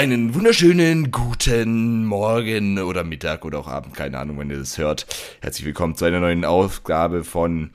[0.00, 5.06] Einen wunderschönen guten Morgen oder Mittag oder auch Abend, keine Ahnung, wenn ihr das hört.
[5.42, 7.72] Herzlich willkommen zu einer neuen Ausgabe von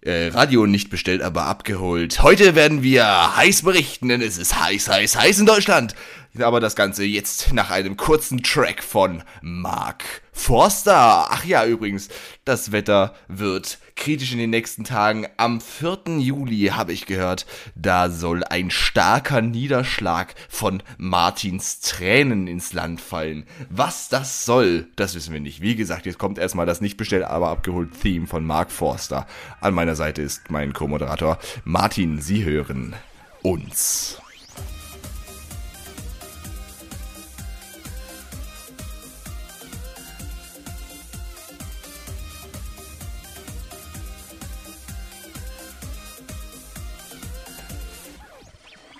[0.00, 2.22] äh, Radio nicht bestellt, aber abgeholt.
[2.22, 5.94] Heute werden wir heiß berichten, denn es ist heiß, heiß, heiß in Deutschland.
[6.42, 11.30] Aber das Ganze jetzt nach einem kurzen Track von Mark Forster.
[11.30, 12.08] Ach ja, übrigens,
[12.44, 15.26] das Wetter wird kritisch in den nächsten Tagen.
[15.38, 16.18] Am 4.
[16.18, 23.46] Juli habe ich gehört, da soll ein starker Niederschlag von Martins Tränen ins Land fallen.
[23.70, 25.62] Was das soll, das wissen wir nicht.
[25.62, 29.26] Wie gesagt, jetzt kommt erstmal das nicht bestellt, aber abgeholt Theme von Mark Forster.
[29.60, 32.20] An meiner Seite ist mein Co-Moderator Martin.
[32.20, 32.94] Sie hören
[33.42, 34.20] uns.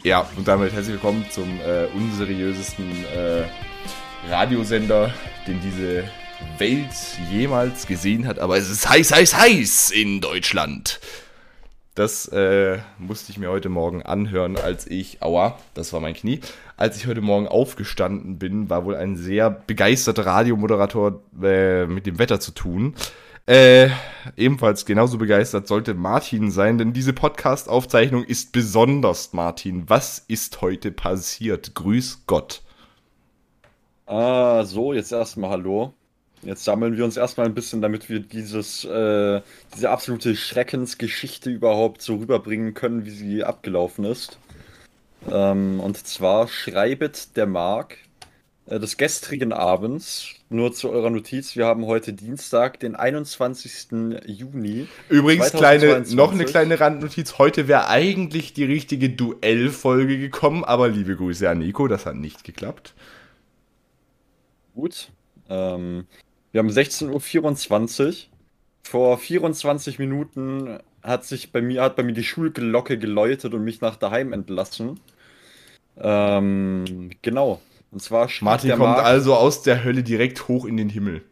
[0.06, 3.42] Ja, und damit herzlich willkommen zum äh, unseriösesten äh,
[4.30, 5.12] Radiosender,
[5.48, 6.04] den diese
[6.58, 6.92] Welt
[7.32, 8.38] jemals gesehen hat.
[8.38, 11.00] Aber es ist heiß, heiß, heiß in Deutschland.
[11.96, 16.38] Das äh, musste ich mir heute Morgen anhören, als ich, aua, das war mein Knie,
[16.76, 22.20] als ich heute Morgen aufgestanden bin, war wohl ein sehr begeisterter Radiomoderator äh, mit dem
[22.20, 22.94] Wetter zu tun.
[23.46, 23.90] Äh,
[24.36, 29.88] ebenfalls genauso begeistert sollte Martin sein, denn diese Podcast-Aufzeichnung ist besonders, Martin.
[29.88, 31.74] Was ist heute passiert?
[31.76, 32.62] Grüß Gott.
[34.06, 35.94] Ah, so, jetzt erstmal Hallo.
[36.42, 39.40] Jetzt sammeln wir uns erstmal ein bisschen, damit wir dieses, äh,
[39.74, 44.38] diese absolute Schreckensgeschichte überhaupt so rüberbringen können, wie sie abgelaufen ist.
[45.30, 47.98] Ähm, und zwar schreibet der Mark
[48.66, 53.88] des gestrigen Abends nur zu eurer Notiz, wir haben heute Dienstag, den 21.
[54.26, 54.86] Juni.
[55.08, 57.38] Übrigens, kleine, noch eine kleine Randnotiz.
[57.38, 62.44] Heute wäre eigentlich die richtige Duellfolge gekommen, aber liebe Grüße an Nico, das hat nicht
[62.44, 62.94] geklappt.
[64.74, 65.10] Gut.
[65.48, 66.06] Ähm,
[66.52, 68.14] wir haben 16.24 Uhr.
[68.84, 73.80] Vor 24 Minuten hat sich bei mir, hat bei mir die Schulglocke geläutet und mich
[73.80, 75.00] nach daheim entlassen.
[75.98, 77.60] Ähm, genau.
[77.96, 81.22] Und zwar Martin kommt Markt, also aus der Hölle direkt hoch in den Himmel.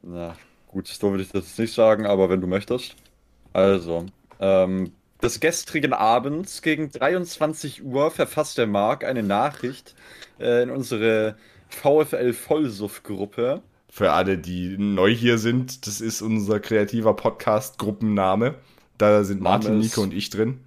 [0.00, 0.36] Na,
[0.68, 2.94] gut, so würde ich das nicht sagen, aber wenn du möchtest.
[3.52, 4.06] Also,
[4.38, 9.96] ähm, des gestrigen Abends gegen 23 Uhr verfasst der Mark eine Nachricht
[10.38, 11.34] äh, in unsere
[11.68, 13.62] VfL Vollsuff-Gruppe.
[13.88, 18.54] Für alle, die neu hier sind, das ist unser kreativer Podcast-Gruppenname.
[18.98, 20.60] Da sind Martin, Nico und ich drin.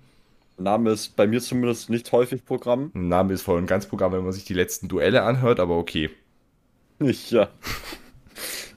[0.57, 2.91] Name ist bei mir zumindest nicht häufig Programm.
[2.93, 6.09] Name ist voll und ganz Programm, wenn man sich die letzten Duelle anhört, aber okay.
[7.29, 7.49] Ja.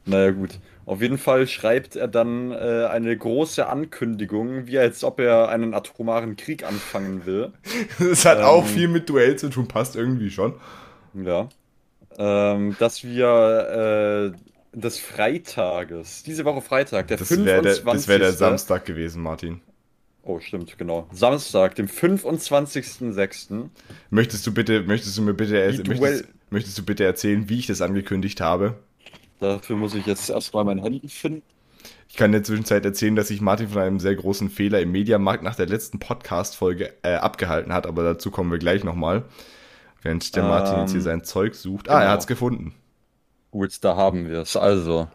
[0.05, 0.59] naja, gut.
[0.85, 5.73] Auf jeden Fall schreibt er dann äh, eine große Ankündigung, wie als ob er einen
[5.73, 7.53] atomaren Krieg anfangen will.
[7.99, 10.55] Das hat ähm, auch viel mit Duell zu tun, passt irgendwie schon.
[11.15, 11.49] Ja.
[12.19, 17.47] Ähm, dass wir äh, des Freitages, diese Woche Freitag, der das 25.
[17.47, 19.61] Wär der, das wäre der Samstag gewesen, Martin.
[20.23, 21.09] Oh, stimmt, genau.
[21.13, 23.71] Samstag, dem 25.06.
[24.11, 27.81] Möchtest du bitte, möchtest du mir bitte, möchtest, möchtest du bitte erzählen, wie ich das
[27.81, 28.79] angekündigt habe?
[29.41, 31.43] Dafür muss ich jetzt erstmal mein Handy finden.
[32.09, 34.93] Ich kann in der Zwischenzeit erzählen, dass sich Martin von einem sehr großen Fehler im
[34.93, 39.25] Mediamarkt nach der letzten Podcast-Folge äh, abgehalten hat, aber dazu kommen wir gleich nochmal.
[40.03, 41.89] Während der Martin jetzt hier ähm, sein Zeug sucht.
[41.89, 42.05] Ah, genau.
[42.07, 42.75] er hat's gefunden.
[43.51, 44.57] Gut, da haben wir es.
[44.57, 45.09] Also,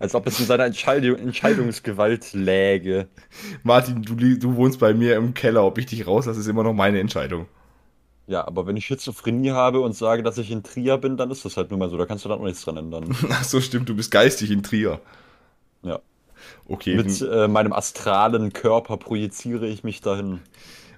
[0.00, 3.08] Als ob es in seiner Entscheidung, Entscheidungsgewalt läge.
[3.64, 5.64] Martin, du, du wohnst bei mir im Keller.
[5.64, 7.46] Ob ich dich rauslasse, ist immer noch meine Entscheidung.
[8.28, 11.44] Ja, aber wenn ich Schizophrenie habe und sage, dass ich in Trier bin, dann ist
[11.44, 11.96] das halt nur mal so.
[11.96, 13.16] Da kannst du dann auch nichts dran ändern.
[13.30, 13.88] Ach so, stimmt.
[13.88, 15.00] Du bist geistig in Trier.
[15.82, 15.98] Ja.
[16.66, 16.94] Okay.
[16.94, 20.40] Mit äh, meinem astralen Körper projiziere ich mich dahin.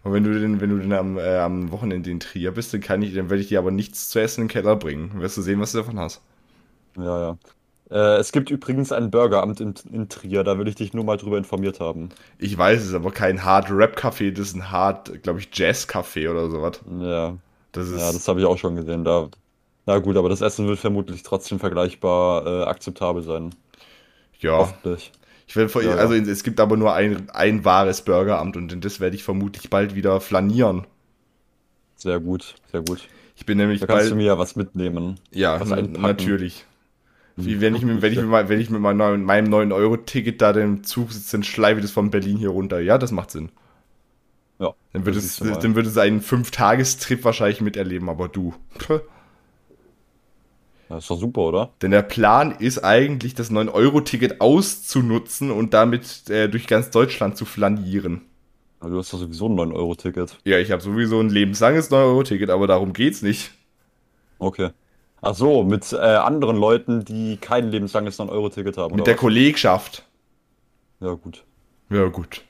[0.03, 2.81] Und wenn du denn, wenn du denn am, äh, am Wochenende in Trier bist, dann
[2.81, 5.11] kann ich, dann werde ich dir aber nichts zu essen in den Keller bringen.
[5.13, 6.21] Dann wirst du sehen, was du davon hast.
[6.97, 7.39] Ja, ja.
[7.91, 11.17] Äh, es gibt übrigens ein Burgeramt in, in Trier, da will ich dich nur mal
[11.17, 12.11] drüber informiert haben.
[12.39, 15.49] Ich weiß, es ist aber kein Hard Rap Café, das ist ein Hard, glaube ich,
[15.53, 16.81] Jazz Café oder sowas.
[17.01, 17.37] Ja.
[17.73, 19.05] Das ist ja, das habe ich auch schon gesehen.
[19.05, 19.29] Da,
[19.87, 23.55] na gut, aber das Essen wird vermutlich trotzdem vergleichbar äh, akzeptabel sein.
[24.41, 24.59] Ja.
[24.59, 25.13] Hoffentlich.
[25.47, 25.97] Ich werd, Ja, ja.
[25.97, 29.69] also es gibt aber nur ein, ein wahres Burgeramt und in das werde ich vermutlich
[29.71, 30.87] bald wieder flanieren.
[31.97, 33.09] Sehr gut, sehr gut.
[33.37, 34.11] Ich bin nämlich Da kannst bald.
[34.13, 35.19] du mir ja was mitnehmen.
[35.33, 36.67] Ja, was na, natürlich.
[37.45, 40.53] Wie wenn ich, mit, wenn ich, mit, wenn ich mit meinem neuen- meinem 9-Euro-Ticket da
[40.53, 42.81] den Zug sitze, dann schleife ich das von Berlin hier runter.
[42.81, 43.51] Ja, das macht Sinn.
[44.59, 44.75] Ja.
[44.93, 48.55] Dann das es, dann wird es einen Fünf-Tagestrip wahrscheinlich miterleben, aber du.
[50.89, 51.71] Das ist doch super, oder?
[51.83, 57.45] Denn der Plan ist eigentlich, das 9-Euro-Ticket auszunutzen und damit äh, durch ganz Deutschland zu
[57.45, 58.23] flanieren.
[58.81, 60.39] Aber Du hast doch sowieso ein 9-Euro-Ticket.
[60.45, 63.53] Ja, ich habe sowieso ein lebenslanges 9-Euro-Ticket, aber darum geht's nicht.
[64.41, 64.71] Okay.
[65.23, 68.97] Ach so, mit äh, anderen Leuten, die kein lebenslanges 9-Euro-Ticket haben.
[68.97, 69.21] Mit der was?
[69.21, 70.07] Kollegschaft.
[71.01, 71.45] Ja, gut.
[71.91, 72.43] Ja, gut.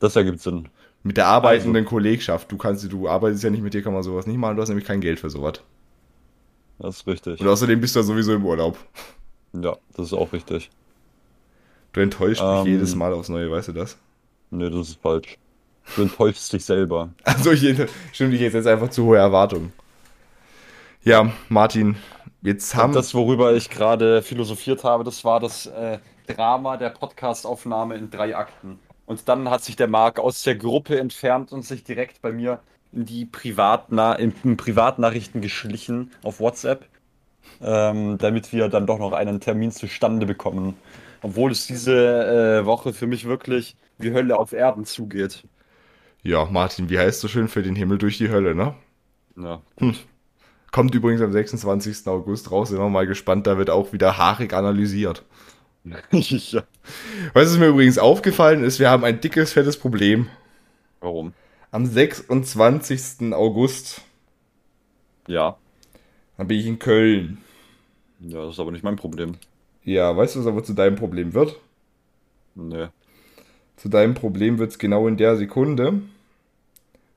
[0.00, 0.68] Das ergibt Sinn.
[1.02, 2.52] Mit der arbeitenden Kollegschaft.
[2.52, 4.56] Du kannst, du arbeitest ja nicht mit dir, kann man sowas nicht machen.
[4.56, 5.54] Du hast nämlich kein Geld für sowas.
[6.78, 7.40] Das ist richtig.
[7.40, 8.76] Und außerdem bist du ja sowieso im Urlaub.
[9.52, 10.70] Ja, das ist auch richtig.
[11.92, 12.66] Du enttäuschst mich Ähm.
[12.66, 13.98] jedes Mal aufs Neue, weißt du das?
[14.50, 15.38] Nee, das ist falsch.
[15.96, 17.10] Du enttäuschst dich selber.
[17.24, 17.60] Also, ich,
[18.12, 19.72] stimmt, ich jetzt einfach zu hohe Erwartungen.
[21.02, 21.96] Ja, Martin,
[22.42, 22.90] jetzt haben.
[22.90, 28.10] Und das, worüber ich gerade philosophiert habe, das war das äh, Drama der Podcastaufnahme in
[28.10, 28.78] drei Akten.
[29.06, 32.60] Und dann hat sich der Marc aus der Gruppe entfernt und sich direkt bei mir
[32.92, 36.86] in die Privatna in, in Privatnachrichten geschlichen auf WhatsApp,
[37.62, 40.76] ähm, damit wir dann doch noch einen Termin zustande bekommen.
[41.22, 45.44] Obwohl es diese äh, Woche für mich wirklich wie Hölle auf Erden zugeht.
[46.22, 48.74] ja, Martin, wie heißt so schön für den Himmel durch die Hölle, ne?
[49.36, 49.62] Ja,
[50.72, 52.06] Kommt übrigens am 26.
[52.06, 55.24] August raus, sind wir mal gespannt, da wird auch wieder haarig analysiert.
[56.12, 56.62] ja.
[57.32, 60.28] Was ist mir übrigens aufgefallen ist, wir haben ein dickes, fettes Problem.
[61.00, 61.32] Warum?
[61.72, 63.32] Am 26.
[63.32, 64.02] August,
[65.26, 65.56] Ja.
[66.36, 67.38] dann bin ich in Köln.
[68.20, 69.36] Ja, das ist aber nicht mein Problem.
[69.84, 71.58] Ja, weißt du, was aber zu deinem Problem wird?
[72.54, 72.88] Nee.
[73.76, 76.02] Zu deinem Problem wird es genau in der Sekunde,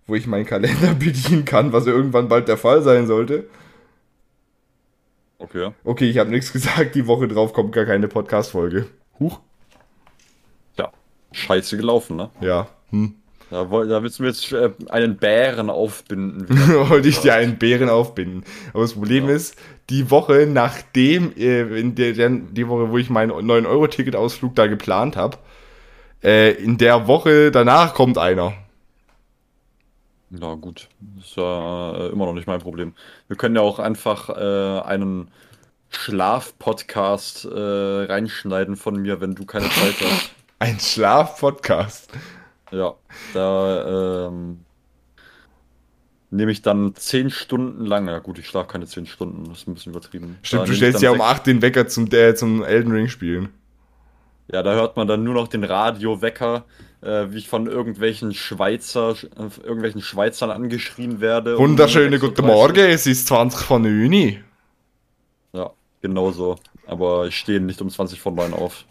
[0.07, 3.45] wo ich meinen Kalender bedienen kann, was ja irgendwann bald der Fall sein sollte.
[5.37, 5.71] Okay.
[5.83, 8.87] Okay, ich habe nichts gesagt, die Woche drauf kommt gar keine Podcast-Folge.
[9.19, 9.39] Huch.
[10.77, 10.91] Ja.
[11.31, 12.29] Scheiße gelaufen, ne?
[12.41, 12.67] Ja.
[12.91, 13.15] Hm.
[13.49, 16.47] Da, da willst du mir jetzt äh, einen Bären aufbinden.
[16.89, 18.43] Wollte ich dir einen Bären aufbinden.
[18.73, 19.55] Aber das Problem ist,
[19.91, 25.17] die Woche nachdem, äh, in der, der, die Woche, wo ich meinen 9-Euro-Ticket-Ausflug da geplant
[25.17, 25.37] habe,
[26.23, 28.53] äh, in der Woche danach kommt einer.
[30.35, 30.89] Na gut,
[31.19, 32.93] ist ja äh, immer noch nicht mein Problem.
[33.27, 35.27] Wir können ja auch einfach äh, einen
[35.91, 40.31] Schlaf-Podcast äh, reinschneiden von mir, wenn du keine Zeit hast.
[40.59, 42.09] Ein Schlaf-Podcast.
[42.71, 42.95] Ja,
[43.35, 44.61] da ähm,
[46.31, 48.07] nehme ich dann 10 Stunden lang.
[48.07, 50.39] Ja gut, ich schlafe keine 10 Stunden, das ist ein bisschen übertrieben.
[50.41, 52.91] Da Stimmt, du nehme ich stellst ja um 8 den Wecker zum, äh, zum Elden
[52.91, 53.49] Ring spielen.
[54.51, 56.65] Ja, da hört man dann nur noch den Radiowecker,
[57.01, 61.57] äh, wie ich von irgendwelchen Schweizer, äh, irgendwelchen Schweizern angeschrien werde.
[61.57, 64.43] Wunderschöne 6.30 guten Morgen, es ist 20 von 9.
[65.53, 66.57] Ja, genau so.
[66.85, 68.85] Aber ich stehe nicht um 20 von 9 auf.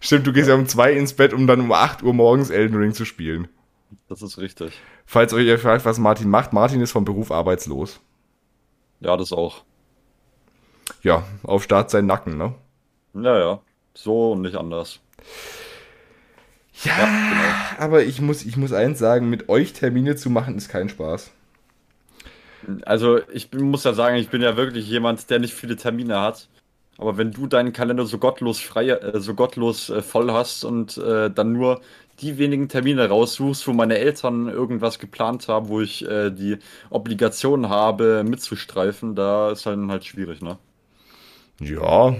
[0.00, 2.76] Stimmt, du gehst ja um 2 ins Bett, um dann um 8 Uhr morgens Elden
[2.76, 3.48] Ring zu spielen.
[4.08, 4.72] Das ist richtig.
[5.04, 8.00] Falls euch ihr fragt, was Martin macht, Martin ist vom Beruf arbeitslos.
[9.00, 9.64] Ja, das auch.
[11.02, 12.54] Ja, auf Start sein Nacken, ne?
[13.24, 13.62] Ja, ja.
[13.94, 15.00] So und nicht anders.
[16.84, 17.58] Ja, Ja, genau.
[17.76, 21.32] aber ich muss, ich muss eins sagen, mit euch Termine zu machen ist kein Spaß.
[22.84, 26.48] Also, ich muss ja sagen, ich bin ja wirklich jemand, der nicht viele Termine hat.
[26.98, 30.96] Aber wenn du deinen Kalender so gottlos frei, äh, so gottlos äh, voll hast und
[30.98, 31.80] äh, dann nur
[32.20, 36.58] die wenigen Termine raussuchst, wo meine Eltern irgendwas geplant haben, wo ich äh, die
[36.90, 40.58] Obligation habe, mitzustreifen, da ist dann halt schwierig, ne?
[41.60, 42.16] Ja.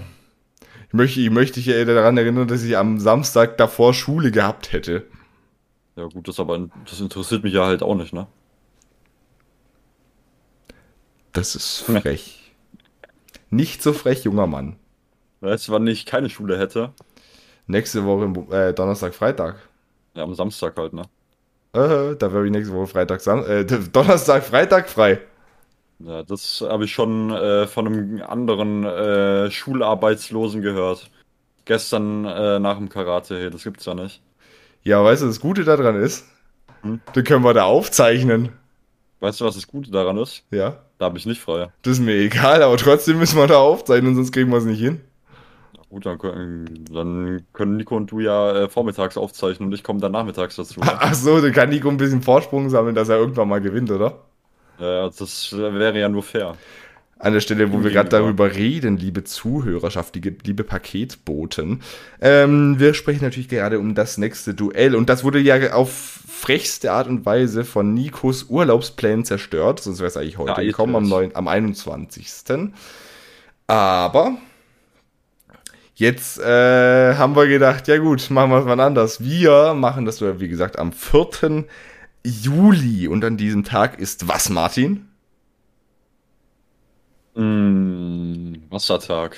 [0.89, 4.71] Ich möchte, ich möchte dich ja daran erinnern, dass ich am Samstag davor Schule gehabt
[4.71, 5.05] hätte.
[5.95, 8.25] Ja, gut, das aber, das interessiert mich ja halt auch nicht, ne?
[11.31, 12.53] Das ist frech.
[13.51, 14.77] Nicht so frech, junger Mann.
[15.41, 16.93] Weißt du, wann ich keine Schule hätte?
[17.67, 19.57] Nächste Woche äh, Donnerstag, Freitag.
[20.15, 21.03] Ja, am Samstag halt, ne?
[21.73, 25.19] Äh, da wäre ich nächste Woche Freitag, Sam äh, Donnerstag, Freitag frei.
[25.99, 31.09] Ja, das habe ich schon äh, von einem anderen äh, Schularbeitslosen gehört.
[31.65, 34.21] Gestern äh, nach dem Karate, hey, das gibt's ja nicht.
[34.83, 36.25] Ja, weißt du, das Gute daran ist,
[36.83, 37.01] Hm?
[37.13, 38.49] dann können wir da aufzeichnen.
[39.19, 40.43] Weißt du, was das Gute daran ist?
[40.49, 41.67] Ja, Da habe ich nicht frei.
[41.81, 44.79] das ist mir egal, aber trotzdem müssen wir da aufzeichnen, sonst kriegen wir es nicht
[44.79, 45.01] hin.
[45.75, 49.83] Na gut, dann können, dann können Nico und du ja äh, vormittags aufzeichnen und ich
[49.83, 50.79] komme dann nachmittags dazu.
[50.79, 50.85] Ne?
[50.99, 54.19] Ach so, dann kann Nico ein bisschen Vorsprung sammeln, dass er irgendwann mal gewinnt, oder?
[54.79, 56.55] Ja, das wäre ja nur fair.
[57.21, 61.81] An der Stelle, wo wir gerade darüber reden, liebe Zuhörerschaft, liebe Paketboten.
[62.21, 64.95] Ähm, wir sprechen natürlich gerade um das nächste Duell.
[64.95, 69.81] Und das wurde ja auf frechste Art und Weise von Nikos Urlaubsplänen zerstört.
[69.81, 72.25] Sonst wäre es eigentlich heute ja, gekommen, am, 9, am 21.
[73.67, 74.37] Aber
[75.95, 79.21] jetzt äh, haben wir gedacht, ja gut, machen wir es mal anders.
[79.21, 81.65] Wir machen das, wie gesagt, am 4.
[82.23, 83.07] Juli.
[83.07, 85.07] Und an diesem Tag ist was, Martin?
[87.35, 89.37] Mm, Wassertag.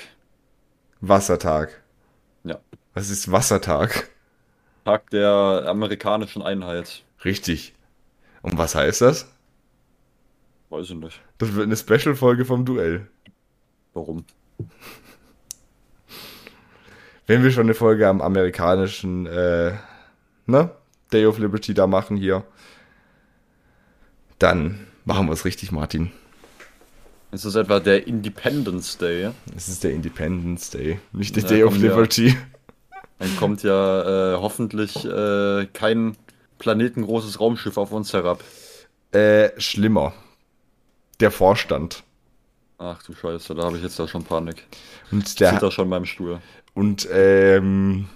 [1.00, 1.82] Wassertag.
[2.44, 2.58] Ja.
[2.94, 4.10] Was ist Wassertag?
[4.84, 7.02] Tag der amerikanischen Einheit.
[7.24, 7.74] Richtig.
[8.42, 9.28] Und was heißt das?
[10.70, 11.20] Weiß ich nicht.
[11.38, 13.06] Das wird eine Special-Folge vom Duell.
[13.94, 14.24] Warum?
[17.26, 19.74] Wenn wir schon eine Folge am amerikanischen äh,
[20.46, 20.70] ne?
[21.12, 22.44] Day of Liberty da machen hier,
[24.42, 26.10] dann machen wir es richtig, Martin.
[27.30, 29.30] Ist das etwa der Independence Day?
[29.56, 32.28] Es ist der Independence Day, nicht der ja, Day of Liberty.
[32.28, 32.34] Ja,
[33.20, 36.16] dann kommt ja äh, hoffentlich äh, kein
[36.58, 38.42] planetengroßes Raumschiff auf uns herab.
[39.12, 40.12] Äh, schlimmer.
[41.20, 42.02] Der Vorstand.
[42.78, 44.64] Ach du Scheiße, da habe ich jetzt da schon Panik.
[45.12, 46.40] Und der Zieht da schon beim Stuhl.
[46.74, 48.08] Und ähm,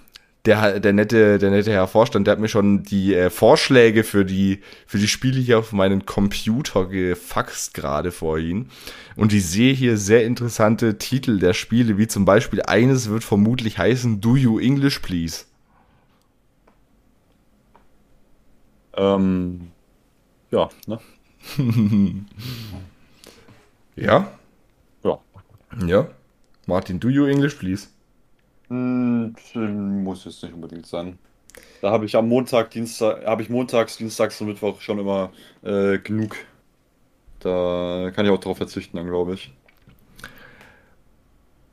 [0.47, 4.23] der, der, nette, der nette Herr Vorstand, der hat mir schon die äh, Vorschläge für
[4.23, 8.69] die, für die Spiele hier auf meinen Computer gefaxt gerade vorhin.
[9.17, 13.77] Und ich sehe hier sehr interessante Titel der Spiele, wie zum Beispiel eines wird vermutlich
[13.77, 15.43] heißen Do You English Please?
[18.95, 19.67] Ähm,
[20.49, 20.99] ja, ne?
[23.97, 24.31] ja?
[25.03, 25.19] Ja.
[25.85, 26.07] Ja.
[26.65, 27.87] Martin, do you English, please?
[28.69, 29.33] Hm,
[30.03, 31.17] muss jetzt nicht unbedingt sein.
[31.81, 35.31] Da habe ich am Montag, Dienstag, habe ich montags, dienstags und Mittwoch schon immer
[35.63, 36.35] äh, genug.
[37.39, 39.51] Da kann ich auch drauf verzichten, dann glaube ich.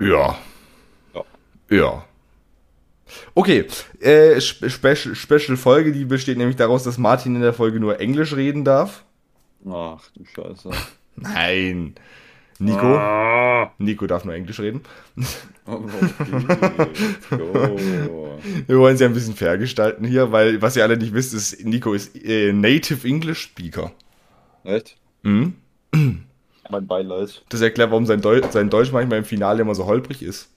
[0.00, 0.38] Ja.
[1.14, 1.24] Ja.
[1.70, 2.04] Ja.
[3.34, 3.66] Okay,
[4.00, 8.34] äh, Special, Special Folge, die besteht nämlich daraus, dass Martin in der Folge nur Englisch
[8.34, 9.04] reden darf.
[9.68, 10.70] Ach du Scheiße.
[11.16, 11.94] Nein.
[12.58, 12.96] Nico?
[12.96, 13.72] Ah.
[13.78, 14.82] Nico darf nur Englisch reden.
[18.66, 21.64] Wir wollen sie ein bisschen fair gestalten hier, weil was ihr alle nicht wisst, ist,
[21.64, 23.92] Nico ist äh, Native English Speaker.
[24.62, 24.96] Echt?
[25.22, 25.54] Mhm.
[26.70, 27.42] Mein Beileid.
[27.48, 30.50] Das erklärt, warum sein, Deu sein Deutsch manchmal im Finale immer so holprig ist.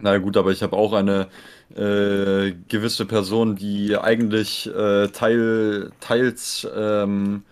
[0.00, 1.28] Na gut, aber ich habe auch eine
[1.74, 7.42] äh, gewisse Person, die eigentlich äh, teil, teils ähm,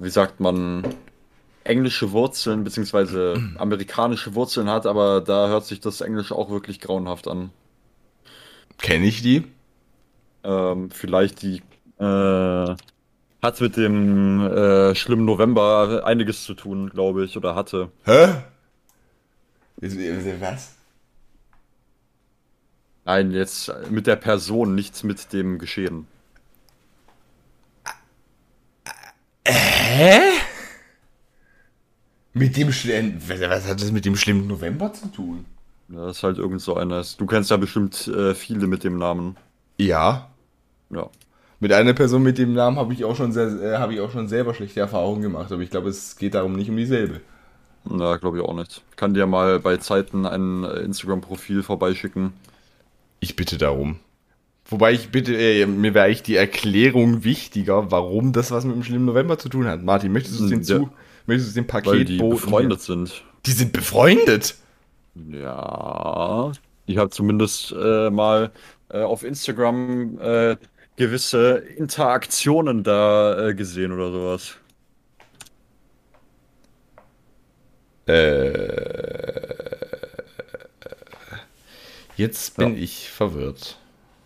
[0.00, 0.82] wie sagt man,
[1.62, 7.28] englische Wurzeln beziehungsweise amerikanische Wurzeln hat, aber da hört sich das Englisch auch wirklich grauenhaft
[7.28, 7.50] an.
[8.78, 9.44] Kenne ich die?
[10.42, 11.62] Ähm, vielleicht die
[11.98, 12.74] äh,
[13.42, 17.90] hat mit dem äh, schlimmen November einiges zu tun, glaube ich, oder hatte.
[18.04, 18.36] Hä?
[20.40, 20.76] Was?
[23.04, 26.06] Nein, jetzt mit der Person, nichts mit dem Geschehen.
[29.50, 30.20] Hä?
[32.32, 33.20] Mit dem schlimmen.
[33.26, 35.44] Was hat das mit dem schlimmen November zu tun?
[35.88, 37.04] Ja, das ist halt irgend so einer.
[37.18, 39.36] Du kennst ja bestimmt äh, viele mit dem Namen.
[39.76, 40.30] Ja.
[40.90, 41.10] Ja.
[41.58, 44.10] Mit einer Person mit dem Namen habe ich auch schon sehr, äh, habe ich auch
[44.10, 47.20] schon selber schlechte Erfahrungen gemacht, aber ich glaube, es geht darum nicht um dieselbe.
[47.84, 48.82] Na, glaube ich auch nicht.
[48.90, 52.32] Ich kann dir mal bei Zeiten ein äh, Instagram-Profil vorbeischicken.
[53.18, 53.98] Ich bitte darum.
[54.70, 58.84] Wobei ich bitte, äh, mir wäre eigentlich die Erklärung wichtiger, warum das was mit dem
[58.84, 59.82] schlimmen November zu tun hat.
[59.82, 60.90] Martin, möchtest du es den zu,
[61.26, 63.24] möchtest du den Paket Weil die befreundet sind.
[63.46, 64.54] Die sind befreundet?
[65.28, 66.52] Ja.
[66.86, 68.52] Ich habe zumindest äh, mal
[68.90, 70.56] äh, auf Instagram äh,
[70.94, 74.56] gewisse Interaktionen da äh, gesehen oder sowas.
[78.06, 78.52] Äh,
[82.16, 82.82] jetzt bin ja.
[82.82, 83.79] ich verwirrt.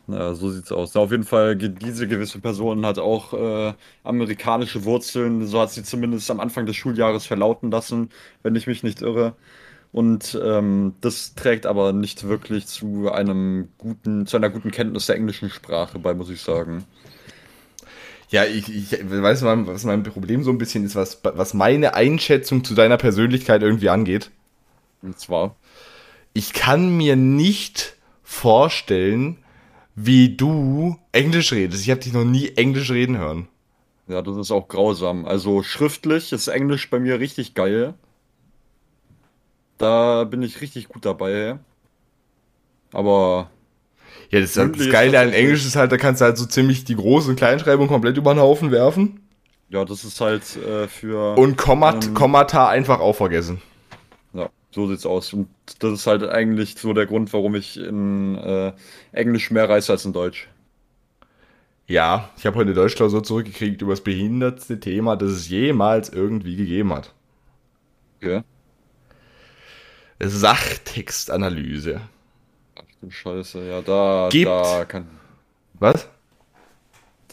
[0.06, 0.94] Ja, so sieht's aus.
[0.96, 5.46] Auf jeden Fall, diese gewisse Person hat auch äh, amerikanische Wurzeln.
[5.46, 8.10] So hat sie zumindest am Anfang des Schuljahres verlauten lassen,
[8.42, 9.34] wenn ich mich nicht irre.
[9.92, 15.16] Und ähm, das trägt aber nicht wirklich zu einem guten, zu einer guten Kenntnis der
[15.16, 16.84] englischen Sprache bei, muss ich sagen.
[18.28, 21.94] Ja, ich, ich weiß mal, was mein Problem so ein bisschen ist, was, was meine
[21.94, 24.30] Einschätzung zu deiner Persönlichkeit irgendwie angeht.
[25.00, 25.54] Und zwar?
[26.32, 27.94] Ich kann mir nicht
[28.24, 29.43] vorstellen,
[29.94, 31.82] wie du Englisch redest.
[31.82, 33.48] Ich habe dich noch nie Englisch reden hören.
[34.08, 35.24] Ja, das ist auch grausam.
[35.24, 37.94] Also schriftlich ist Englisch bei mir richtig geil.
[39.78, 41.58] Da bin ich richtig gut dabei.
[42.92, 43.50] Aber.
[44.30, 46.96] Ja, das, das Geile an Englisch ist halt, da kannst du halt so ziemlich die
[46.96, 49.20] Groß- und Kleinschreibung komplett über den Haufen werfen.
[49.68, 51.36] Ja, das ist halt äh, für.
[51.36, 52.14] Und Kommat Ähm.
[52.14, 53.60] Kommata einfach auch vergessen.
[54.74, 55.32] So sieht's aus.
[55.32, 58.72] Und das ist halt eigentlich so der Grund, warum ich in äh,
[59.12, 60.48] Englisch mehr reiße als in Deutsch.
[61.86, 66.56] Ja, ich habe heute eine Deutschklausur zurückgekriegt über das behindertste Thema, das es jemals irgendwie
[66.56, 67.12] gegeben hat.
[68.22, 68.42] Okay.
[70.20, 72.00] Sachtextanalyse.
[72.76, 75.08] Ach du Scheiße, ja, da, Gibt- da kann,
[75.74, 76.08] Was?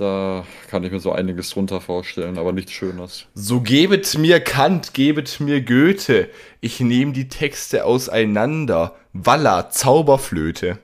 [0.01, 3.27] Da kann ich mir so einiges drunter vorstellen, aber nichts Schönes.
[3.35, 6.29] So gebet mir Kant, gebet mir Goethe.
[6.59, 8.95] Ich nehme die Texte auseinander.
[9.13, 10.79] Walla, Zauberflöte.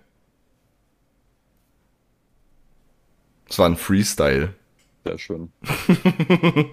[3.48, 4.54] Das war ein Freestyle.
[5.06, 5.52] Sehr schön.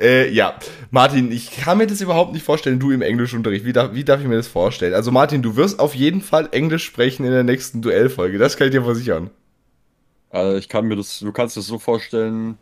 [0.00, 0.58] Äh, ja,
[0.90, 3.66] Martin, ich kann mir das überhaupt nicht vorstellen, du im Englischunterricht.
[3.66, 4.94] Wie darf, wie darf ich mir das vorstellen?
[4.94, 8.38] Also Martin, du wirst auf jeden Fall Englisch sprechen in der nächsten Duellfolge.
[8.38, 9.30] Das kann ich dir versichern.
[10.30, 12.58] Also ich kann mir das, du kannst es so vorstellen,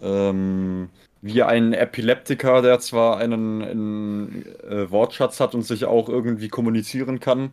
[0.00, 0.88] ähm,
[1.20, 7.20] wie ein Epileptiker, der zwar einen, einen äh, Wortschatz hat und sich auch irgendwie kommunizieren
[7.20, 7.52] kann,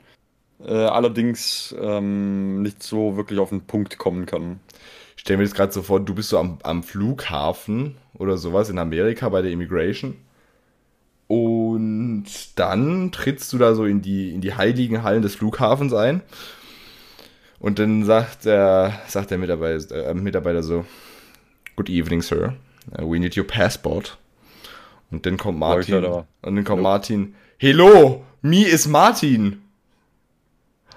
[0.64, 4.60] äh, allerdings ähm, nicht so wirklich auf den Punkt kommen kann.
[5.16, 8.70] Ich stell mir das gerade so vor, du bist so am, am Flughafen oder sowas
[8.70, 10.16] in Amerika bei der Immigration.
[11.28, 16.22] Und dann trittst du da so in die, in die heiligen Hallen des Flughafens ein.
[17.60, 20.86] Und dann sagt der, sagt der Mitarbeiter, äh, Mitarbeiter so,
[21.76, 22.54] Good evening, sir.
[22.98, 24.18] Uh, we need your passport.
[25.12, 25.96] Und dann kommt ich Martin.
[25.96, 26.28] leider.
[26.42, 27.36] Und dann kommt Martin.
[27.58, 29.62] Hello, me is Martin.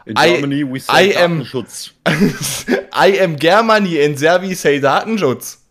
[0.05, 1.95] In I- Germany we say I am- Datenschutz.
[2.95, 5.65] I am Germany and there we say Datenschutz.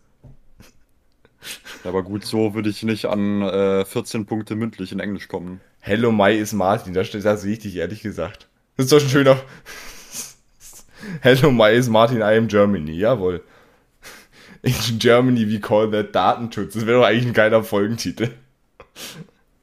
[1.84, 5.60] Aber gut, so würde ich nicht an äh, 14 Punkte mündlich in Englisch kommen.
[5.80, 6.92] Hello, my is Martin.
[6.92, 8.48] Da steht das richtig, ehrlich gesagt.
[8.76, 9.40] Das ist doch ein schöner.
[11.22, 12.92] Hello, my is Martin, I am Germany.
[12.92, 13.42] Jawohl.
[14.62, 16.74] In Germany we call that Datenschutz.
[16.74, 18.30] Das wäre doch eigentlich ein geiler Folgentitel.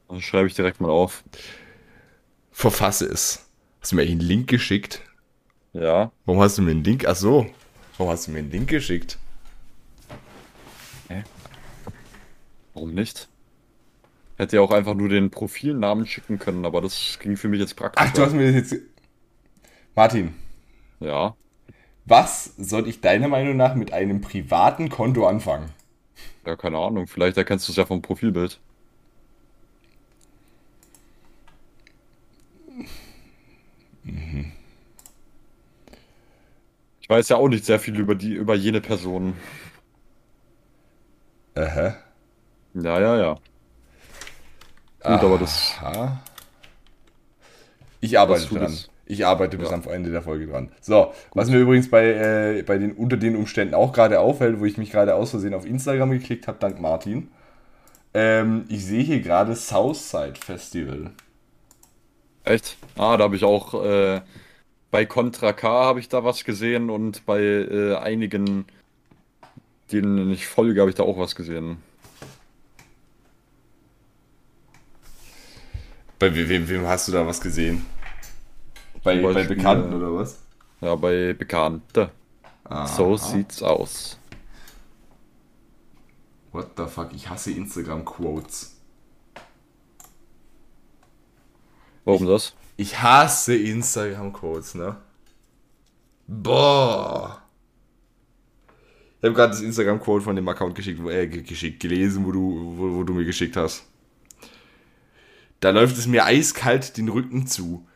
[0.08, 1.22] Das schreibe ich direkt mal auf.
[2.52, 3.46] Verfasse es.
[3.80, 5.02] Hast du mir eigentlich einen Link geschickt?
[5.72, 6.10] Ja.
[6.24, 7.04] Warum hast du mir einen Link?
[7.06, 7.46] Ach so.
[7.98, 9.18] Warum hast du mir einen Link geschickt?
[12.76, 13.28] Warum nicht?
[14.36, 17.74] Hätte ja auch einfach nur den Profilnamen schicken können, aber das ging für mich jetzt
[17.74, 18.04] praktisch.
[18.06, 18.84] Ach, du hast mir das jetzt.
[19.94, 20.34] Martin,
[21.00, 21.34] Ja.
[22.06, 25.70] was soll ich deiner Meinung nach mit einem privaten Konto anfangen?
[26.46, 27.06] Ja, keine Ahnung.
[27.06, 28.60] Vielleicht erkennst du es ja vom Profilbild.
[37.00, 39.34] Ich weiß ja auch nicht sehr viel über die, über jene Person.
[41.54, 41.96] Aha.
[42.74, 43.34] Ja, ja, ja.
[45.02, 45.74] Gut, aber das.
[45.80, 46.20] Aha.
[48.00, 48.62] Ich arbeite Das dran.
[48.64, 48.90] es.
[49.08, 49.76] Ich arbeite bis Ja.
[49.76, 50.70] am Ende der Folge dran.
[50.80, 52.06] So, was mir übrigens bei,
[52.58, 55.54] äh, bei den unter den Umständen auch gerade auffällt, wo ich mich gerade aus Versehen
[55.54, 57.28] auf Instagram geklickt habe, dank Martin.
[58.14, 61.10] Ähm, ich sehe hier gerade Southside Festival.
[62.44, 62.76] Echt?
[62.96, 64.22] Ah, da habe ich auch äh,
[64.90, 68.64] bei Contra K habe ich da was gesehen und bei äh, einigen,
[69.92, 71.76] denen ich folge, habe ich da auch was gesehen.
[76.18, 77.84] Bei we- wem, wem hast du da was gesehen?
[79.06, 80.40] Bei, bei Bekannten oder was?
[80.80, 82.10] Ja, bei Bekannte.
[82.64, 84.18] Ah, So sieht's aus.
[86.52, 87.12] What the fuck?
[87.14, 88.76] Ich hasse Instagram-Quotes.
[92.04, 92.54] Warum das?
[92.76, 94.96] Ich hasse Instagram-Quotes, ne?
[96.26, 97.42] Boah.
[99.20, 102.32] Ich habe gerade das Instagram-Quote von dem Account geschickt, wo, äh, ge- geschickt, gelesen, wo
[102.32, 103.84] du, wo, wo du mir geschickt hast.
[105.60, 107.86] Da läuft es mir eiskalt den Rücken zu.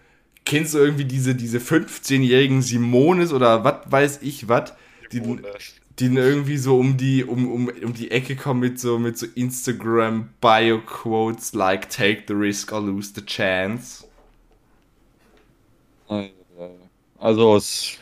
[0.50, 4.72] Kennst du irgendwie diese, diese 15-jährigen Simones oder was weiß ich was,
[5.12, 8.98] die, die dann irgendwie so um die, um, um, um die Ecke kommen mit so,
[8.98, 14.04] mit so Instagram-Bio-Quotes like take the risk or lose the chance.
[17.16, 17.96] Also es.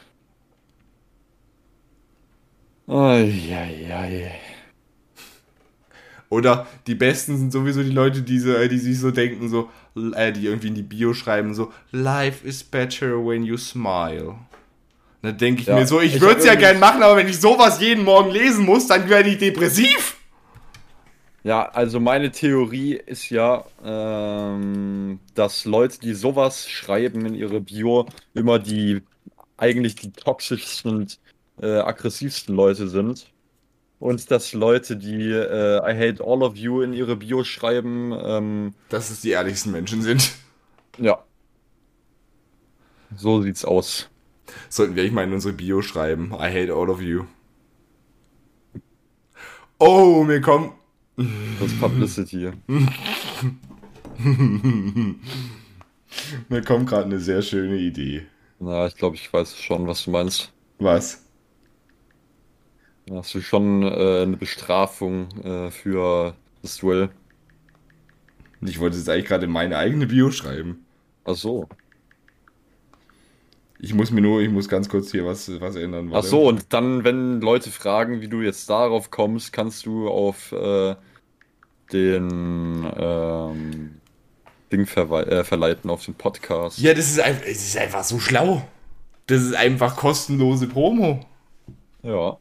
[2.86, 4.40] Eieiei.
[6.30, 9.68] Oder die besten sind sowieso die Leute, die, so, die sich so denken, so,
[10.14, 14.36] äh, die irgendwie in die Bio schreiben, so, Life is better when you smile.
[15.22, 17.28] Da denke ich Ja, mir so, ich ich würde es ja gern machen, aber wenn
[17.28, 20.16] ich sowas jeden Morgen lesen muss, dann werde ich depressiv.
[21.44, 28.06] Ja, also meine Theorie ist ja, ähm, dass Leute, die sowas schreiben in ihre Bio,
[28.34, 29.02] immer die
[29.56, 31.18] eigentlich die toxischsten und
[31.60, 33.26] äh, aggressivsten Leute sind.
[34.00, 38.74] Und dass Leute, die äh, I hate all of you in ihre Bio schreiben, ähm,
[38.90, 40.32] Dass es die ehrlichsten Menschen sind.
[40.98, 41.22] ja.
[43.16, 44.08] So sieht's aus.
[44.68, 46.32] Sollten wir echt mal in unsere Bio schreiben.
[46.34, 47.24] I hate all of you.
[49.78, 50.72] Oh, mir kommt,
[51.16, 52.50] Das ist Publicity.
[56.48, 58.26] Mir kommt gerade eine sehr schöne Idee.
[58.58, 60.52] Na, ich glaube, ich weiß schon, was du meinst.
[60.78, 61.24] Was?
[63.08, 67.08] Da hast du schon äh, eine Bestrafung äh, für das Duell.
[68.60, 70.84] Ich wollte jetzt eigentlich gerade meine eigene Bio schreiben.
[71.24, 71.68] Ach so.
[73.80, 76.08] Ich muss mir nur, ich muss ganz kurz hier was, was ändern.
[76.08, 76.28] Ach warte.
[76.28, 80.96] so, und dann, wenn Leute fragen, wie du jetzt darauf kommst, kannst du auf äh,
[81.92, 84.00] den ähm,
[84.70, 86.78] Ding äh, verleiten, auf den Podcast.
[86.78, 88.68] Ja, das ist, einfach, das ist einfach so schlau.
[89.28, 91.24] Das ist einfach kostenlose Promo.
[92.02, 92.36] Ja.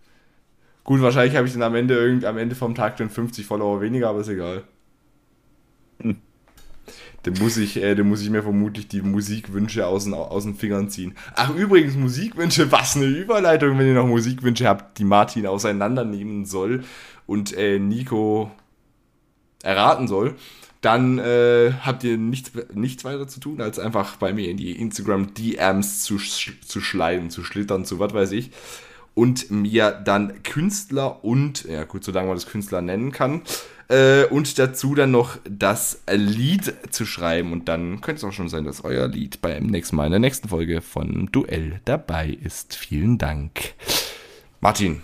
[0.88, 3.82] Gut, wahrscheinlich habe ich dann am Ende irgend, am Ende vom Tag dann 50 Follower
[3.82, 4.64] weniger, aber ist egal.
[6.02, 6.16] Hm.
[7.24, 10.56] Dann muss ich, äh, dann muss ich mir vermutlich die Musikwünsche aus den, aus den
[10.56, 11.14] Fingern ziehen.
[11.36, 16.86] Ach, übrigens, Musikwünsche, was eine Überleitung, wenn ihr noch Musikwünsche habt, die Martin auseinandernehmen soll
[17.26, 18.50] und äh, Nico
[19.64, 20.36] erraten soll,
[20.80, 24.80] dann äh, habt ihr nichts, nichts weiter zu tun, als einfach bei mir in die
[24.80, 28.52] Instagram DMs zu, sch- zu schleiden, zu schlittern, zu was weiß ich.
[29.18, 33.42] Und mir dann Künstler und, ja gut, solange man das Künstler nennen kann,
[33.88, 37.52] äh, und dazu dann noch das Lied zu schreiben.
[37.52, 40.20] Und dann könnte es auch schon sein, dass euer Lied beim nächsten Mal in der
[40.20, 42.76] nächsten Folge von Duell dabei ist.
[42.76, 43.74] Vielen Dank.
[44.62, 45.02] Martin,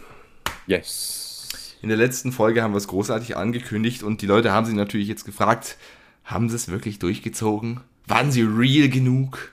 [0.68, 1.76] Yes.
[1.82, 5.08] in der letzten Folge haben wir es großartig angekündigt und die Leute haben sich natürlich
[5.08, 5.78] jetzt gefragt,
[6.24, 7.80] haben sie es wirklich durchgezogen?
[8.06, 9.53] Waren sie real genug?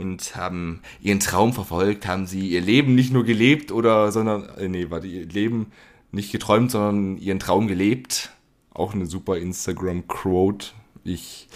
[0.00, 2.06] Und haben ihren Traum verfolgt?
[2.06, 5.72] Haben sie ihr Leben nicht nur gelebt oder, sondern, äh, nee, warte, ihr Leben
[6.10, 8.30] nicht geträumt, sondern ihren Traum gelebt?
[8.72, 10.68] Auch eine super Instagram-Quote.
[11.04, 11.48] Ich,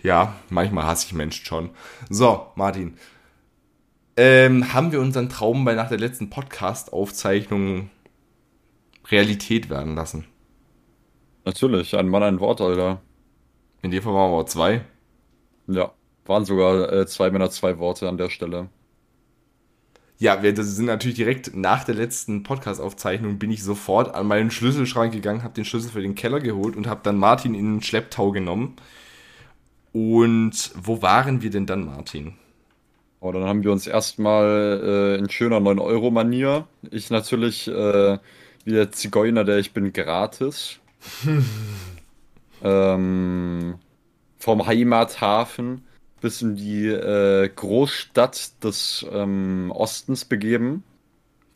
[0.00, 1.70] ja, manchmal hasse ich Menschen schon.
[2.08, 2.94] So, Martin.
[4.16, 7.90] Ähm, haben wir unseren Traum bei nach der letzten Podcast-Aufzeichnung
[9.10, 10.24] Realität werden lassen.
[11.44, 13.00] Natürlich, ein Mann, ein Wort, Alter.
[13.82, 14.84] In dem Fall waren wir aber zwei.
[15.66, 15.92] Ja.
[16.28, 18.68] Waren sogar äh, zwei Männer, zwei Worte an der Stelle.
[20.18, 24.50] Ja, wir das sind natürlich direkt nach der letzten Podcast-Aufzeichnung bin ich sofort an meinen
[24.50, 27.82] Schlüsselschrank gegangen, habe den Schlüssel für den Keller geholt und habe dann Martin in den
[27.82, 28.76] Schlepptau genommen.
[29.92, 32.34] Und wo waren wir denn dann, Martin?
[33.20, 36.66] Aber dann haben wir uns erstmal äh, in schöner 9-Euro-Manier.
[36.90, 38.18] Ich natürlich äh,
[38.64, 40.78] wie der Zigeuner, der ich bin, gratis.
[42.62, 43.76] ähm,
[44.36, 45.87] vom Heimathafen
[46.20, 50.84] bis in die äh, Großstadt des ähm, Ostens begeben.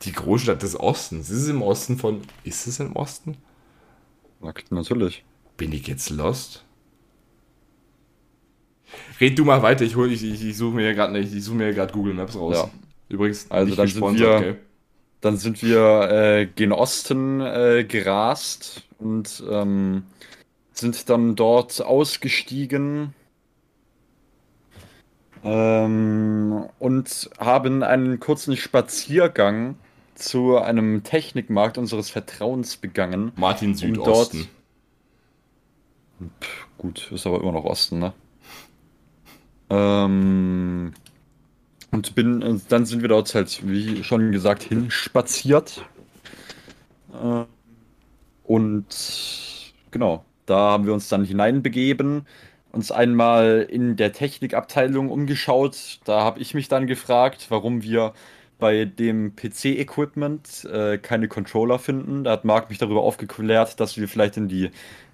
[0.05, 1.31] Die Großstadt des Ostens.
[1.31, 2.23] Ist es im Osten von.
[2.45, 3.37] Ist es im Osten?
[4.41, 5.25] Na, natürlich.
[5.57, 6.65] Bin ich jetzt lost?
[9.21, 11.57] Red du mal weiter, ich, hol- ich, ich, ich suche mir ja gerade ich suche
[11.57, 12.57] mir gerade Google Maps raus.
[12.57, 12.71] Ja.
[13.09, 14.59] Übrigens, Also dann sind wir- gell?
[15.21, 20.03] Dann sind wir äh, gen Osten äh, gerast und ähm,
[20.73, 23.15] sind dann dort ausgestiegen
[25.45, 29.77] ähm, und haben einen kurzen Spaziergang
[30.15, 33.33] zu einem Technikmarkt unseres Vertrauens begangen.
[33.37, 34.49] Martin Um dort- Südosten.
[36.79, 38.13] Gut, ist aber immer noch Osten, ne?
[39.71, 40.93] Ähm,
[41.91, 45.85] und bin, dann sind wir dort halt, wie schon gesagt, hinspaziert.
[47.13, 47.45] Äh,
[48.45, 48.87] und
[49.91, 52.27] genau, da haben wir uns dann hineinbegeben,
[52.73, 56.01] uns einmal in der Technikabteilung umgeschaut.
[56.05, 58.13] Da habe ich mich dann gefragt, warum wir
[58.63, 62.23] bei dem PC-Equipment äh, keine Controller finden.
[62.23, 64.71] Da hat Marc mich darüber aufgeklärt, dass wir vielleicht in die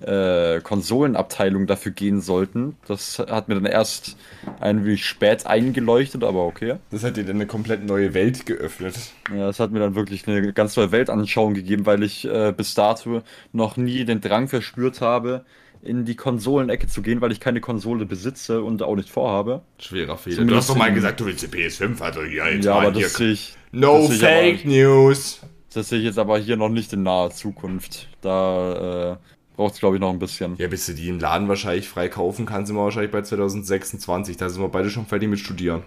[0.06, 2.76] äh, Konsolenabteilung dafür gehen sollten.
[2.86, 4.18] Das hat mir dann erst
[4.60, 6.74] ein wenig spät eingeleuchtet, aber okay.
[6.90, 8.96] Das hat dir dann eine komplett neue Welt geöffnet.
[9.34, 12.74] Ja, das hat mir dann wirklich eine ganz neue Weltanschauung gegeben, weil ich äh, bis
[12.74, 13.22] dato
[13.54, 15.46] noch nie den Drang verspürt habe,
[15.82, 19.62] in die Konsolenecke zu gehen, weil ich keine Konsole besitze und auch nicht vorhabe.
[19.78, 20.36] Schwerer Fehler.
[20.36, 22.86] Zumindest du hast doch mal gesagt, du willst die PS5, also ja, jetzt ja, mal
[22.86, 23.04] aber hier.
[23.04, 25.40] das sehe ich, no das Fake aber- News.
[25.72, 28.08] das sehe ich jetzt aber hier noch nicht in naher Zukunft.
[28.20, 29.16] Da äh,
[29.56, 30.56] braucht es, glaube ich, noch ein bisschen.
[30.56, 34.36] Ja, bis du die im Laden wahrscheinlich frei kaufen kannst, sind wir wahrscheinlich bei 2026.
[34.36, 35.82] Da sind wir beide schon fertig mit Studieren.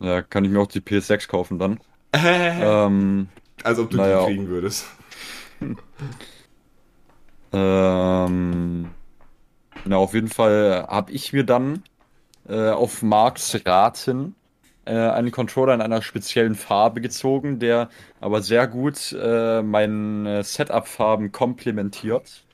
[0.00, 1.78] Ja, kann ich mir auch die PS6 kaufen dann.
[2.12, 3.28] ähm,
[3.62, 4.20] Als ob du Naja.
[4.20, 4.86] die kriegen würdest.
[7.52, 8.88] Ähm,
[9.86, 11.82] na, auf jeden Fall habe ich mir dann
[12.48, 14.34] äh, auf Marks Raten
[14.84, 17.88] äh, einen Controller in einer speziellen Farbe gezogen, der
[18.20, 22.44] aber sehr gut äh, meine Setup-Farben komplementiert.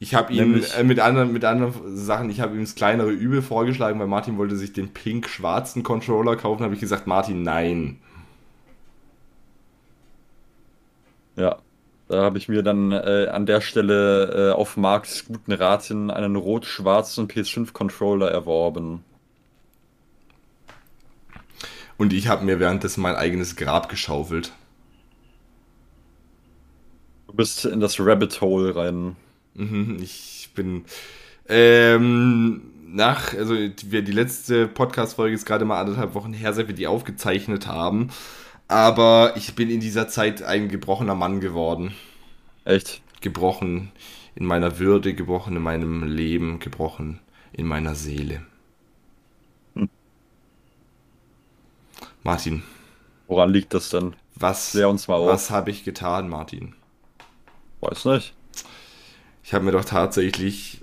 [0.00, 3.42] Ich habe ihm äh, mit, anderen, mit anderen Sachen, ich habe ihm das kleinere Übel
[3.42, 6.62] vorgeschlagen, weil Martin wollte sich den pink-schwarzen Controller kaufen.
[6.62, 7.98] habe ich gesagt, Martin, nein.
[11.36, 11.58] Ja.
[12.08, 16.10] Da habe ich mir dann äh, an der Stelle äh, auf Marks guten Rat hin
[16.10, 19.04] einen rot-schwarzen PS5-Controller erworben.
[21.98, 24.52] Und ich habe mir währenddessen mein eigenes Grab geschaufelt.
[27.26, 29.16] Du bist in das Rabbit Hole rein.
[29.54, 30.86] Mhm, ich bin
[31.46, 36.74] ähm, nach, also wir, die letzte Podcast-Folge ist gerade mal anderthalb Wochen her, seit wir
[36.74, 38.10] die aufgezeichnet haben.
[38.68, 41.94] Aber ich bin in dieser Zeit ein gebrochener Mann geworden.
[42.64, 43.00] Echt?
[43.22, 43.90] Gebrochen
[44.34, 47.20] in meiner Würde, gebrochen in meinem Leben, gebrochen
[47.52, 48.42] in meiner Seele.
[49.74, 49.88] Hm.
[52.22, 52.62] Martin.
[53.26, 54.14] Woran liegt das denn?
[54.34, 56.74] Was, was habe ich getan, Martin?
[57.80, 58.34] Weiß nicht.
[59.42, 60.82] Ich habe mir doch tatsächlich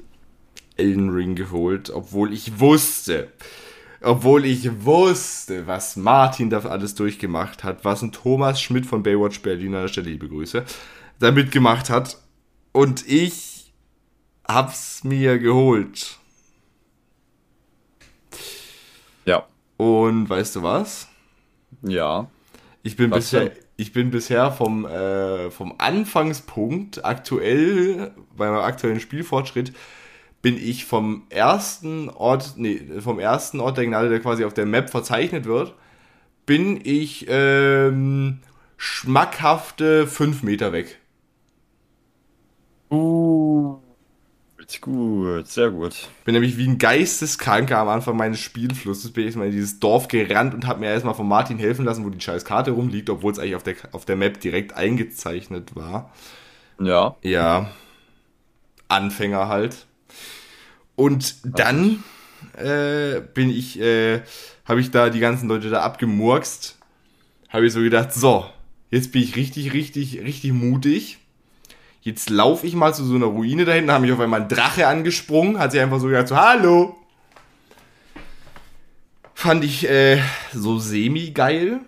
[0.76, 3.32] Elden Ring geholt, obwohl ich wusste,
[4.06, 9.42] obwohl ich wusste, was Martin da alles durchgemacht hat, was ein Thomas Schmidt von Baywatch
[9.42, 10.64] Berlin an der Stelle liebe Grüße,
[11.20, 12.20] damit gemacht hat.
[12.72, 13.74] Und ich
[14.48, 16.18] hab's mir geholt.
[19.26, 19.48] Ja.
[19.78, 21.08] Und weißt du was?
[21.82, 22.30] Ja.
[22.84, 23.58] Ich bin was bisher, denn?
[23.78, 29.74] ich bin bisher vom, äh, vom Anfangspunkt aktuell, bei meinem aktuellen Spielfortschritt,
[30.46, 34.68] bin ich vom ersten Ort, nee, vom ersten Ort der Gnade, der quasi auf der
[34.68, 35.74] Map verzeichnet wird,
[36.46, 38.42] bin ich ähm,
[38.78, 41.00] schmackhafte 5 Meter weg.
[42.92, 43.80] Uh,
[44.82, 46.10] gut, sehr gut.
[46.26, 50.08] Bin nämlich wie ein Geisteskranker am Anfang meines Spielflusses, bin ich erstmal in dieses Dorf
[50.08, 53.32] gerannt und habe mir erstmal von Martin helfen lassen, wo die scheiß Karte rumliegt, obwohl
[53.32, 56.14] es eigentlich auf der, auf der Map direkt eingezeichnet war.
[56.80, 57.16] Ja.
[57.24, 57.72] Ja.
[58.88, 59.88] Anfänger halt.
[60.96, 62.04] Und dann
[62.58, 64.22] äh, bin ich, äh,
[64.66, 66.78] habe ich da die ganzen Leute da abgemurkst.
[67.50, 68.46] Habe ich so gedacht, so,
[68.92, 71.20] jetzt bin ich richtig, richtig, richtig mutig.
[72.02, 74.48] Jetzt laufe ich mal zu so einer Ruine da hinten, habe mich auf einmal ein
[74.48, 76.98] Drache angesprungen, hat sich einfach so gedacht, so, hallo.
[79.34, 80.22] Fand ich äh,
[80.54, 81.80] so semi-geil.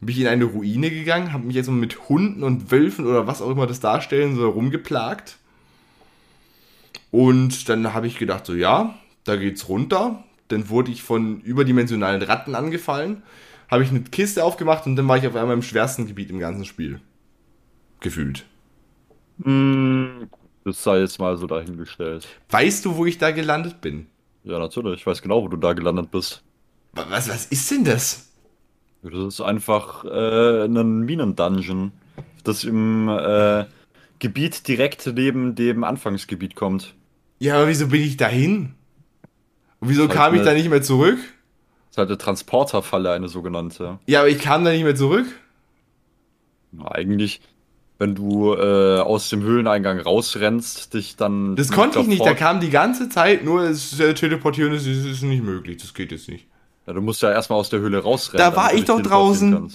[0.00, 3.42] Bin ich in eine Ruine gegangen, habe mich jetzt mit Hunden und Wölfen oder was
[3.42, 5.36] auch immer das darstellen so rumgeplagt.
[7.10, 8.94] Und dann habe ich gedacht, so ja,
[9.24, 10.24] da geht's runter.
[10.48, 13.22] Dann wurde ich von überdimensionalen Ratten angefallen.
[13.70, 16.40] Habe ich eine Kiste aufgemacht und dann war ich auf einmal im schwersten Gebiet im
[16.40, 17.00] ganzen Spiel.
[18.00, 18.44] Gefühlt.
[19.42, 20.28] Hm,
[20.64, 22.26] das sei jetzt mal so dahingestellt.
[22.50, 24.06] Weißt du, wo ich da gelandet bin?
[24.42, 25.00] Ja, natürlich.
[25.00, 26.42] Ich weiß genau, wo du da gelandet bist.
[26.92, 28.32] Was, was ist denn das?
[29.02, 31.92] Das ist einfach äh, ein Minendungeon,
[32.44, 33.64] das im äh,
[34.18, 36.94] Gebiet direkt neben dem Anfangsgebiet kommt.
[37.40, 38.74] Ja, aber wieso bin ich dahin?
[39.80, 41.18] Und wieso halt kam ich da nicht mehr zurück?
[41.18, 43.98] Das ist halt eine Transporterfalle, eine sogenannte.
[44.06, 45.26] Ja, aber ich kam da nicht mehr zurück.
[46.84, 47.40] Eigentlich,
[47.98, 51.56] wenn du äh, aus dem Höhleneingang rausrennst, dich dann.
[51.56, 55.04] Das konnte ich nicht, da kam die ganze Zeit, nur es, äh, teleportieren ist, ist,
[55.04, 56.46] ist nicht möglich, das geht jetzt nicht.
[56.86, 58.38] Ja, du musst ja erstmal aus der Höhle rausrennen.
[58.38, 59.72] Da war ich doch draußen.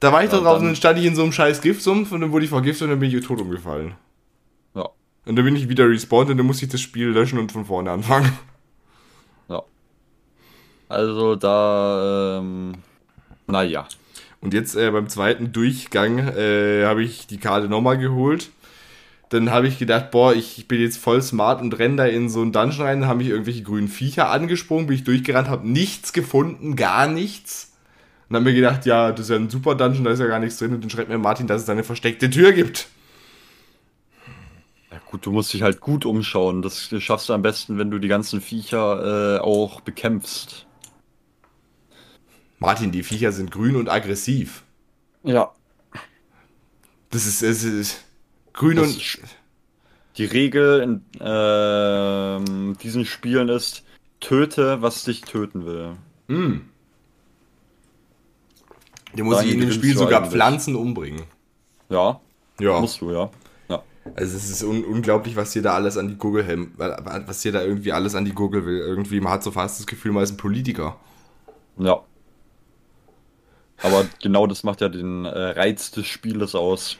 [0.00, 2.12] Da war ich ja, doch draußen, dann, dann stand ich in so einem scheiß Giftsumpf
[2.12, 3.94] und dann wurde ich vergiftet und dann bin ich tot umgefallen.
[5.28, 7.66] Und dann bin ich wieder respawned und dann muss ich das Spiel löschen und von
[7.66, 8.32] vorne anfangen.
[9.50, 9.62] Ja.
[10.88, 12.72] Also da, ähm,
[13.46, 13.86] naja.
[14.40, 18.48] Und jetzt äh, beim zweiten Durchgang äh, habe ich die Karte nochmal geholt.
[19.28, 22.40] Dann habe ich gedacht, boah, ich bin jetzt voll smart und renne da in so
[22.40, 23.00] einen Dungeon rein.
[23.00, 27.74] Dann habe ich irgendwelche grünen Viecher angesprungen, bin ich durchgerannt, habe nichts gefunden, gar nichts.
[28.28, 30.26] Und dann habe mir gedacht, ja, das ist ja ein super Dungeon, da ist ja
[30.26, 30.72] gar nichts drin.
[30.72, 32.88] Und dann schreibt mir Martin, dass es da eine versteckte Tür gibt.
[35.10, 36.60] Gut, du musst dich halt gut umschauen.
[36.60, 40.66] Das schaffst du am besten, wenn du die ganzen Viecher äh, auch bekämpfst.
[42.58, 44.64] Martin, die Viecher sind grün und aggressiv.
[45.22, 45.52] Ja.
[47.10, 48.04] Das ist, es ist
[48.52, 49.18] grün das und.
[50.16, 53.84] Die Regel in äh, diesen Spielen ist:
[54.20, 55.92] töte, was dich töten will.
[56.26, 56.60] Mm.
[59.14, 61.22] Du musst in dem Spiel sogar Pflanzen umbringen.
[61.88, 62.20] Ja.
[62.60, 62.80] Ja.
[62.80, 63.30] Musst du, ja.
[64.16, 67.52] Also es ist un unglaublich, was dir da alles an die Gurgel hält, was dir
[67.52, 68.78] da irgendwie alles an die Gurgel will.
[68.78, 70.96] Irgendwie, man hat so fast das Gefühl, man ist ein Politiker.
[71.78, 72.02] Ja.
[73.82, 76.98] Aber genau das macht ja den äh, Reiz des Spieles aus.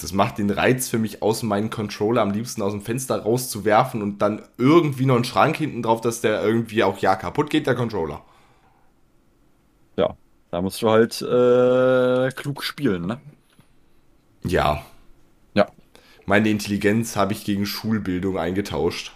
[0.00, 4.02] Das macht den Reiz für mich aus, meinen Controller am liebsten aus dem Fenster rauszuwerfen
[4.02, 7.66] und dann irgendwie noch einen Schrank hinten drauf, dass der irgendwie auch ja kaputt geht,
[7.66, 8.22] der Controller.
[9.96, 10.16] Ja,
[10.50, 13.20] da musst du halt äh, klug spielen, ne?
[14.44, 14.84] Ja,
[16.28, 19.12] meine Intelligenz habe ich gegen Schulbildung eingetauscht.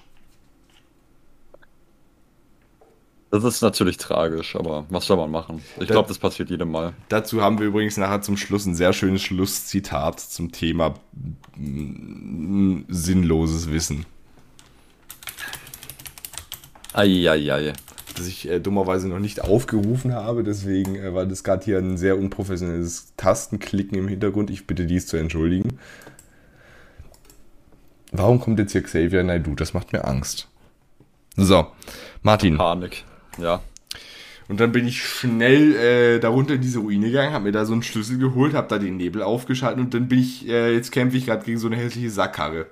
[3.31, 5.63] Das ist natürlich tragisch, aber was soll man machen?
[5.79, 6.95] Ich glaube, das passiert jedem Mal.
[7.09, 10.95] Dazu haben wir übrigens nachher zum Schluss ein sehr schönes Schlusszitat zum Thema
[11.57, 14.07] mm, sinnloses Wissen.
[16.95, 17.75] Eieiei.
[18.17, 21.97] Das ich äh, dummerweise noch nicht aufgerufen habe, deswegen äh, war das gerade hier ein
[21.97, 24.51] sehr unprofessionelles Tastenklicken im Hintergrund.
[24.51, 25.79] Ich bitte dies zu entschuldigen.
[28.13, 29.55] Warum kommt jetzt hier Xavier Naidoo?
[29.55, 30.49] Das macht mir Angst.
[31.37, 31.67] So,
[32.23, 32.59] Martin.
[32.59, 33.05] Panik,
[33.39, 33.61] ja.
[34.49, 37.73] Und dann bin ich schnell äh, darunter in diese Ruine gegangen, habe mir da so
[37.73, 41.17] einen Schlüssel geholt, habe da den Nebel aufgeschaltet und dann bin ich, äh, jetzt kämpfe
[41.17, 42.67] ich gerade gegen so eine hässliche Sackkarre.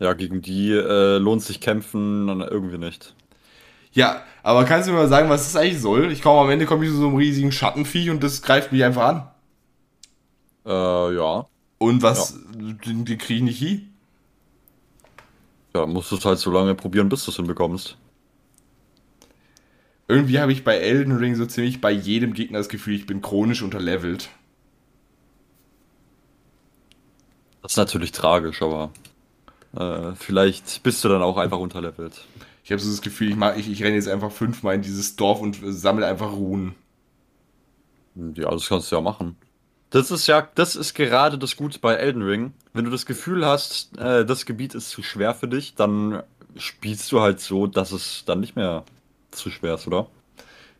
[0.00, 3.14] Ja, gegen die äh, lohnt sich kämpfen irgendwie nicht.
[3.92, 6.12] Ja, aber kannst du mir mal sagen, was das eigentlich soll?
[6.12, 8.84] Ich komme am Ende komme ich zu so einem riesigen Schattenviech und das greift mich
[8.84, 9.28] einfach an.
[10.66, 11.46] Äh, ja.
[11.78, 12.72] Und was, ja.
[12.84, 13.93] den, den kriege ich nicht hin?
[15.76, 17.96] Ja, musst du es halt so lange probieren, bis du es hinbekommst.
[20.06, 23.22] Irgendwie habe ich bei Elden Ring so ziemlich bei jedem Gegner das Gefühl, ich bin
[23.22, 24.28] chronisch unterlevelt.
[27.62, 28.92] Das ist natürlich tragisch, aber
[29.74, 32.26] äh, vielleicht bist du dann auch einfach unterlevelt.
[32.62, 35.16] Ich habe so das Gefühl, ich, mach, ich, ich renne jetzt einfach fünfmal in dieses
[35.16, 36.74] Dorf und sammle einfach Ruhen.
[38.14, 39.36] Ja, das kannst du ja machen.
[39.94, 42.52] Das ist ja, das ist gerade das Gute bei Elden Ring.
[42.72, 46.24] Wenn du das Gefühl hast, äh, das Gebiet ist zu schwer für dich, dann
[46.56, 48.82] spielst du halt so, dass es dann nicht mehr
[49.30, 50.08] zu schwer ist, oder?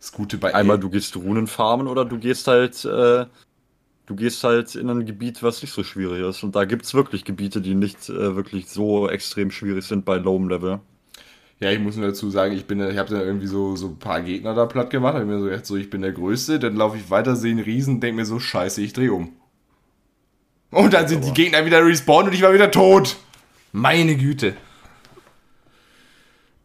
[0.00, 3.26] Das Gute bei Einmal du gehst Runen farmen oder du gehst halt, äh,
[4.06, 6.42] du gehst halt in ein Gebiet, was nicht so schwierig ist.
[6.42, 10.16] Und da gibt es wirklich Gebiete, die nicht äh, wirklich so extrem schwierig sind bei
[10.16, 10.80] Low Level.
[11.64, 13.98] Ja, ich muss nur dazu sagen, ich bin, ich habe dann irgendwie so, so ein
[13.98, 16.76] paar Gegner da platt gemacht, habe mir so gedacht, so, ich bin der Größte, dann
[16.76, 19.32] laufe ich weiter, sehe einen Riesen, denke mir so, scheiße, ich drehe um.
[20.70, 23.16] Und dann sind die Gegner wieder respawned und ich war wieder tot.
[23.72, 24.54] Meine Güte.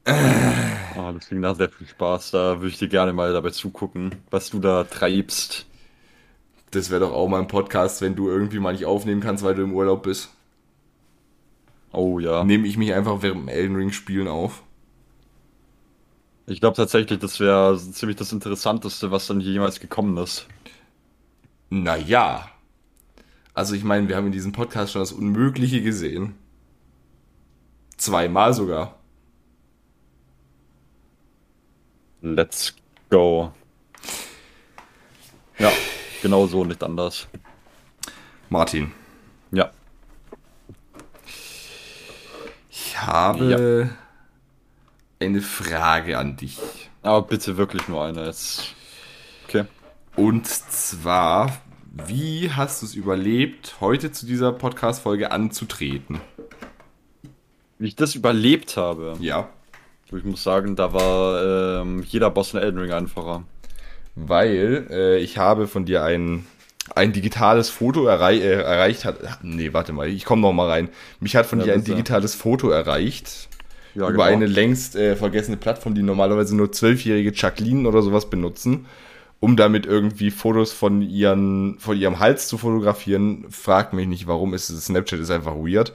[0.06, 2.32] Oh, das klingt nach sehr viel Spaß.
[2.32, 5.66] Da würde ich dir gerne mal dabei zugucken, was du da treibst.
[6.72, 9.56] Das wäre doch auch mal ein Podcast, wenn du irgendwie mal nicht aufnehmen kannst, weil
[9.56, 10.30] du im Urlaub bist.
[11.94, 12.44] Oh ja.
[12.44, 14.62] Nehme ich mich einfach während dem Elden Ring Spielen auf.
[16.50, 20.48] Ich glaube tatsächlich, das wäre ziemlich das Interessanteste, was dann jemals gekommen ist.
[21.70, 22.50] Naja.
[23.54, 26.34] Also ich meine, wir haben in diesem Podcast schon das Unmögliche gesehen.
[27.98, 28.98] Zweimal sogar.
[32.22, 32.74] Let's
[33.12, 33.54] go.
[35.60, 35.72] Ja,
[36.24, 37.28] genau so, nicht anders.
[38.50, 38.92] Martin.
[39.52, 39.70] Ja.
[42.72, 44.09] Ich habe ja
[45.20, 46.58] eine Frage an dich.
[47.02, 48.74] Aber bitte wirklich nur eine jetzt.
[49.48, 49.66] Okay.
[50.16, 51.58] Und zwar,
[51.92, 56.20] wie hast du es überlebt, heute zu dieser Podcast-Folge anzutreten?
[57.78, 59.16] Wie ich das überlebt habe?
[59.20, 59.50] Ja.
[60.12, 63.44] Ich muss sagen, da war ähm, jeder Boss in Elden Ring einfacher.
[64.16, 66.48] Weil äh, ich habe von dir ein,
[66.96, 69.06] ein digitales Foto errei äh, erreicht.
[69.06, 70.90] Hat, nee, warte mal, ich komme noch mal rein.
[71.20, 73.50] Mich hat von ja, dir ein digitales Foto erreicht
[73.96, 74.24] ja, über genau.
[74.24, 78.86] eine längst äh, vergessene Plattform, die normalerweise nur zwölfjährige Jacqueline oder sowas benutzen,
[79.40, 83.46] um damit irgendwie Fotos von, ihren, von ihrem Hals zu fotografieren.
[83.50, 84.86] Frag mich nicht, warum ist es.
[84.86, 85.94] Snapchat ist einfach weird.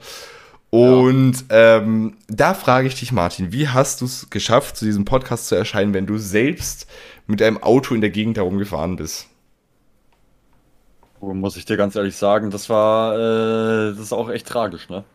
[0.71, 1.77] Und ja.
[1.77, 5.55] ähm, da frage ich dich, Martin, wie hast du es geschafft, zu diesem Podcast zu
[5.55, 6.87] erscheinen, wenn du selbst
[7.27, 9.27] mit einem Auto in der Gegend herumgefahren bist?
[11.21, 14.89] Oh, muss ich dir ganz ehrlich sagen, das war, äh, das ist auch echt tragisch,
[14.89, 15.05] ne?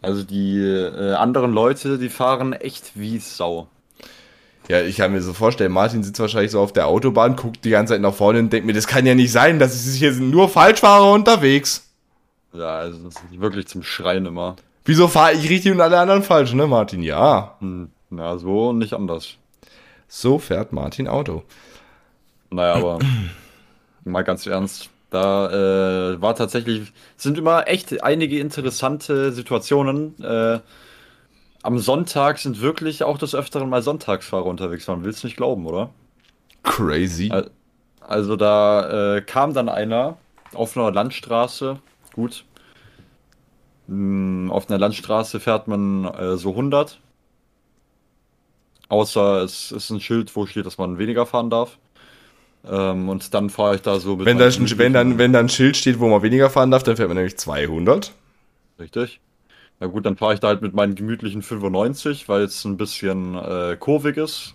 [0.00, 3.68] Also die äh, anderen Leute, die fahren echt wie Sau.
[4.68, 7.70] Ja, ich kann mir so vorstellen, Martin sitzt wahrscheinlich so auf der Autobahn, guckt die
[7.70, 10.12] ganze Zeit nach vorne und denkt mir, das kann ja nicht sein, dass es hier
[10.12, 11.88] sind nur Falschfahrer unterwegs.
[12.52, 14.56] Ja, also das ist wirklich zum Schreien immer.
[14.84, 17.02] Wieso fahre ich richtig und alle anderen falsch, ne, Martin?
[17.02, 17.56] Ja.
[17.60, 19.36] Hm, na, so und nicht anders.
[20.06, 21.44] So fährt Martin Auto.
[22.50, 22.98] Naja, aber
[24.04, 30.22] mal ganz ernst, da äh, war tatsächlich, sind immer echt einige interessante Situationen.
[30.22, 30.60] Äh,
[31.62, 34.86] am Sonntag sind wirklich auch des Öfteren mal Sonntagsfahrer unterwegs.
[34.86, 35.90] Man will es nicht glauben, oder?
[36.62, 37.32] Crazy.
[38.00, 40.18] Also da äh, kam dann einer
[40.54, 41.78] auf einer Landstraße.
[42.14, 42.44] Gut.
[43.86, 47.00] Hm, auf einer Landstraße fährt man äh, so 100.
[48.88, 51.78] Außer es ist ein Schild, wo steht, dass man weniger fahren darf.
[52.66, 54.26] Ähm, und dann fahre ich da so mit.
[54.26, 56.96] Wenn, da, wenn, dann, wenn da ein Schild steht, wo man weniger fahren darf, dann
[56.96, 58.12] fährt man nämlich 200.
[58.78, 59.20] Richtig.
[59.80, 63.36] Na gut, dann fahre ich da halt mit meinen gemütlichen 95, weil es ein bisschen
[63.36, 64.54] äh, kurvig ist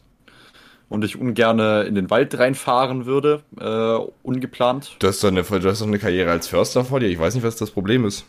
[0.90, 4.98] und ich ungern in den Wald reinfahren würde, äh, ungeplant.
[5.00, 7.08] Du hast, doch eine, du hast doch eine Karriere als Förster vor dir.
[7.08, 8.26] Ich weiß nicht, was das Problem ist.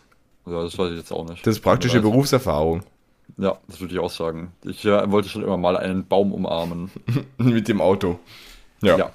[0.46, 1.46] Ja, das weiß ich jetzt auch nicht.
[1.46, 2.82] Das ist praktische Berufserfahrung.
[3.36, 4.52] Ja, das würde ich auch sagen.
[4.64, 6.90] Ich äh, wollte schon immer mal einen Baum umarmen.
[7.38, 8.18] Mit dem Auto.
[8.80, 8.96] Ja.
[8.96, 9.10] ja.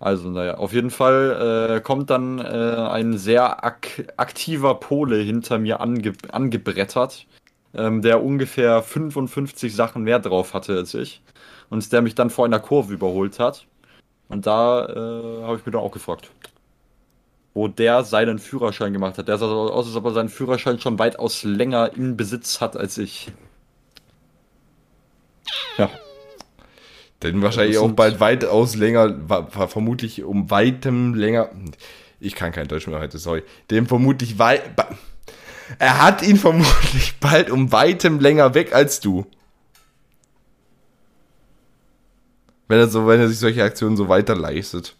[0.00, 5.58] Also, naja, auf jeden Fall äh, kommt dann äh, ein sehr ak aktiver Pole hinter
[5.58, 7.26] mir ange angebrettert,
[7.74, 11.22] ähm, der ungefähr 55 Sachen mehr drauf hatte als ich.
[11.70, 13.66] Und der mich dann vor einer Kurve überholt hat.
[14.28, 16.30] Und da äh, habe ich mir dann auch gefragt,
[17.54, 19.28] wo der seinen Führerschein gemacht hat.
[19.28, 22.76] Der sah so aus, als ob er seinen Führerschein schon weitaus länger in Besitz hat
[22.76, 23.32] als ich.
[25.78, 25.90] Ja.
[27.24, 29.18] Denn wahrscheinlich auch bald weitaus länger,
[29.68, 31.48] vermutlich um weitem länger.
[32.20, 33.42] Ich kann kein Deutsch mehr heute, sorry.
[33.70, 34.62] Dem vermutlich weit.
[35.78, 39.24] Er hat ihn vermutlich bald um weitem länger weg als du.
[42.68, 44.94] Wenn er, so, wenn er sich solche Aktionen so weiter leistet.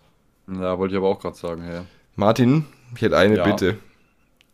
[0.49, 1.85] Ja, wollte ich aber auch gerade sagen, ja.
[2.17, 2.65] Martin,
[2.95, 3.45] ich hätte eine ja.
[3.45, 3.77] Bitte.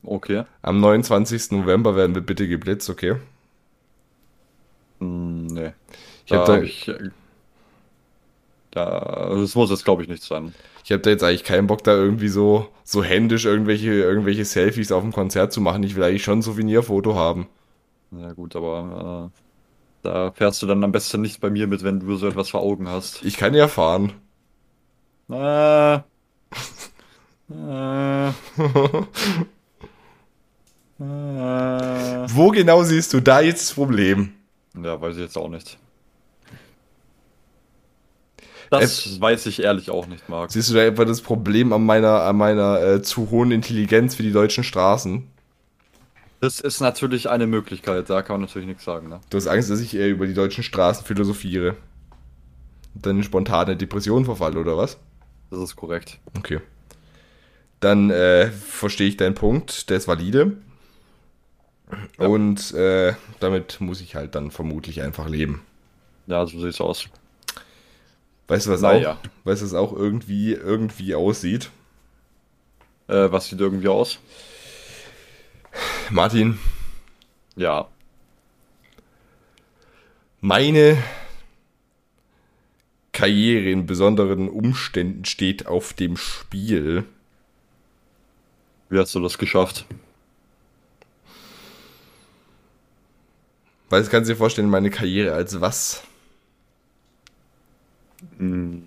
[0.02, 0.42] Okay.
[0.62, 1.52] Am 29.
[1.52, 3.14] November werden wir bitte geblitzt, okay?
[4.98, 5.72] Mm, nee.
[6.26, 6.90] Ich habe da, ich,
[8.70, 10.54] da, das muss jetzt glaube ich nicht sein.
[10.84, 14.92] Ich habe da jetzt eigentlich keinen Bock, da irgendwie so, so händisch irgendwelche, irgendwelche Selfies
[14.92, 15.82] auf dem Konzert zu machen.
[15.82, 17.46] Ich will eigentlich schon ein Souvenirfoto haben.
[18.10, 19.38] Ja gut, aber äh,
[20.02, 22.60] da fährst du dann am besten nicht bei mir mit, wenn du so etwas vor
[22.60, 23.24] Augen hast.
[23.24, 24.12] Ich kann ja fahren.
[25.30, 26.00] Äh, äh,
[30.98, 34.32] Wo genau siehst du da jetzt das Problem?
[34.74, 35.78] Ja, weiß ich jetzt auch nicht.
[38.70, 40.52] Das äh, weiß ich ehrlich auch nicht, Marc.
[40.52, 44.22] Siehst du da etwa das Problem an meiner, an meiner äh, zu hohen Intelligenz für
[44.22, 45.26] die deutschen Straßen?
[46.40, 49.10] Das ist natürlich eine Möglichkeit, da kann man natürlich nichts sagen.
[49.10, 49.20] Ne?
[49.28, 51.76] Du hast Angst, dass ich eher über die deutschen Straßen philosophiere.
[52.94, 54.98] Und dann eine spontane Depression verfalle, oder was?
[55.50, 56.18] Das ist korrekt.
[56.38, 56.60] Okay.
[57.80, 60.56] Dann äh, verstehe ich deinen Punkt, der ist valide.
[62.18, 62.26] Ja.
[62.26, 65.62] Und äh, damit muss ich halt dann vermutlich einfach leben.
[66.26, 67.08] Ja, so sieht's aus.
[68.50, 69.12] Weißt du, was naja.
[69.12, 71.70] auch, weißt, was auch irgendwie, irgendwie aussieht?
[73.06, 74.18] Äh, was sieht irgendwie aus?
[76.10, 76.58] Martin.
[77.54, 77.86] Ja.
[80.40, 81.00] Meine
[83.12, 87.04] Karriere in besonderen Umständen steht auf dem Spiel.
[88.88, 89.86] Wie hast du das geschafft?
[93.90, 96.02] Weil, kannst du dir vorstellen, meine Karriere als was?
[98.38, 98.86] Hm.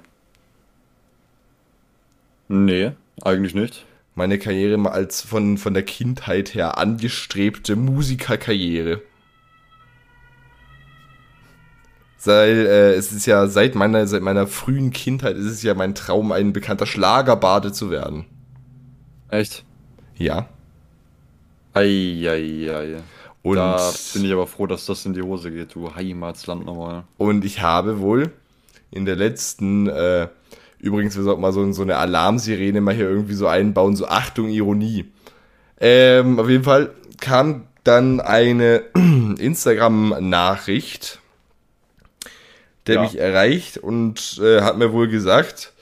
[2.47, 3.85] Nee, eigentlich nicht.
[4.15, 9.01] Meine Karriere mal als von, von der Kindheit her angestrebte Musikerkarriere.
[12.25, 15.95] Weil äh, es ist ja seit meiner, seit meiner frühen Kindheit ist es ja mein
[15.95, 18.25] Traum, ein bekannter Schlagerbade zu werden.
[19.29, 19.65] Echt?
[20.15, 20.47] Ja.
[21.73, 23.01] Eieiei.
[23.41, 27.03] Und da bin ich aber froh, dass das in die Hose geht, du Heimatsland nochmal.
[27.17, 28.31] Und ich habe wohl
[28.93, 30.27] in der letzten, äh,
[30.79, 34.49] übrigens, wir sollten mal so, so eine Alarmsirene mal hier irgendwie so einbauen, so Achtung,
[34.49, 35.05] Ironie.
[35.79, 38.83] Ähm, auf jeden Fall kam dann eine
[39.39, 41.19] Instagram-Nachricht,
[42.87, 43.01] der ja.
[43.01, 45.73] mich erreicht und äh, hat mir wohl gesagt,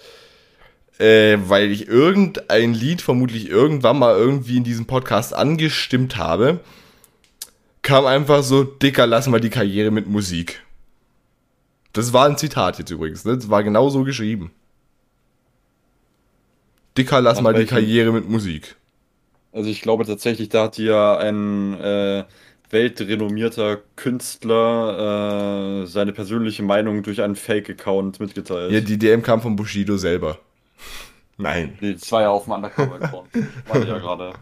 [0.99, 6.59] äh, weil ich irgendein Lied vermutlich irgendwann mal irgendwie in diesem Podcast angestimmt habe,
[7.81, 10.61] kam einfach so, Dicker, lass mal die Karriere mit Musik.
[11.93, 13.35] Das war ein Zitat jetzt übrigens, ne?
[13.35, 14.51] Das war genau so geschrieben.
[16.97, 17.67] Dicker, lass Nach mal welchen?
[17.67, 18.75] die Karriere mit Musik.
[19.53, 22.23] Also ich glaube tatsächlich, da hat dir ein äh,
[22.69, 28.71] weltrenommierter Künstler äh, seine persönliche Meinung durch einen Fake-Account mitgeteilt.
[28.71, 30.39] Ja, die DM kam von Bushido selber.
[31.37, 31.77] Nein.
[31.81, 33.29] Nee, das war ja auf dem Undercover-Account.
[33.67, 34.33] Warte ja gerade.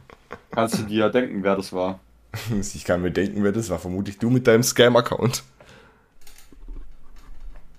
[0.52, 2.00] Kannst du dir denken, wer das war?
[2.62, 3.80] Ich kann mir denken, wer das war.
[3.80, 5.44] Vermutlich du mit deinem Scam-Account.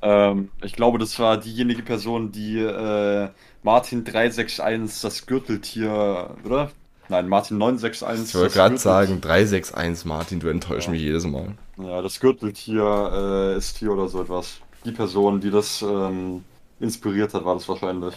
[0.03, 3.29] Ähm, ich glaube, das war diejenige Person, die äh,
[3.63, 6.71] Martin 361 das Gürteltier, oder?
[7.09, 8.29] Nein, Martin 961.
[8.29, 10.93] Ich wollte gerade sagen, 361 Martin, du enttäuschst ja.
[10.93, 11.55] mich jedes Mal.
[11.77, 14.61] Ja, das Gürteltier äh, ist hier oder so etwas.
[14.85, 16.45] Die Person, die das ähm,
[16.79, 18.15] inspiriert hat, war das wahrscheinlich.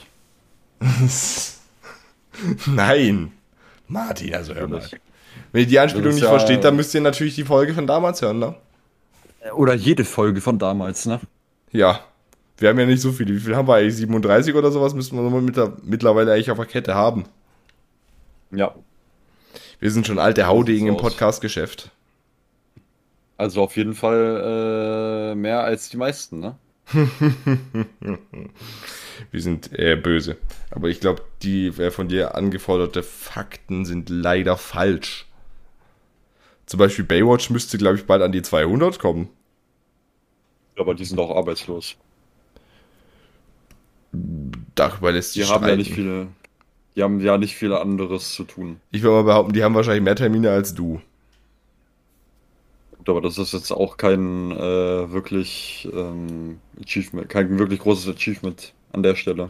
[2.68, 3.32] Nein.
[3.88, 4.84] Martin, also hör mal.
[5.52, 8.22] Wenn ihr die Anspielung nicht ja, versteht, dann müsst ihr natürlich die Folge von damals
[8.22, 8.56] hören, ne?
[9.56, 11.20] Oder jede Folge von damals, ne?
[11.74, 12.00] Ja.
[12.58, 13.34] Wir haben ja nicht so viele.
[13.36, 13.98] Wie viel haben wir eigentlich?
[13.98, 17.26] 37 oder sowas müssen wir mit der, mittlerweile eigentlich auf der Kette haben.
[18.52, 18.74] Ja.
[19.80, 21.92] Wir sind schon alte Haudegen im Podcast-Geschäft.
[23.36, 26.56] Also auf jeden Fall äh, mehr als die meisten, ne?
[29.32, 30.38] Wir sind eher böse.
[30.70, 35.28] Aber ich glaube, die äh, von dir angeforderte Fakten sind leider falsch.
[36.66, 39.30] Zum Beispiel Baywatch müsste, glaube ich, bald an die 200 kommen.
[40.78, 41.96] Aber die sind auch arbeitslos.
[44.76, 46.28] Darüber lässt sich Die haben ja nicht viele.
[46.96, 48.80] Die haben ja nicht viel anderes zu tun.
[48.92, 51.02] Ich würde mal behaupten, die haben wahrscheinlich mehr Termine als du.
[52.98, 58.74] Gut, aber das ist jetzt auch kein äh, wirklich ähm, Achievement, kein wirklich großes Achievement
[58.92, 59.50] an der Stelle.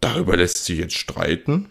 [0.00, 1.70] Darüber lässt sich jetzt streiten.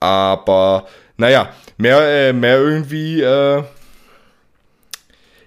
[0.00, 0.86] Aber,
[1.16, 3.62] naja, mehr, äh, mehr irgendwie, äh,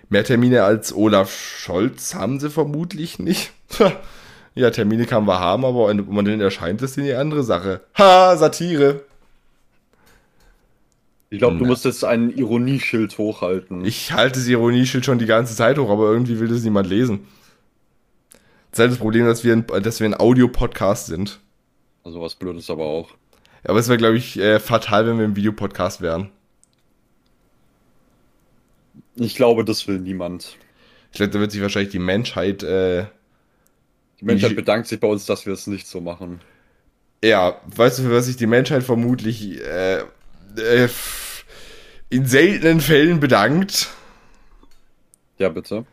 [0.10, 3.51] mehr Termine als Olaf Scholz haben sie vermutlich nicht.
[4.55, 7.82] ja, Termine kann man haben, aber ob man denn erscheint, ist eine andere Sache.
[7.97, 9.01] Ha, Satire.
[11.30, 13.84] Ich glaube, du musst jetzt ein Ironieschild hochhalten.
[13.84, 17.28] Ich halte das Ironieschild schon die ganze Zeit hoch, aber irgendwie will das niemand lesen.
[18.72, 21.39] Das ist halt das Problem, dass wir ein, dass wir ein Audio-Podcast sind.
[22.05, 23.10] Also was Blödes aber auch.
[23.66, 26.30] Aber es wäre, glaube ich, äh, fatal, wenn wir ein Videopodcast wären.
[29.20, 30.57] Ich glaube, das will niemand.
[31.11, 32.63] Ich glaube, da wird sich wahrscheinlich die Menschheit.
[32.63, 33.05] Äh,
[34.20, 36.41] die Menschheit ich, bedankt sich bei uns, dass wir es nicht so machen.
[37.24, 40.89] Ja, weißt du, für was sich die Menschheit vermutlich äh, äh,
[42.09, 43.89] in seltenen Fällen bedankt?
[45.38, 45.86] Ja, bitte.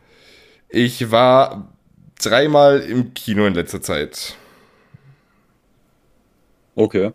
[0.69, 1.73] Ich war
[2.21, 4.35] dreimal im Kino in letzter Zeit.
[6.75, 7.11] Okay.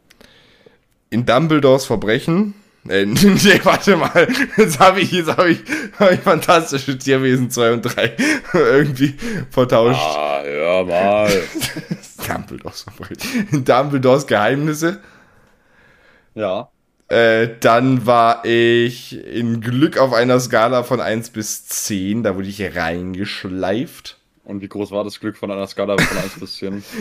[1.10, 2.54] In Dumbledores Verbrechen.
[2.88, 4.28] Äh, nee, warte mal.
[4.56, 5.60] Jetzt habe ich, jetzt habe ich,
[5.98, 8.16] hab ich Fantastische Tierwesen 2 und 3
[8.52, 9.14] irgendwie
[9.50, 10.00] vertauscht.
[10.00, 11.30] Ah, hör mal.
[12.26, 13.64] Dumbledores Verbrechen.
[13.64, 15.00] Dumbledores Geheimnisse.
[16.34, 16.70] Ja.
[17.08, 22.22] Äh, dann war ich in Glück auf einer Skala von 1 bis 10.
[22.22, 24.19] Da wurde ich reingeschleift.
[24.44, 26.84] Und wie groß war das Glück von einer Skala von 1 bis 10?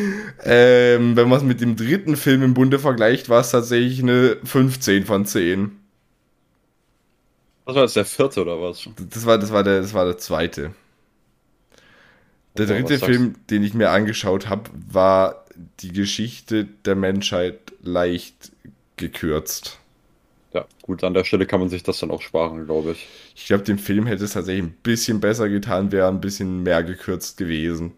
[0.43, 4.37] Ähm, wenn man es mit dem dritten Film im Bunde vergleicht, war es tatsächlich eine
[4.43, 5.71] 15 von 10.
[7.65, 8.89] Was war das, der vierte oder was?
[8.97, 10.73] Das war, das war, der, das war der zweite.
[12.57, 15.45] Der Oh, dritte Film, den ich mir angeschaut habe, war
[15.79, 18.51] die Geschichte der Menschheit leicht
[18.97, 19.78] gekürzt.
[20.53, 23.09] Ja, gut, an der Stelle kann man sich das dann auch sparen, glaube ich.
[23.35, 26.83] Ich glaube, dem Film hätte es tatsächlich ein bisschen besser getan, wäre ein bisschen mehr
[26.83, 27.93] gekürzt gewesen.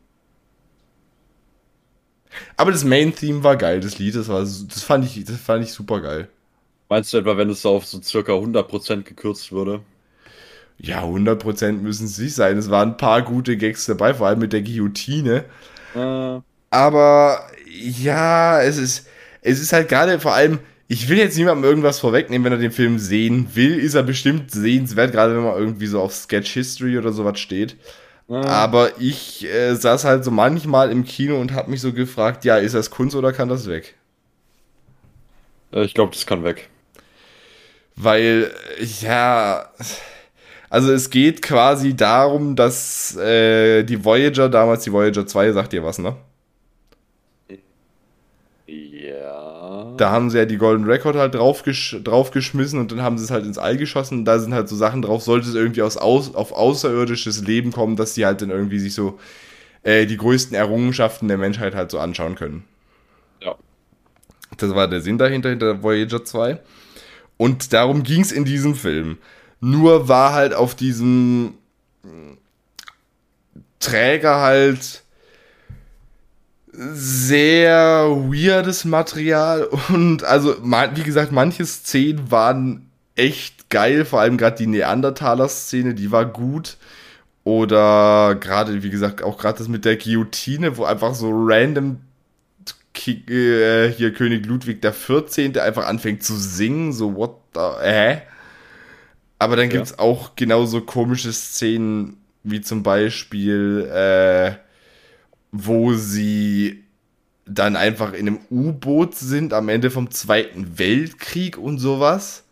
[2.58, 5.72] Aber das Main-Theme war geil, das Lied, das, war, das, fand ich, das fand ich
[5.74, 6.30] super geil.
[6.90, 9.84] Meinst du etwa, wenn es auf so circa 100% gekürzt würde?
[10.78, 12.58] Ja, 100% müssen es nicht sein.
[12.58, 15.46] Es waren ein paar gute Gags dabei, vor allem mit der Guillotine.
[15.94, 19.08] Äh, Aber ja, es ist,
[19.42, 20.60] es ist halt gerade vor allem,
[20.92, 24.52] ich will jetzt niemandem irgendwas vorwegnehmen, wenn er den Film sehen will, ist er bestimmt
[24.52, 27.78] sehenswert, gerade wenn man irgendwie so auf Sketch History oder sowas steht.
[28.30, 32.46] äh, Aber ich äh, saß halt so manchmal im Kino und habe mich so gefragt,
[32.46, 33.96] ja, ist das Kunst oder kann das weg?
[35.74, 36.70] äh, ich glaube, das kann weg.
[37.96, 38.52] Weil,
[39.02, 39.70] ja,
[40.70, 45.84] also es geht quasi darum, dass äh, die Voyager, damals die Voyager 2, sagt ihr
[45.84, 46.16] was, ne?
[48.68, 49.61] Ja.
[50.02, 53.30] Da haben sie ja die Golden Record halt draufgesch draufgeschmissen und dann haben sie es
[53.30, 54.18] halt ins All geschossen.
[54.18, 57.72] Und da sind halt so Sachen drauf, sollte es irgendwie aus, aus, auf außerirdisches Leben
[57.72, 59.20] kommen, dass die halt dann irgendwie sich so
[59.84, 62.64] äh, die größten Errungenschaften der Menschheit halt so anschauen können.
[63.44, 63.54] Ja.
[64.58, 66.60] Das war der Sinn dahinter, hinter Voyager 2.
[67.38, 69.20] Und darum ging es in diesem Film.
[69.60, 71.54] Nur war halt auf diesem
[73.80, 75.01] Träger halt
[76.74, 84.58] sehr weirdes Material und also wie gesagt, manche Szenen waren echt geil, vor allem gerade
[84.58, 86.78] die Neandertaler-Szene, die war gut.
[87.44, 91.98] Oder gerade, wie gesagt, auch gerade das mit der Guillotine, wo einfach so random
[92.94, 95.58] Ki äh, hier König Ludwig der 14.
[95.58, 98.22] einfach anfängt zu singen, so what the, hä?
[99.40, 99.78] Aber dann Ja.
[99.78, 104.52] gibt's auch genauso komische Szenen, wie zum Beispiel, äh,
[105.52, 106.84] wo sie
[107.46, 112.44] dann einfach in einem U-Boot sind am Ende vom Zweiten Weltkrieg und sowas.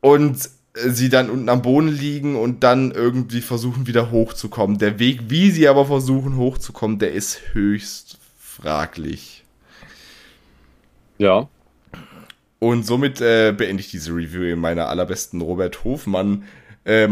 [0.00, 4.78] Und sie dann unten am Boden liegen und dann irgendwie versuchen wieder hochzukommen.
[4.78, 9.44] Der Weg, wie sie aber versuchen hochzukommen, der ist höchst fraglich.
[11.18, 11.48] Ja.
[12.58, 16.44] Und somit äh, beende ich diese Review in meiner allerbesten Robert Hofmann
[16.84, 17.08] äh.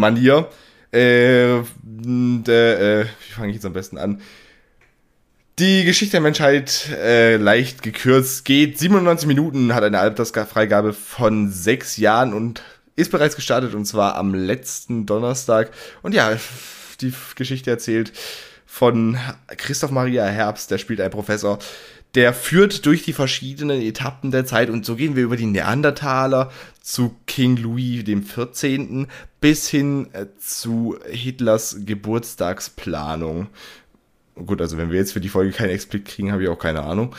[0.93, 4.21] Äh, äh, wie fange ich jetzt am besten an?
[5.59, 11.99] Die Geschichte der Menschheit äh, leicht gekürzt geht 97 Minuten, hat eine Altersfreigabe von sechs
[11.99, 12.63] Jahren und
[12.97, 15.71] ist bereits gestartet und zwar am letzten Donnerstag.
[16.03, 16.37] Und ja,
[17.01, 18.13] die Geschichte erzählt
[18.67, 19.19] von
[19.57, 21.59] Christoph Maria Herbst, der spielt einen Professor,
[22.15, 26.51] der führt durch die verschiedenen Etappen der Zeit und so gehen wir über die Neandertaler
[26.81, 29.09] zu King Louis dem 14.
[29.41, 33.49] bis hin äh, zu Hitlers Geburtstagsplanung.
[34.35, 36.83] Gut, also wenn wir jetzt für die Folge keinen Explit kriegen, habe ich auch keine
[36.83, 37.15] Ahnung.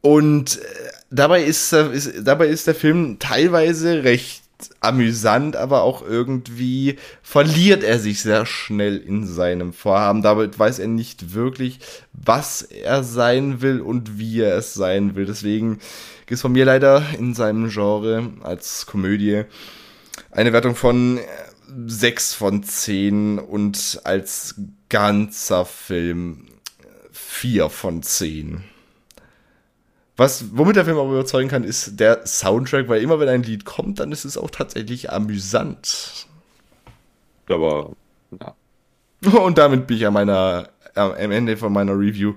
[0.00, 0.62] Und äh,
[1.10, 4.44] dabei ist, ist, dabei ist der Film teilweise recht
[4.80, 10.22] amüsant, aber auch irgendwie verliert er sich sehr schnell in seinem Vorhaben.
[10.22, 11.80] Damit weiß er nicht wirklich,
[12.12, 15.26] was er sein will und wie er es sein will.
[15.26, 15.80] Deswegen
[16.30, 19.44] es von mir leider in seinem Genre als Komödie
[20.34, 21.20] eine Wertung von
[21.86, 24.56] 6 von 10 und als
[24.88, 26.48] ganzer Film
[27.12, 28.64] 4 von 10.
[30.16, 33.64] Was, womit der Film aber überzeugen kann, ist der Soundtrack, weil immer wenn ein Lied
[33.64, 36.26] kommt, dann ist es auch tatsächlich amüsant.
[37.48, 37.92] Aber,
[38.40, 38.54] ja.
[39.40, 42.34] Und damit bin ich an meiner, am Ende von meiner Review.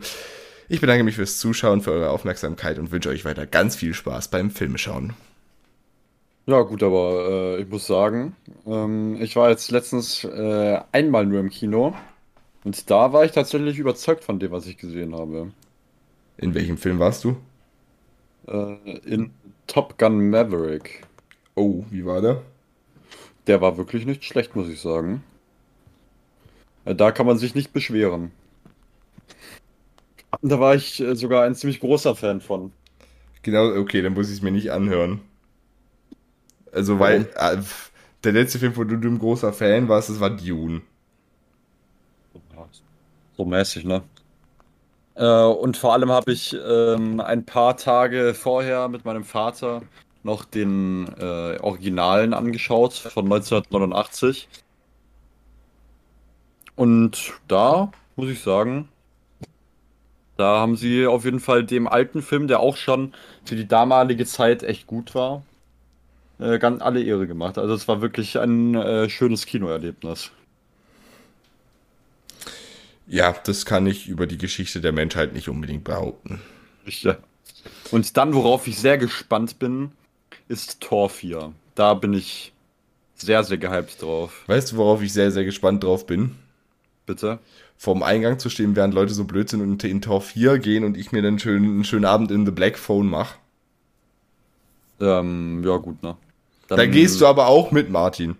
[0.70, 4.30] Ich bedanke mich fürs Zuschauen, für eure Aufmerksamkeit und wünsche euch weiter ganz viel Spaß
[4.30, 5.14] beim Filmeschauen.
[6.48, 8.36] Ja, gut, aber äh, ich muss sagen,
[8.66, 11.94] ähm, ich war jetzt letztens äh, einmal nur im Kino
[12.64, 15.52] und da war ich tatsächlich überzeugt von dem, was ich gesehen habe.
[16.38, 17.38] In welchem Film warst du?
[18.48, 19.32] Äh, in
[19.68, 21.04] Top Gun Maverick.
[21.56, 22.42] Oh, wie war der?
[23.48, 25.24] Der war wirklich nicht schlecht, muss ich sagen.
[26.86, 28.32] Äh, da kann man sich nicht beschweren.
[30.42, 32.72] Da war ich äh, sogar ein ziemlich großer Fan von.
[33.42, 35.22] Genau, okay, dann muss ich es mir nicht anhören.
[36.78, 37.58] Also, weil äh,
[38.24, 40.82] der letzte Film, wo du ein großer Fan warst, das war Dune.
[43.36, 44.04] So mäßig, ne?
[45.16, 49.82] Äh, und vor allem habe ich ähm, ein paar Tage vorher mit meinem Vater
[50.22, 54.48] noch den äh, Originalen angeschaut von 1989.
[56.76, 58.88] Und da muss ich sagen,
[60.38, 63.14] da haben sie auf jeden Fall dem alten Film, der auch schon
[63.46, 65.42] für die damalige Zeit echt gut war,
[66.40, 67.58] äh, ganz alle Ehre gemacht.
[67.58, 70.32] Also es war wirklich ein äh, schönes Kinoerlebnis.
[73.08, 76.42] Ja, das kann ich über die Geschichte der Menschheit nicht unbedingt behaupten.
[76.86, 77.18] Ja.
[77.92, 79.92] Und dann, worauf ich sehr gespannt bin,
[80.48, 81.54] ist Tor 4.
[81.76, 82.54] Da bin ich
[83.16, 84.44] sehr, sehr gehypt drauf.
[84.48, 86.36] Weißt du, worauf ich sehr, sehr gespannt drauf bin?
[87.06, 87.40] Bitte?
[87.78, 90.98] Vorm Eingang zu stehen, während Leute so blöd sind und in Tor 4 gehen und
[90.98, 93.36] ich mir dann schön, einen schönen Abend in The Black Phone mache.
[95.00, 96.18] Ähm, ja, gut, ne?
[96.68, 98.36] Dann, da gehst du aber auch mit, Martin.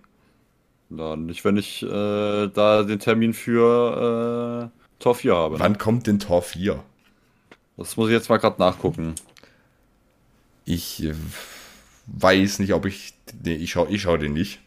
[0.90, 5.60] Na, nicht, wenn ich äh, da den Termin für äh, Tor 4 habe.
[5.60, 6.82] Wann kommt denn Tor 4?
[7.78, 9.16] Das muss ich jetzt mal gerade nachgucken.
[10.66, 11.14] Ich äh,
[12.08, 13.14] weiß nicht, ob ich.
[13.44, 14.60] Nee, ich schau, ich schau den nicht.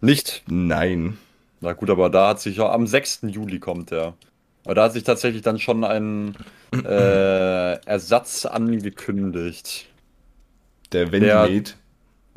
[0.00, 0.44] Nicht?
[0.46, 1.18] Nein.
[1.60, 3.20] Na gut, aber da hat sich ja am 6.
[3.28, 4.14] Juli kommt der.
[4.64, 6.36] Aber da hat sich tatsächlich dann schon ein
[6.72, 9.86] äh, Ersatz angekündigt.
[10.92, 11.74] Der Ventilate.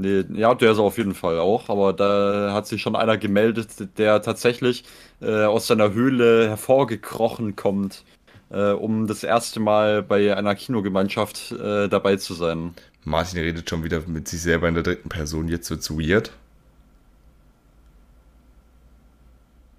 [0.02, 3.98] Nee, ja, der ist auf jeden Fall auch, aber da hat sich schon einer gemeldet,
[3.98, 4.86] der tatsächlich
[5.22, 8.06] äh, aus seiner Höhle hervorgekrochen kommt,
[8.50, 12.76] äh, um das erste Mal bei einer Kinogemeinschaft äh, dabei zu sein.
[13.04, 16.32] Martin redet schon wieder mit sich selber in der dritten Person, jetzt wird's weird.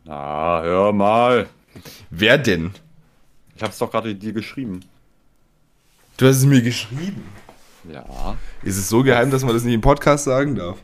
[0.04, 1.48] Na, hör mal.
[2.10, 2.72] Wer denn?
[3.56, 4.80] Ich hab's doch gerade dir geschrieben.
[6.18, 7.24] Du hast es mir geschrieben?
[7.90, 8.36] Ja.
[8.62, 10.78] Ist es so geheim, dass man das nicht im Podcast sagen darf?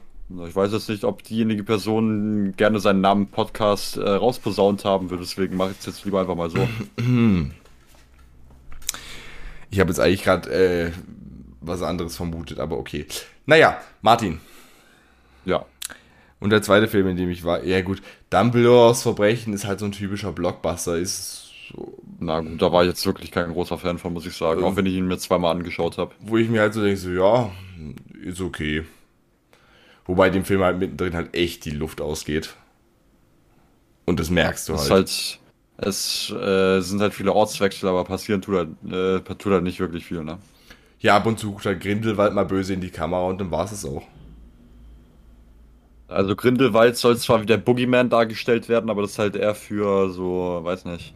[0.49, 5.19] Ich weiß jetzt nicht, ob diejenige Person gerne seinen Namen Podcast äh, rausposaunt haben will,
[5.19, 6.67] deswegen mache ich es jetzt lieber einfach mal so.
[9.69, 10.93] Ich habe jetzt eigentlich gerade äh,
[11.61, 13.05] was anderes vermutet, aber okay.
[13.47, 14.41] Naja, Martin.
[15.45, 15.67] Ja.
[16.39, 19.87] Und der zweite Film, in dem ich war, ja gut, Dumbledores Verbrechen ist halt so
[19.87, 23.99] ein typischer Blockbuster, ist so, na gut, da war ich jetzt wirklich kein großer Fan
[23.99, 24.65] von, muss ich sagen.
[24.65, 26.15] auch wenn ich ihn mir zweimal angeschaut habe.
[26.21, 27.51] Wo ich mir halt so denke, so, ja,
[28.23, 28.85] ist okay.
[30.07, 32.55] Wobei dem Film halt mittendrin halt echt die Luft ausgeht.
[34.05, 34.85] Und das merkst du halt.
[34.85, 35.41] Es, halt,
[35.79, 40.07] es äh, sind halt viele Ortswechsel, aber passieren tut halt, äh, tut halt nicht wirklich
[40.07, 40.39] viel, ne?
[41.01, 43.65] Ja, ab und zu guckt halt Grindelwald mal böse in die Kamera und dann war
[43.65, 44.03] es auch.
[46.09, 50.09] Also Grindelwald soll zwar wie der Boogeyman dargestellt werden, aber das ist halt eher für
[50.11, 51.13] so, weiß nicht,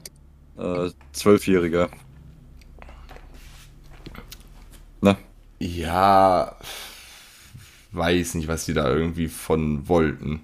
[0.59, 1.89] äh, Zwölfjährige.
[5.01, 5.17] Ne?
[5.59, 6.57] Ja,
[7.93, 10.41] weiß nicht, was die da irgendwie von wollten.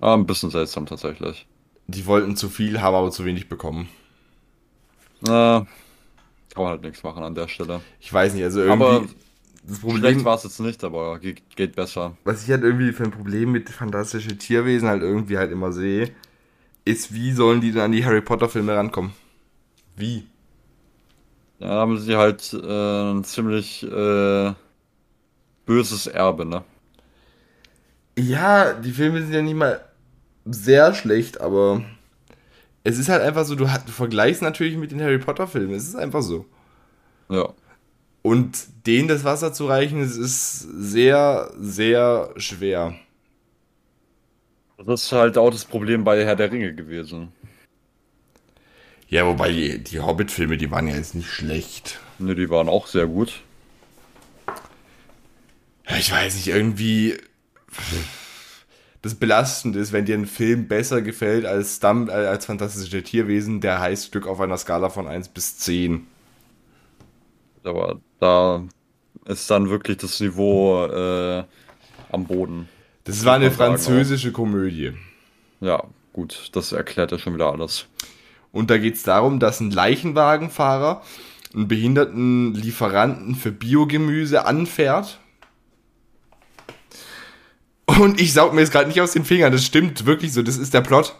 [0.00, 1.46] Ah, ein bisschen seltsam tatsächlich.
[1.86, 3.88] Die wollten zu viel, haben aber zu wenig bekommen.
[5.20, 5.66] Na,
[6.54, 7.80] kann man halt nichts machen an der Stelle.
[8.00, 8.84] Ich weiß nicht, also irgendwie.
[8.84, 9.06] Aber
[9.64, 12.16] das Problem, schlecht war es jetzt nicht, aber geht, geht besser.
[12.24, 16.10] Was ich halt irgendwie für ein Problem mit fantastischen Tierwesen halt irgendwie halt immer sehe,
[16.88, 19.12] ist, wie sollen die dann an die Harry Potter Filme rankommen?
[19.96, 20.26] Wie?
[21.58, 24.52] Da haben sie halt äh, ziemlich äh,
[25.66, 26.64] böses Erbe, ne?
[28.16, 29.80] Ja, die Filme sind ja nicht mal
[30.44, 31.82] sehr schlecht, aber
[32.84, 35.88] es ist halt einfach so, du, du vergleichst natürlich mit den Harry Potter Filmen, es
[35.88, 36.46] ist einfach so.
[37.28, 37.52] Ja.
[38.22, 42.94] Und denen das Wasser zu reichen, es ist sehr, sehr schwer.
[44.78, 47.32] Das ist halt auch das Problem bei Herr der Ringe gewesen.
[49.08, 51.98] Ja, wobei die, die Hobbit-Filme, die waren ja jetzt nicht schlecht.
[52.18, 53.40] Ne, die waren auch sehr gut.
[55.98, 57.16] Ich weiß nicht, irgendwie.
[59.00, 63.60] Das Belastende ist, wenn dir ein Film besser gefällt als, Dumb, äh, als Fantastische Tierwesen,
[63.60, 66.06] der heißt Stück auf einer Skala von 1 bis 10.
[67.64, 68.64] Aber da
[69.24, 71.44] ist dann wirklich das Niveau äh,
[72.10, 72.68] am Boden.
[73.08, 74.92] Das war eine französische Komödie.
[75.62, 75.82] Ja,
[76.12, 77.86] gut, das erklärt ja schon wieder alles.
[78.52, 81.02] Und da geht es darum, dass ein Leichenwagenfahrer
[81.54, 85.20] einen behinderten Lieferanten für Biogemüse anfährt.
[87.86, 90.58] Und ich saug mir jetzt gerade nicht aus den Fingern, das stimmt wirklich so, das
[90.58, 91.18] ist der Plot.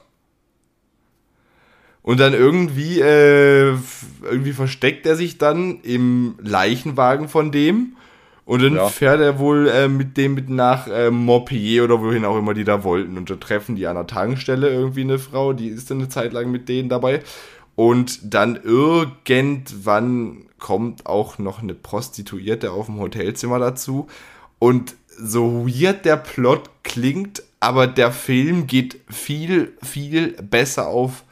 [2.02, 3.74] Und dann irgendwie, äh,
[4.22, 7.96] irgendwie versteckt er sich dann im Leichenwagen von dem.
[8.48, 8.88] Und dann ja.
[8.88, 12.64] fährt er wohl äh, mit dem mit nach äh, Montpellier oder wohin auch immer die
[12.64, 13.18] da wollten.
[13.18, 16.32] Und da treffen die an der Tankstelle irgendwie eine Frau, die ist dann eine Zeit
[16.32, 17.20] lang mit denen dabei.
[17.74, 24.06] Und dann irgendwann kommt auch noch eine Prostituierte auf dem Hotelzimmer dazu.
[24.58, 31.24] Und so weird der Plot klingt, aber der Film geht viel, viel besser auf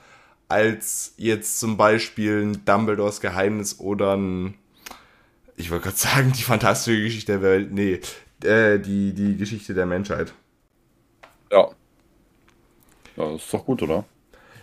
[0.48, 4.52] als jetzt zum Beispiel ein Dumbledores Geheimnis oder ein,
[5.56, 8.00] ich wollte gerade sagen, die fantastische Geschichte der Welt, nee,
[8.44, 10.32] äh, die, die Geschichte der Menschheit.
[11.50, 11.68] Ja.
[13.16, 14.04] Ja, ist doch gut, oder?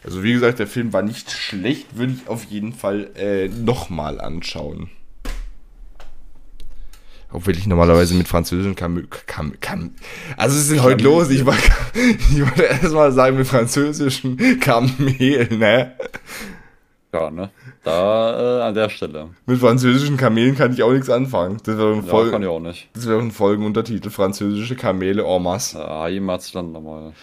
[0.04, 4.20] Also wie gesagt, der Film war nicht schlecht, würde ich auf jeden Fall äh, nochmal
[4.20, 4.90] anschauen.
[7.32, 9.96] Auch will ich normalerweise mit französischen Kam Kam Kam
[10.38, 11.32] Also es ist heute los?
[11.32, 11.64] Ich wollte,
[11.96, 15.96] ich wollte erst mal sagen mit französischen Kamel, ne?
[17.14, 17.52] Ja, ne?
[17.84, 19.30] Da äh, an der Stelle.
[19.46, 21.58] Mit französischen Kamelen kann ich auch nichts anfangen.
[21.64, 22.90] Das wäre ein, Folgen, ja, kann ich auch nicht.
[22.94, 24.10] Das wäre ein Folgenuntertitel.
[24.10, 25.78] Französische Kamele en masse.
[25.78, 27.14] Ja, jemals dann nochmal.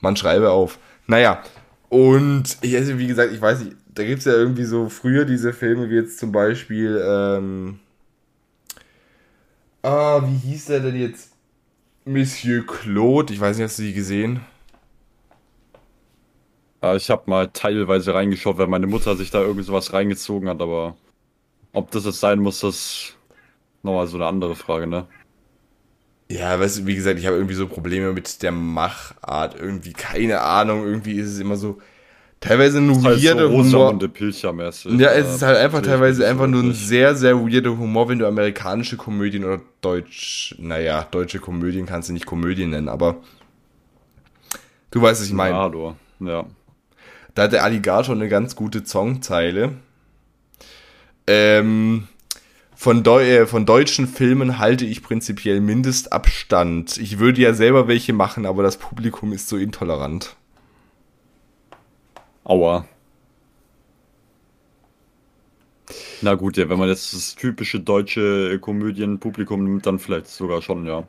[0.00, 0.78] Man schreibe auf.
[1.06, 1.42] Naja,
[1.88, 5.24] und ich, also wie gesagt, ich weiß nicht, da gibt es ja irgendwie so früher
[5.24, 7.80] diese Filme wie jetzt zum Beispiel, ähm,
[9.82, 11.30] Ah, wie hieß der denn jetzt?
[12.04, 14.40] Monsieur Claude, ich weiß nicht, hast du die gesehen?
[16.96, 20.96] Ich habe mal teilweise reingeschaut, weil meine Mutter sich da irgendwie sowas reingezogen hat, aber
[21.72, 23.16] ob das jetzt sein muss, das ist
[23.82, 25.06] nochmal so eine andere Frage, ne?
[26.30, 30.40] Ja, weißt du, wie gesagt, ich habe irgendwie so Probleme mit der Machart, irgendwie keine
[30.40, 31.78] Ahnung, irgendwie ist es immer so,
[32.38, 33.98] teilweise nur halt weirde so Humor.
[34.84, 38.26] Ja, es ist halt einfach teilweise einfach nur ein sehr, sehr weirder Humor, wenn du
[38.26, 43.16] amerikanische Komödien oder deutsch, naja, deutsche Komödien kannst du nicht Komödien nennen, aber
[44.92, 45.56] du weißt, was ich meine.
[45.56, 46.46] Ja, ja.
[47.34, 49.74] Da hat der Alligator eine ganz gute Songzeile.
[51.26, 52.08] Ähm,
[52.74, 56.96] von, Deu äh, von deutschen Filmen halte ich prinzipiell Mindestabstand.
[56.96, 60.36] Ich würde ja selber welche machen, aber das Publikum ist so intolerant.
[62.44, 62.86] Aua.
[66.22, 70.86] Na gut, ja, wenn man jetzt das typische deutsche Komödienpublikum nimmt, dann vielleicht sogar schon,
[70.86, 71.06] ja.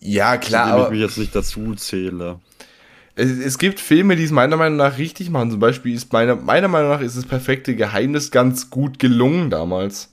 [0.00, 0.68] Ja, klar.
[0.68, 2.40] Zu dem ich mich jetzt nicht dazu zähle.
[3.18, 5.50] Es, es, gibt Filme, die es meiner Meinung nach richtig machen.
[5.50, 10.12] Zum Beispiel ist meiner, meiner Meinung nach ist das perfekte Geheimnis ganz gut gelungen damals.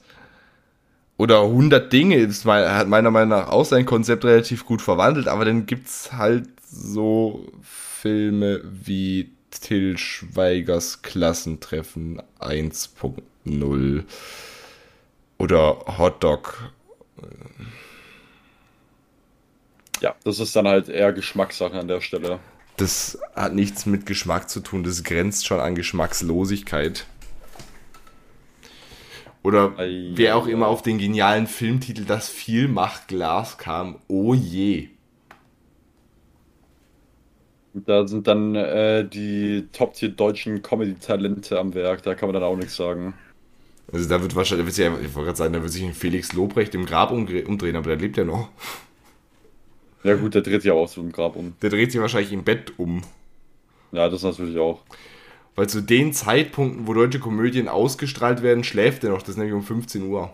[1.17, 5.45] Oder 100 Dinge ist, hat meiner Meinung nach auch sein Konzept relativ gut verwandelt, aber
[5.45, 14.03] dann gibt es halt so Filme wie Till Schweigers Klassentreffen 1.0
[15.37, 16.71] oder Hotdog.
[20.01, 22.39] Ja, das ist dann halt eher Geschmackssache an der Stelle.
[22.77, 27.05] Das hat nichts mit Geschmack zu tun, das grenzt schon an Geschmackslosigkeit.
[29.43, 34.89] Oder wer auch immer auf den genialen Filmtitel Das Vielmachglas kam, oh je.
[37.73, 42.55] Da sind dann äh, die Top-Tier deutschen Comedy-Talente am Werk, da kann man dann auch
[42.55, 43.13] nichts sagen.
[43.91, 46.73] Also da wird wahrscheinlich, da ich wollte gerade sagen, da wird sich ein Felix Lobrecht
[46.73, 48.49] im Grab umdrehen, aber der lebt ja noch.
[50.05, 51.55] Ja gut, der dreht sich auch so im Grab um.
[51.63, 53.01] Der dreht sich wahrscheinlich im Bett um.
[53.91, 54.81] Ja, das natürlich auch.
[55.55, 59.21] Weil zu den Zeitpunkten, wo deutsche Komödien ausgestrahlt werden, schläft er noch.
[59.21, 60.31] Das ist nämlich um 15 Uhr.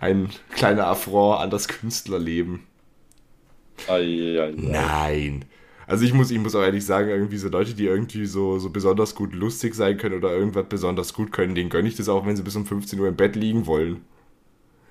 [0.00, 2.60] Ein kleiner Affront an das Künstlerleben.
[3.86, 4.54] Ei, ei, ei.
[4.56, 5.44] Nein.
[5.86, 8.70] Also ich muss, ich muss auch ehrlich sagen, irgendwie so Leute, die irgendwie so, so
[8.70, 12.24] besonders gut lustig sein können oder irgendwas besonders gut können, denen gönne ich das auch,
[12.24, 14.06] wenn sie bis um 15 Uhr im Bett liegen wollen.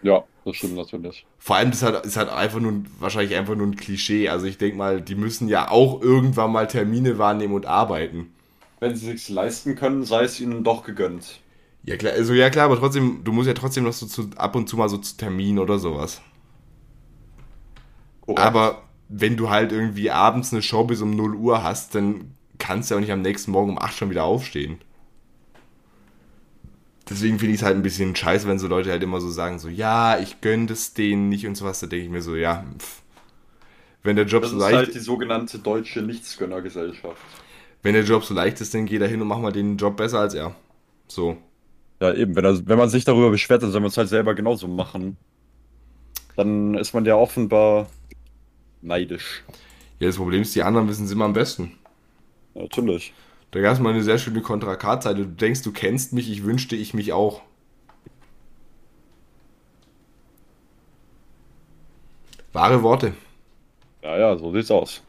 [0.04, 1.26] Ja, das stimmt natürlich.
[1.40, 4.30] Vor allem, das ist halt, ist halt einfach nur, wahrscheinlich einfach nur ein Klischee.
[4.30, 8.34] Also ich denke mal, die müssen ja auch irgendwann mal Termine wahrnehmen und arbeiten.
[8.80, 11.42] Wenn sie sich leisten können, sei es ihnen doch gegönnt.
[11.84, 14.56] Ja klar, also ja klar, aber trotzdem, du musst ja trotzdem noch so zu, ab
[14.56, 16.22] und zu mal so zu Terminen oder sowas.
[18.22, 18.40] Korrekt.
[18.40, 22.90] Aber wenn du halt irgendwie abends eine Show bis um 0 Uhr hast, dann kannst
[22.90, 24.80] du ja auch nicht am nächsten Morgen um 8 schon wieder aufstehen
[27.10, 29.60] deswegen finde ich es halt ein bisschen scheiße, wenn so Leute halt immer so sagen,
[29.60, 31.80] so, ja, ich gönne das denen nicht und sowas.
[31.80, 33.02] Da denke ich mir so, ja, pff.
[34.04, 34.78] wenn der Job das so leicht ist.
[34.78, 37.22] halt die sogenannte deutsche Nichtsgönnergesellschaft.
[37.84, 39.98] Wenn der Job so leicht ist, dann geh da hin und mach mal den Job
[39.98, 40.56] besser als er.
[41.08, 41.38] So.
[42.02, 44.36] Ja, eben, wenn, er, wenn man sich darüber beschwert, dann soll man es halt selber
[44.36, 45.18] genauso machen.
[46.36, 47.88] Dann ist man ja offenbar
[48.82, 49.44] neidisch.
[50.00, 51.72] Ja, das Problem ist, die anderen wissen es immer am besten.
[52.54, 53.14] Natürlich.
[53.52, 55.24] Da gab es mal eine sehr schöne Kontra K-Zeile.
[55.24, 57.42] Du denkst, du kennst mich, ich wünschte, ich mich auch.
[62.52, 63.14] Wahre Worte.
[64.02, 65.02] Ja, ja, so sieht's aus.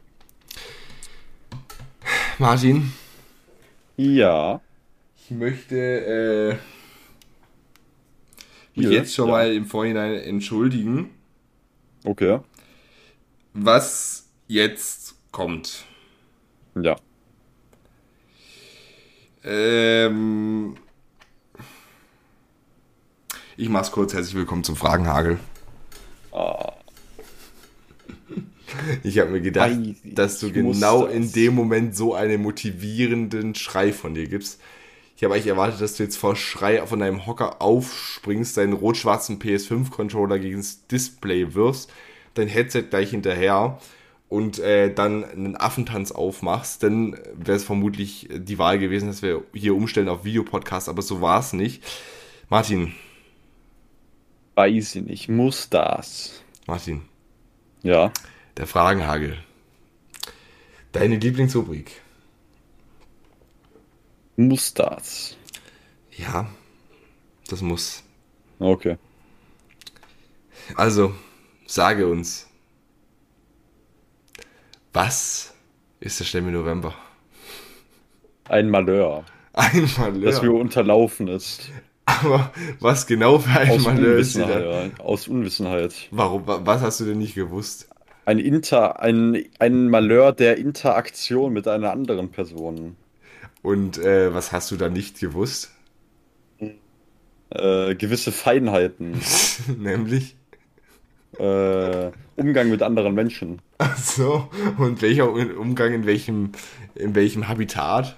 [2.37, 2.93] Martin.
[3.97, 4.61] Ja.
[5.17, 6.57] Ich möchte äh,
[8.75, 9.31] mich ja, jetzt schon ja.
[9.31, 11.09] mal im Vorhinein entschuldigen.
[12.05, 12.39] Okay.
[13.53, 15.85] Was jetzt kommt.
[16.81, 16.95] Ja.
[19.43, 20.75] Ähm,
[23.57, 24.13] ich mach's kurz.
[24.13, 25.39] Herzlich willkommen zum Fragenhagel.
[26.31, 26.71] Oh.
[29.03, 31.15] Ich habe mir gedacht, ich, dass du genau das.
[31.15, 34.59] in dem Moment so einen motivierenden Schrei von dir gibst.
[35.15, 39.39] Ich habe eigentlich erwartet, dass du jetzt vor Schrei von deinem Hocker aufspringst, deinen rot-schwarzen
[39.39, 41.91] PS5-Controller gegen das Display wirfst,
[42.35, 43.79] dein Headset gleich hinterher
[44.29, 49.43] und äh, dann einen Affentanz aufmachst, dann wäre es vermutlich die Wahl gewesen, dass wir
[49.53, 51.83] hier umstellen auf Videopodcast, aber so war es nicht.
[52.47, 52.93] Martin.
[54.55, 56.43] Weiß ich nicht, muss das.
[56.67, 57.01] Martin.
[57.81, 58.11] Ja.
[58.57, 59.37] Der Fragenhagel.
[60.91, 62.01] Deine Lieblingsrubrik.
[64.35, 65.37] Muss das.
[66.11, 66.49] Ja,
[67.47, 68.03] das muss.
[68.59, 68.97] Okay.
[70.75, 71.13] Also,
[71.65, 72.48] sage uns,
[74.93, 75.53] was
[75.99, 76.93] ist der Schlimme November?
[78.47, 79.23] Ein Malheur.
[79.53, 80.31] Ein Malheur.
[80.31, 81.69] Das mir unterlaufen ist.
[82.05, 84.89] Aber was genau für ein Aus Malheur ist ja.
[84.99, 85.93] Aus Unwissenheit.
[86.11, 86.43] Warum?
[86.45, 87.87] Was hast du denn nicht gewusst?
[88.25, 92.95] Ein Inter, ein, ein Malheur der Interaktion mit einer anderen Person.
[93.61, 95.71] Und äh, was hast du da nicht gewusst?
[97.49, 99.19] Äh, gewisse Feinheiten.
[99.77, 100.35] Nämlich?
[101.39, 103.61] Äh, Umgang mit anderen Menschen.
[103.77, 106.51] Ach so, und welcher Umgang in welchem,
[106.95, 108.17] in welchem Habitat?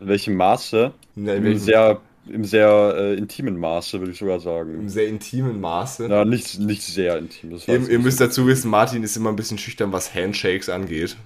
[0.00, 0.92] In welchem Maße?
[1.16, 1.58] In, in welchem...
[1.58, 4.74] sehr, Im sehr äh, intimen Maße, würde ich sogar sagen.
[4.74, 6.08] Im sehr intimen Maße?
[6.08, 7.58] Ja, nicht, nicht sehr intim.
[7.66, 11.16] ihr, ihr müsst dazu wissen, Martin ist immer ein bisschen schüchtern, was Handshakes angeht.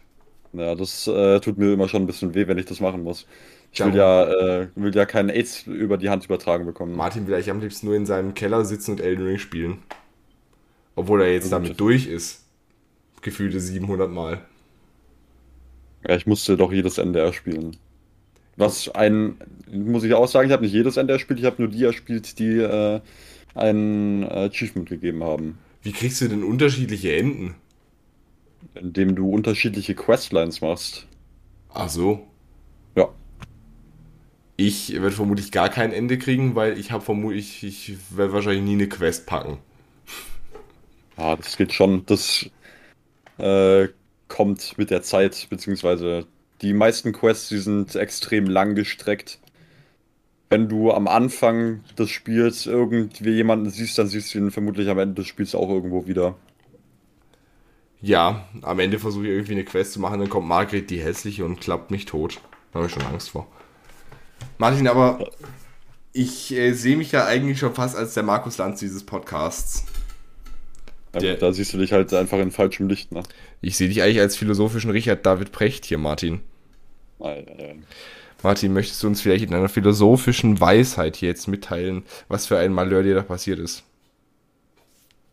[0.53, 3.27] Ja, das äh, tut mir immer schon ein bisschen weh, wenn ich das machen muss.
[3.73, 6.97] Ich will ja, äh, will ja keinen AIDS über die Hand übertragen bekommen.
[6.97, 9.79] Martin will eigentlich am liebsten nur in seinem Keller sitzen und Elden Ring spielen.
[10.97, 12.43] Obwohl er jetzt damit durch ist.
[13.23, 14.41] Gefühlte 700 Mal.
[16.07, 17.77] Ja, ich musste doch jedes NDR spielen.
[18.57, 19.37] Was ein,
[19.71, 22.39] muss ich auch sagen, ich habe nicht jedes NDR gespielt, ich habe nur die erspielt,
[22.39, 23.01] die äh,
[23.55, 25.59] ein Achievement gegeben haben.
[25.83, 27.55] Wie kriegst du denn unterschiedliche Enden?
[28.75, 31.07] Indem du unterschiedliche Questlines machst.
[31.73, 32.27] Ach so.
[32.95, 33.09] Ja.
[34.57, 38.73] Ich werde vermutlich gar kein Ende kriegen, weil ich habe vermutlich, ich werde wahrscheinlich nie
[38.73, 39.59] eine Quest packen.
[41.17, 42.05] Ah, das geht schon.
[42.07, 42.47] Das
[43.39, 43.89] äh,
[44.29, 46.27] kommt mit der Zeit, beziehungsweise
[46.62, 49.39] die meisten Quests, die sind extrem lang gestreckt.
[50.49, 54.99] Wenn du am Anfang des Spiels irgendwie jemanden siehst, dann siehst du ihn vermutlich am
[54.99, 56.37] Ende des Spiels auch irgendwo wieder.
[58.01, 61.45] Ja, am Ende versuche ich irgendwie eine Quest zu machen, dann kommt Margret die hässliche
[61.45, 62.41] und klappt mich tot.
[62.73, 63.49] Da habe ich schon Angst vor.
[64.59, 65.31] Martin, aber
[66.12, 69.85] ich äh, sehe mich ja eigentlich schon fast als der Markus Lanz dieses Podcasts.
[71.21, 73.23] Der, da siehst du dich halt einfach in falschem Licht, ne?
[73.61, 76.41] Ich sehe dich eigentlich als philosophischen Richard David Precht hier, Martin.
[77.19, 77.85] Nein, nein.
[78.43, 82.73] Martin, möchtest du uns vielleicht in einer philosophischen Weisheit hier jetzt mitteilen, was für ein
[82.73, 83.85] Malheur dir da passiert ist?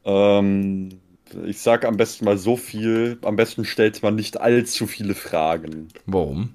[0.06, 0.90] Ähm,
[1.46, 3.18] ich sag am besten mal so viel.
[3.22, 5.90] Am besten stellt man nicht allzu viele Fragen.
[6.06, 6.52] Warum?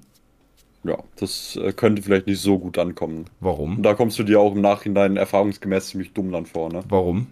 [0.83, 3.25] Ja, das äh, könnte vielleicht nicht so gut ankommen.
[3.39, 3.77] Warum?
[3.77, 6.83] Und da kommst du dir auch im Nachhinein erfahrungsgemäß ziemlich dumm dann vor, ne?
[6.87, 7.27] Warum?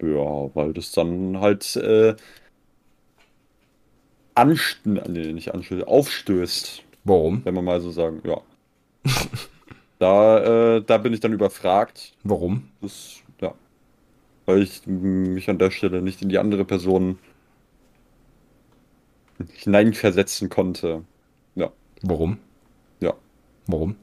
[0.00, 2.14] Ja, weil das dann halt äh,
[4.34, 6.82] anst nee, nicht anstößt, aufstößt.
[7.04, 7.44] Warum?
[7.44, 8.40] Wenn man mal so sagen, ja.
[9.98, 12.12] da, äh, da bin ich dann überfragt.
[12.22, 12.68] Warum?
[12.80, 13.54] Das, ja.
[14.46, 17.18] Weil ich mich an der Stelle nicht in die andere Person
[19.52, 21.04] hineinversetzen konnte.
[21.54, 21.72] Ja.
[22.02, 22.38] Warum?
[23.00, 23.14] Ja.
[23.66, 23.96] Warum?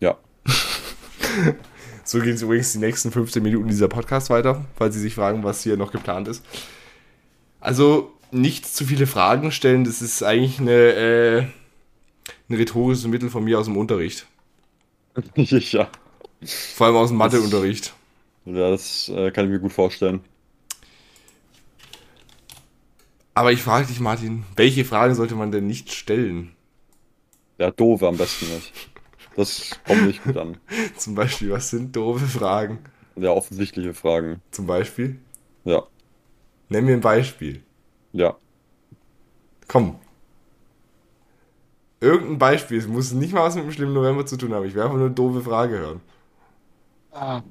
[0.00, 0.18] Ja.
[2.10, 5.44] so gehen es übrigens die nächsten 15 Minuten dieser Podcast weiter, falls Sie sich fragen,
[5.44, 6.44] was hier noch geplant ist.
[7.60, 11.38] Also nicht zu viele Fragen stellen, das ist eigentlich eine, äh,
[12.48, 14.26] ein rhetorisches Mittel von mir aus dem Unterricht.
[15.36, 15.88] ja.
[16.74, 17.94] Vor allem aus dem Matheunterricht.
[18.44, 20.18] Ja, das äh, kann ich mir gut vorstellen.
[23.34, 26.56] Aber ich frage dich, Martin, welche Fragen sollte man denn nicht stellen?
[27.58, 28.89] Ja, doofe am besten nicht.
[29.36, 30.56] Das kommt nicht gut an.
[30.96, 32.78] Zum Beispiel, was sind doofe Fragen?
[33.16, 34.40] Ja, offensichtliche Fragen.
[34.50, 35.18] Zum Beispiel?
[35.64, 35.84] Ja.
[36.68, 37.62] Nenn mir ein Beispiel.
[38.12, 38.36] Ja.
[39.68, 39.98] Komm.
[42.00, 42.78] Irgendein Beispiel.
[42.78, 44.64] Es muss nicht mal was mit dem schlimmen November zu tun haben.
[44.64, 46.00] Ich will einfach nur eine doofe Frage hören.
[47.12, 47.42] Ah.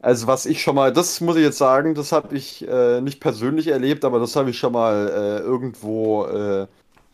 [0.00, 3.20] Also was ich schon mal, das muss ich jetzt sagen, das habe ich äh, nicht
[3.20, 6.66] persönlich erlebt, aber das habe ich schon mal äh, irgendwo äh,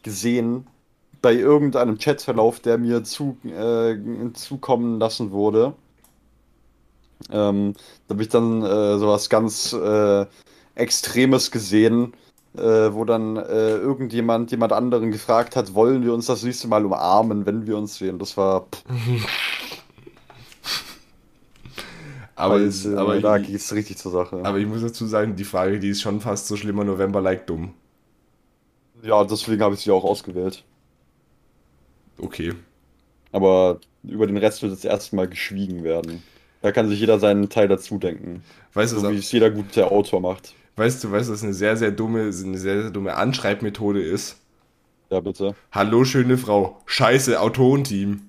[0.03, 0.69] gesehen
[1.27, 3.97] bei irgendeinem Chatverlauf, der mir zu, äh,
[4.35, 5.74] zukommen lassen wurde.
[7.33, 7.74] Ähm,
[8.07, 10.24] da habe ich dann äh, sowas ganz äh,
[10.77, 12.12] Extremes gesehen,
[12.55, 17.66] wo dann irgendjemand jemand anderen gefragt hat, wollen wir uns das nächste Mal umarmen, wenn
[17.66, 18.18] wir uns sehen.
[18.18, 18.66] Das war.
[22.35, 24.41] Aber, Weil, es, äh, aber da geht es richtig zur Sache.
[24.43, 27.72] aber ich muss dazu sagen, die Frage, die ist schon fast so schlimmer November-like dumm.
[29.03, 30.64] Ja, deswegen habe ich sie auch ausgewählt.
[32.19, 32.55] Okay.
[33.33, 36.23] Aber über den Rest wird jetzt erstmal geschwiegen werden.
[36.62, 38.43] Da kann sich jeder seinen Teil dazu denken.
[38.73, 40.55] Weißt du, So wie es jeder gute Autor macht.
[40.77, 44.41] weißt du, weißt du, was eine sehr, sehr dumme, eine sehr, sehr dumme Anschreibmethode ist?
[45.11, 45.55] Ja, bitte.
[45.71, 46.81] Hallo, schöne Frau.
[46.87, 48.23] Scheiße, Autorenteam.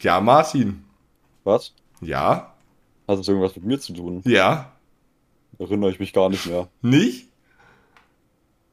[0.00, 0.84] Ja, Martin.
[1.44, 1.72] Was?
[2.00, 2.54] Ja?
[3.06, 4.22] Hat das irgendwas mit mir zu tun?
[4.24, 4.72] Ja?
[5.58, 6.68] Erinnere ich mich gar nicht mehr.
[6.82, 7.28] Nicht?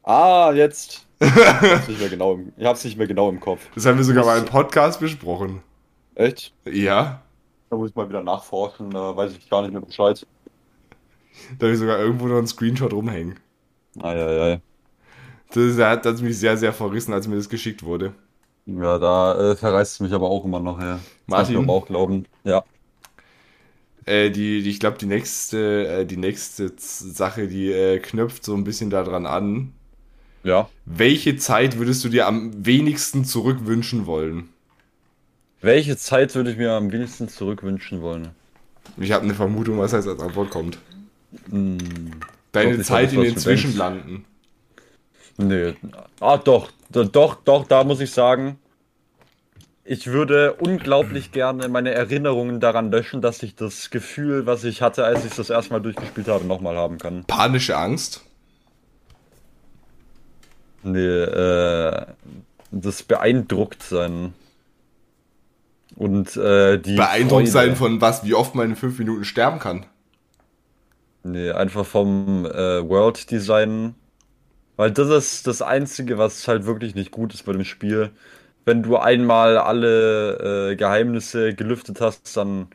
[0.02, 1.05] Ah, jetzt.
[1.18, 3.68] Ich hab's nicht mehr genau im, ich hab's nicht mehr genau im Kopf.
[3.74, 5.62] Das haben wir sogar mal im Podcast besprochen.
[6.14, 6.52] Echt?
[6.64, 7.22] Ja?
[7.70, 10.26] Da muss ich mal wieder nachforschen, da weiß ich gar nicht mehr Bescheid.
[11.58, 13.38] Da habe ich sogar irgendwo noch einen Screenshot rumhängen.
[14.00, 14.60] Eieiei.
[15.52, 18.14] Das hat, das hat mich sehr, sehr verrissen, als mir das geschickt wurde.
[18.66, 20.98] Ja, da äh, verreißt es mich aber auch immer noch her.
[20.98, 21.54] Das Martin?
[21.54, 22.26] kann ich aber auch glauben.
[22.44, 22.64] Ja.
[24.06, 28.54] Äh, die, die, ich glaube, die nächste, äh, die nächste Sache, die äh, knüpft so
[28.54, 29.72] ein bisschen daran an.
[30.46, 30.68] Ja.
[30.84, 34.48] Welche Zeit würdest du dir am wenigsten zurückwünschen wollen?
[35.60, 38.28] Welche Zeit würde ich mir am wenigsten zurückwünschen wollen?
[38.96, 40.78] Ich habe eine Vermutung, was als Antwort kommt.
[41.50, 41.78] Hm,
[42.52, 44.24] Deine ich Zeit in den Zwischenlanden.
[45.36, 45.74] nee.
[46.20, 46.70] Ah, doch.
[46.90, 48.60] Doch, doch, da muss ich sagen,
[49.84, 55.04] ich würde unglaublich gerne meine Erinnerungen daran löschen, dass ich das Gefühl, was ich hatte,
[55.04, 57.24] als ich das erste Mal durchgespielt habe, nochmal haben kann.
[57.24, 58.22] Panische Angst.
[60.86, 62.06] Nee, äh,
[62.70, 64.34] das beeindruckt sein.
[65.96, 67.50] Und äh, die Beeindruckt Freude.
[67.50, 69.86] sein von was, wie oft man in fünf Minuten sterben kann.
[71.24, 73.96] Nee, einfach vom äh, World Design.
[74.76, 78.12] Weil das ist das Einzige, was halt wirklich nicht gut ist bei dem Spiel.
[78.64, 82.68] Wenn du einmal alle äh, Geheimnisse gelüftet hast, dann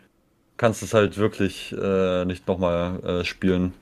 [0.57, 3.73] kannst du es halt wirklich äh, nicht nochmal äh, spielen.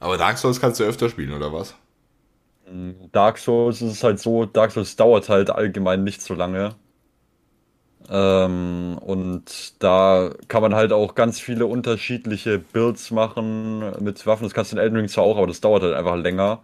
[0.00, 1.76] Aber Dark Souls kannst du öfter spielen, oder was?
[3.12, 6.74] Dark Souls ist es halt so, Dark Souls dauert halt allgemein nicht so lange.
[8.08, 14.44] Ähm, und da kann man halt auch ganz viele unterschiedliche Builds machen mit Waffen.
[14.44, 16.62] Das kannst du in Elden Ring zwar auch, aber das dauert halt einfach länger.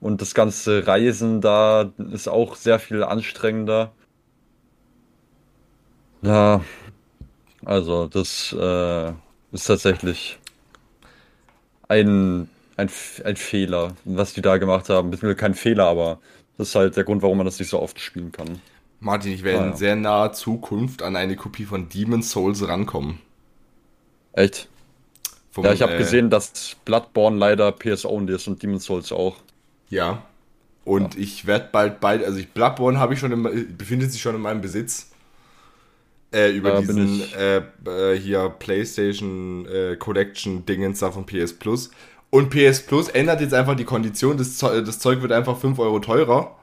[0.00, 3.92] Und das ganze Reisen da ist auch sehr viel anstrengender.
[6.22, 6.62] Ja,
[7.64, 9.08] also das äh,
[9.52, 10.38] ist tatsächlich
[11.88, 12.48] ein,
[12.82, 12.90] ein,
[13.24, 15.10] ein Fehler, was die da gemacht haben.
[15.10, 16.20] Beziehungsweise kein Fehler, aber
[16.58, 18.60] das ist halt der Grund, warum man das nicht so oft spielen kann.
[19.00, 19.76] Martin, ich werde Ah, in ja.
[19.76, 23.18] sehr naher Zukunft an eine Kopie von Demon's Souls rankommen.
[24.32, 24.68] Echt?
[25.50, 29.36] Vom, Ja, ich habe äh, gesehen, dass Bloodborne leider PS-Only ist und Demon's Souls auch.
[29.90, 30.22] Ja.
[30.84, 34.34] Und ich werde bald bald, also ich Bloodborne habe ich schon, im, befindet sich schon
[34.34, 35.10] in meinem Besitz.
[36.34, 41.52] Äh, über bin diesen ich- äh, äh, hier PlayStation äh, Collection Dingens da von PS
[41.52, 41.90] Plus.
[42.34, 45.78] Und PS Plus ändert jetzt einfach die Kondition, das, Zeug, das Zeug wird einfach 5
[45.78, 46.56] Euro teurer.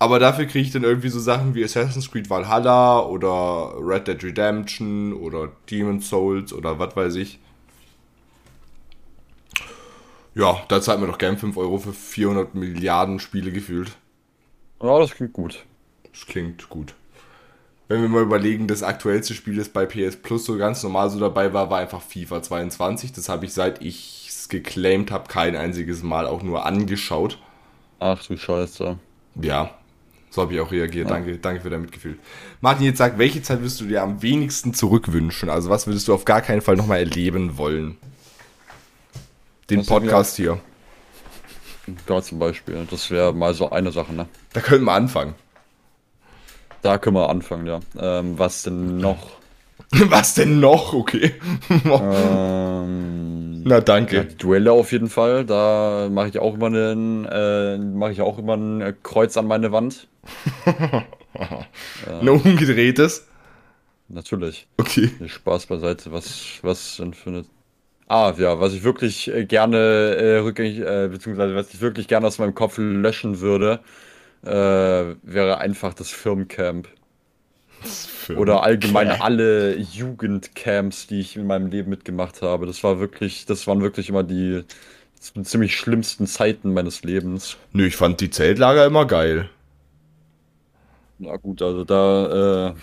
[0.00, 4.24] Aber dafür kriege ich dann irgendwie so Sachen wie Assassin's Creed Valhalla oder Red Dead
[4.24, 7.38] Redemption oder Demon's Souls oder was weiß ich.
[10.34, 13.92] Ja, da zahlt man doch gern 5 Euro für 400 Milliarden Spiele gefühlt.
[14.82, 15.64] Ja, das klingt gut.
[16.10, 16.94] Das klingt gut.
[17.86, 21.20] Wenn wir mal überlegen, das aktuellste Spiel, das bei PS Plus so ganz normal so
[21.20, 23.12] dabei war, war einfach FIFA 22.
[23.12, 24.21] Das habe ich seit ich
[24.52, 27.38] es geclaimed habe, kein einziges Mal auch nur angeschaut.
[27.98, 28.98] Ach du Scheiße.
[29.40, 29.70] Ja,
[30.30, 31.08] so habe ich auch reagiert.
[31.08, 31.14] Ja.
[31.14, 32.18] Danke, danke für dein Mitgefühl.
[32.60, 35.50] Martin, jetzt sag, welche Zeit wirst du dir am wenigsten zurückwünschen?
[35.50, 37.96] Also was würdest du auf gar keinen Fall nochmal erleben wollen?
[39.70, 40.58] Den was Podcast hier.
[42.06, 42.86] Da zum Beispiel.
[42.90, 44.26] Das wäre mal so eine Sache, ne?
[44.52, 45.34] Da können wir anfangen.
[46.80, 47.80] Da können wir anfangen, ja.
[47.98, 49.30] Ähm, was denn noch?
[49.90, 50.94] was denn noch?
[50.94, 51.34] Okay.
[51.84, 54.16] ähm, Na danke.
[54.16, 55.44] Ja, Duelle auf jeden Fall.
[55.44, 59.72] Da mache ich auch immer einen, äh, mache ich auch immer ein Kreuz an meine
[59.72, 60.08] Wand.
[62.06, 63.28] ein umgedrehtes.
[64.08, 64.66] Natürlich.
[64.76, 65.10] Okay.
[65.26, 66.12] Spaß beiseite.
[66.12, 67.44] Was, was denn für eine
[68.08, 72.26] Ah, ja, was ich wirklich äh, gerne äh, rückgängig, äh, beziehungsweise was ich wirklich gerne
[72.26, 73.80] aus meinem Kopf löschen würde,
[74.44, 74.50] äh,
[75.22, 76.88] wäre einfach das Firmencamp.
[78.36, 82.66] Oder allgemein alle Jugendcamps, die ich in meinem Leben mitgemacht habe.
[82.66, 84.64] Das war wirklich, das waren wirklich immer die
[85.20, 87.56] ziemlich schlimmsten Zeiten meines Lebens.
[87.72, 89.48] Nö, ich fand die Zeltlager immer geil.
[91.18, 92.74] Na gut, also da, äh,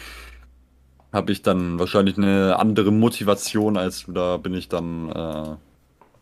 [1.12, 4.12] habe ich dann wahrscheinlich eine andere Motivation als du.
[4.12, 5.56] Da bin ich dann äh,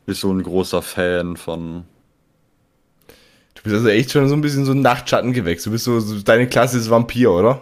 [0.05, 1.83] nicht so ein großer Fan von.
[3.55, 5.63] Du bist also echt schon so ein bisschen so ein Nachtschattengewächs.
[5.63, 7.61] Du bist so, so deine Klasse ist Vampir, oder?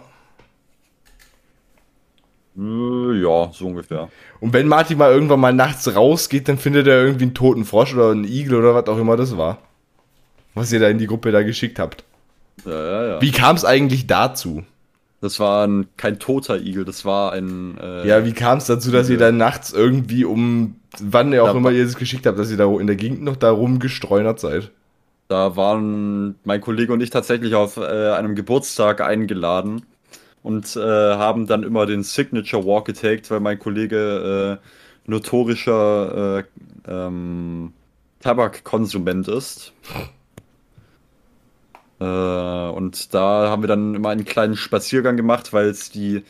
[2.58, 4.08] Äh, ja, so ungefähr.
[4.40, 7.94] Und wenn Martin mal irgendwann mal nachts rausgeht, dann findet er irgendwie einen toten Frosch
[7.94, 9.58] oder einen Igel oder was auch immer das war.
[10.54, 12.04] Was ihr da in die Gruppe da geschickt habt.
[12.64, 13.22] Ja, ja, ja.
[13.22, 14.64] Wie kam es eigentlich dazu?
[15.20, 17.78] Das war ein, kein toter Igel, das war ein.
[17.78, 21.54] Äh, ja, wie kam es dazu, dass ihr dann nachts irgendwie um, wann ihr auch
[21.54, 24.70] immer ihr es geschickt habt, dass ihr da in der Gegend noch da rumgestreunert seid?
[25.28, 29.82] Da waren mein Kollege und ich tatsächlich auf äh, einem Geburtstag eingeladen
[30.46, 36.44] und äh, haben dann immer den Signature Walk getaked, weil mein Kollege äh, notorischer äh,
[36.86, 37.72] ähm,
[38.20, 39.72] Tabakkonsument ist.
[41.98, 46.22] Äh, und da haben wir dann immer einen kleinen Spaziergang gemacht, weil es die,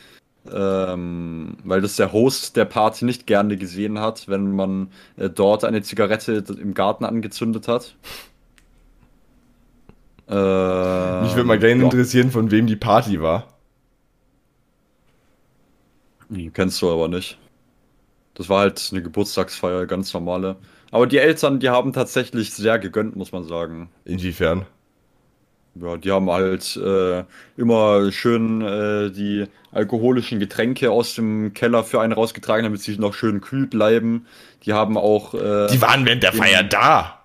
[0.51, 5.63] ähm, weil das der Host der Party nicht gerne gesehen hat, wenn man äh, dort
[5.63, 7.95] eine Zigarette im Garten angezündet hat.
[10.27, 11.85] Äh, Mich würde mal gerne ja.
[11.85, 13.56] interessieren, von wem die Party war.
[16.29, 17.37] Die kennst du aber nicht.
[18.33, 20.57] Das war halt eine Geburtstagsfeier, ganz normale.
[20.91, 23.89] Aber die Eltern, die haben tatsächlich sehr gegönnt, muss man sagen.
[24.05, 24.65] Inwiefern?
[25.81, 27.23] Ja, die haben halt äh,
[27.55, 33.13] immer schön äh, die alkoholischen Getränke aus dem Keller für einen rausgetragen, damit sie noch
[33.13, 34.25] schön kühl bleiben.
[34.63, 35.33] Die haben auch.
[35.33, 37.21] Äh, die waren während der Feier da.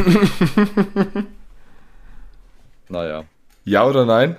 [2.88, 3.24] naja.
[3.64, 4.36] Ja oder nein?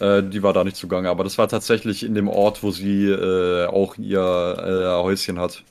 [0.00, 3.06] Äh, die war da nicht zugange, aber das war tatsächlich in dem Ort, wo sie
[3.06, 5.62] äh, auch ihr äh, Häuschen hat.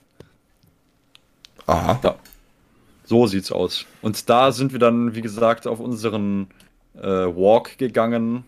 [1.68, 2.00] Aha.
[2.04, 2.16] Ja.
[3.06, 3.86] So sieht's aus.
[4.02, 6.48] Und da sind wir dann, wie gesagt, auf unseren
[6.96, 8.46] äh, Walk gegangen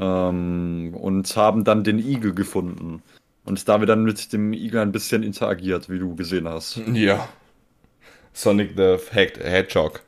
[0.00, 3.02] ähm, und haben dann den Igel gefunden.
[3.44, 6.80] Und da wir dann mit dem Igel ein bisschen interagiert, wie du gesehen hast.
[6.94, 7.28] Ja.
[8.32, 10.02] Sonic the Hedgehog.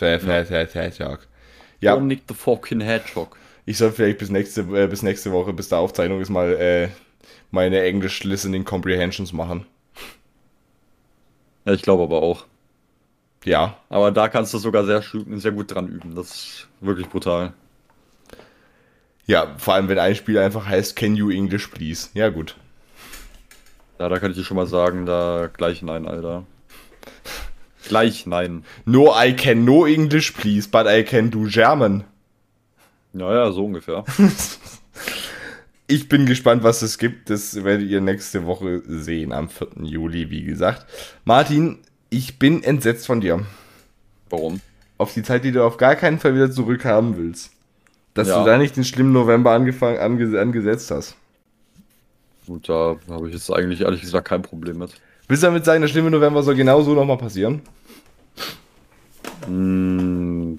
[0.00, 1.26] Hedgehog.
[1.80, 1.94] Ja.
[1.94, 3.36] Sonic the fucking Hedgehog.
[3.64, 6.88] Ich soll vielleicht bis nächste, äh, bis nächste Woche, bis der Aufzeichnung ist, mal äh,
[7.52, 9.66] meine English Listening Comprehensions machen.
[11.70, 12.46] Ja, ich glaube aber auch.
[13.44, 13.76] Ja.
[13.90, 15.04] Aber da kannst du sogar sehr,
[15.36, 16.16] sehr gut dran üben.
[16.16, 17.52] Das ist wirklich brutal.
[19.26, 22.08] Ja, vor allem, wenn ein Spiel einfach heißt, Can you English, please?
[22.14, 22.56] Ja, gut.
[24.00, 26.44] Ja, da kann ich dir schon mal sagen, da gleich nein, Alter.
[27.86, 28.64] Gleich nein.
[28.84, 32.02] No, I can no English, please, but I can do German.
[33.12, 34.04] Ja, ja, so ungefähr.
[35.90, 37.30] ich bin gespannt, was es gibt.
[37.30, 39.68] Das werdet ihr nächste Woche sehen, am 4.
[39.82, 40.86] Juli, wie gesagt.
[41.24, 43.44] Martin, ich bin entsetzt von dir.
[44.28, 44.60] Warum?
[44.98, 47.50] Auf die Zeit, die du auf gar keinen Fall wieder zurückhaben willst.
[48.14, 48.38] Dass Ja.
[48.40, 51.16] du da nicht den schlimmen November angefangen, ange, angesetzt hast.
[52.46, 54.90] Gut, da habe ich jetzt eigentlich ehrlich gesagt kein Problem mit.
[55.28, 57.62] Willst du damit sagen, der schlimme November soll genau so nochmal passieren?
[59.48, 60.56] Mm,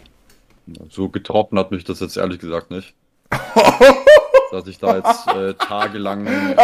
[0.89, 2.93] so getroffen hat mich das jetzt ehrlich gesagt nicht.
[4.51, 6.55] Dass ich da jetzt äh, tagelang äh,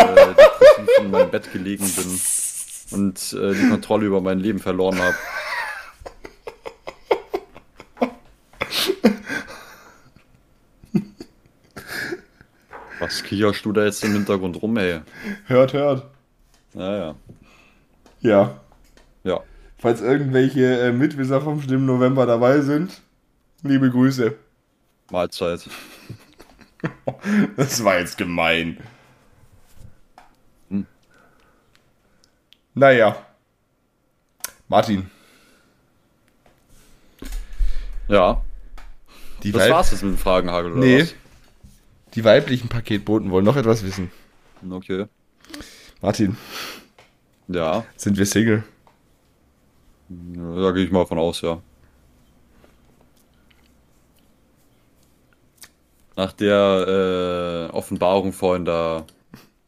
[1.00, 2.20] in meinem Bett gelegen bin
[3.00, 5.16] und äh, die Kontrolle über mein Leben verloren habe.
[13.00, 15.02] Was kicherst du da jetzt im Hintergrund rum, ey?
[15.46, 16.06] Hört, hört.
[16.74, 17.16] Naja,
[18.22, 18.60] Ja.
[19.24, 19.40] ja.
[19.80, 23.02] Falls irgendwelche äh, Mitwisser vom schlimmen November dabei sind,
[23.62, 24.34] liebe Grüße.
[25.12, 25.68] Mahlzeit.
[27.58, 28.78] Das war jetzt gemein.
[30.70, 30.86] Hm.
[32.74, 33.16] Naja.
[34.68, 35.10] Martin,
[38.10, 38.42] Ja,
[39.44, 41.02] die, das Weib war's jetzt mit dem Fragenhagel, oder Nee.
[41.02, 41.16] was?
[42.16, 44.12] die weiblichen Paketboten wollen noch etwas wissen.
[44.70, 45.06] Okay.
[46.02, 46.38] Martin,
[47.48, 48.64] Ja, sind wir Single?
[50.10, 51.62] da gehe ich mal von aus, ja.
[56.18, 59.06] Nach der äh, Offenbarung vorhin, da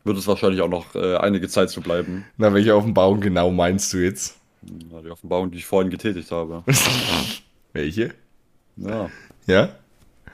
[0.04, 2.26] wird es wahrscheinlich auch noch äh, einige Zeit zu bleiben.
[2.38, 4.40] Na, welche Offenbarung genau meinst du jetzt?
[4.92, 6.64] Ja, die Offenbarung, die ich vorhin getätigt habe.
[7.74, 8.16] Welche?
[8.78, 9.12] Ja.
[9.46, 9.70] Ja?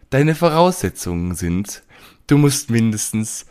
[0.10, 1.84] Deine Voraussetzungen sind,
[2.28, 3.46] du musst mindestens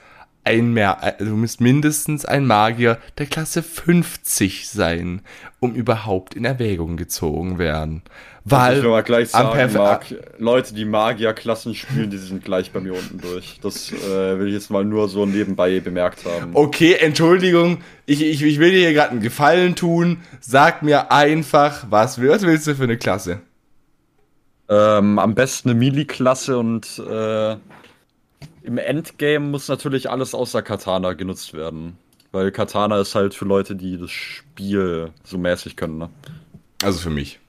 [0.49, 5.21] ein mehr, äh, du musst mindestens ein Magier der Klasse 50 sein,
[5.61, 8.03] um überhaupt in Erwägung gezogen werden.
[8.51, 12.95] Weil ich gleich sagen, Perf- Marc, Leute, die Magierklassen spielen, die sind gleich bei mir
[12.95, 13.59] unten durch.
[13.63, 16.51] Das äh, will ich jetzt mal nur so nebenbei bemerkt haben.
[16.55, 20.23] Okay, Entschuldigung, ich, ich, ich will dir hier gerade einen Gefallen tun.
[20.41, 23.41] Sag mir einfach, was, was willst du für eine Klasse?
[24.69, 27.53] Ähm, am besten eine Melee-Klasse und äh,
[28.63, 31.97] im Endgame muss natürlich alles außer Katana genutzt werden.
[32.31, 36.11] Weil Katana ist halt für Leute, die das Spiel so mäßig können, ne?
[36.83, 37.41] Also für mich.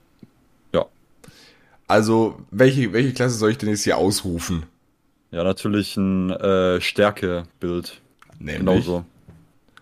[1.90, 4.64] Also, welche, welche Klasse soll ich denn jetzt hier ausrufen?
[5.32, 8.00] Ja, natürlich ein äh, Stärke-Bild.
[8.38, 8.58] Nämlich?
[8.58, 9.04] Genauso.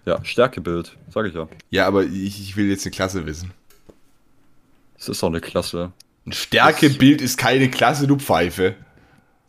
[0.07, 1.49] Ja, Stärke-Bild, sag ich ja.
[1.71, 3.51] Ja, aber ich, ich will jetzt eine Klasse wissen.
[4.97, 5.93] Das ist doch eine Klasse.
[6.27, 8.75] Ein Stärkebild ist keine Klasse, du Pfeife.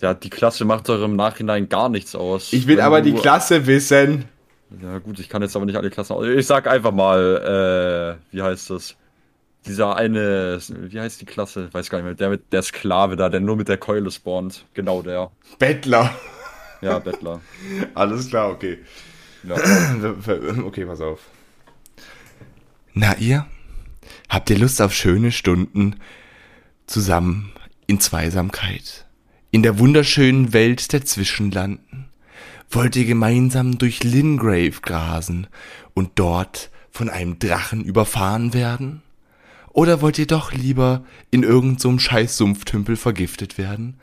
[0.02, 2.53] Ja, die Klasse macht doch im Nachhinein gar nichts aus.
[2.53, 4.26] Ich will aber die Klasse wissen.
[4.81, 6.14] Ja, gut, ich kann jetzt aber nicht alle Klassen.
[6.14, 8.95] aus- Ich sag einfach mal, äh, wie heißt das?
[9.70, 11.72] Dieser eine, wie heißt die Klasse?
[11.72, 12.16] Weiß gar nicht mehr.
[12.16, 14.66] Der mit der Sklave da, der nur mit der Keule spawnt.
[14.74, 15.30] Genau der.
[15.60, 16.12] Bettler.
[16.82, 17.40] Ja, Bettler.
[17.94, 18.80] Alles klar, okay.
[19.44, 19.56] Ja.
[20.66, 21.20] Okay, pass auf.
[22.96, 23.46] Na ihr?
[24.28, 25.98] Habt ihr Lust auf schöne Stunden
[26.88, 27.52] zusammen
[27.86, 29.06] in Zweisamkeit?
[29.52, 32.10] In der wunderschönen Welt der Zwischenlanden?
[32.72, 35.46] Wollt ihr gemeinsam durch Lingrave grasen
[35.94, 39.04] und dort von einem Drachen überfahren werden?
[39.72, 44.00] Oder wollt ihr doch lieber in irgendeinem so scheiß Sumpftümpel vergiftet werden?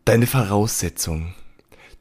[0.04, 1.34] Deine Voraussetzung.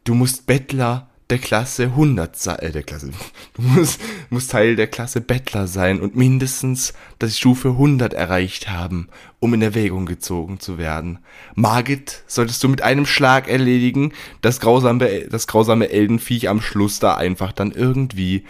[0.03, 3.11] Du musst Bettler der Klasse 100 sein, äh, der Klasse,
[3.56, 3.99] du musst,
[4.30, 9.61] musst Teil der Klasse Bettler sein und mindestens das Stufe 100 erreicht haben, um in
[9.61, 11.19] Erwägung gezogen zu werden.
[11.56, 17.15] Margit solltest du mit einem Schlag erledigen, das grausame, das grausame Eldenviech am Schluss da
[17.15, 18.43] einfach dann irgendwie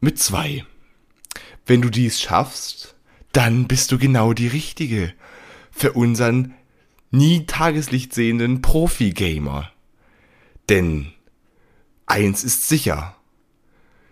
[0.00, 0.64] mit zwei.
[1.66, 2.94] Wenn du dies schaffst,
[3.32, 5.12] dann bist du genau die Richtige
[5.70, 6.54] für unseren
[7.10, 9.70] nie Tageslicht sehenden Profi-Gamer.
[10.68, 11.12] Denn
[12.08, 13.14] eins ist sicher.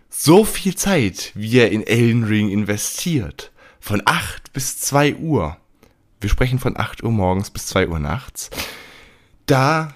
[0.08, 5.56] So viel Zeit, wie er in Elden Ring investiert, von 8 bis 2 Uhr,
[6.20, 8.50] wir sprechen von 8 Uhr morgens bis 2 Uhr nachts,
[9.46, 9.94] da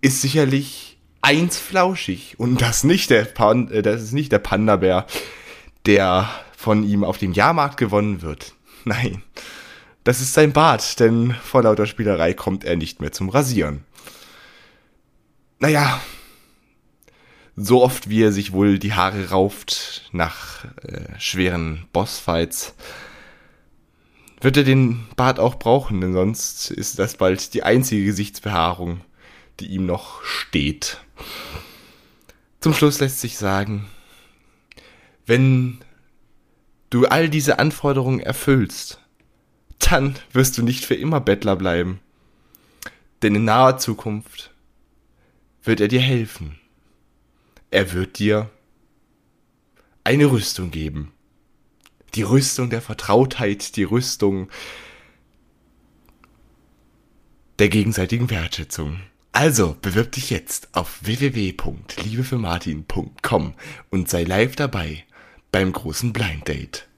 [0.00, 5.06] ist sicherlich eins flauschig und das nicht der Pan äh, das ist nicht der Panda-Bär,
[5.86, 8.54] der von ihm auf dem Jahrmarkt gewonnen wird.
[8.84, 9.22] Nein,
[10.04, 13.84] das ist sein Bart, denn vor lauter Spielerei kommt er nicht mehr zum Rasieren.
[15.58, 16.00] Naja,
[17.58, 22.74] so oft wie er sich wohl die Haare rauft nach äh, schweren Bossfights,
[24.40, 29.00] wird er den Bart auch brauchen, denn sonst ist das bald die einzige Gesichtsbehaarung,
[29.58, 30.98] die ihm noch steht.
[32.60, 33.88] Zum Schluss lässt sich sagen,
[35.26, 35.78] wenn
[36.90, 39.00] du all diese Anforderungen erfüllst,
[39.78, 42.00] dann wirst du nicht für immer Bettler bleiben.
[43.22, 44.52] Denn in naher Zukunft
[45.64, 46.57] wird er dir helfen.
[47.70, 48.50] Er wird dir
[50.04, 51.12] eine Rüstung geben.
[52.14, 54.48] Die Rüstung der Vertrautheit, die Rüstung
[57.58, 59.00] der gegenseitigen Wertschätzung.
[59.32, 63.54] Also bewirb dich jetzt auf www.liebefürmartin.com
[63.90, 65.04] und sei live dabei
[65.52, 66.88] beim großen Blind Date.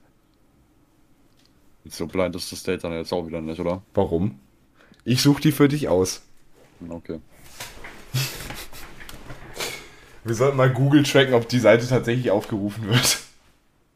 [1.85, 3.81] So blind ist das Date dann jetzt auch wieder nicht, oder?
[3.93, 4.39] Warum?
[5.03, 6.21] Ich suche die für dich aus.
[6.87, 7.19] Okay.
[10.23, 13.19] Wir sollten mal Google tracken, ob die Seite tatsächlich aufgerufen wird.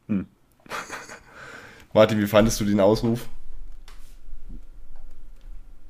[0.08, 0.26] Hm.
[1.92, 3.28] Martin, wie fandest du den Ausruf?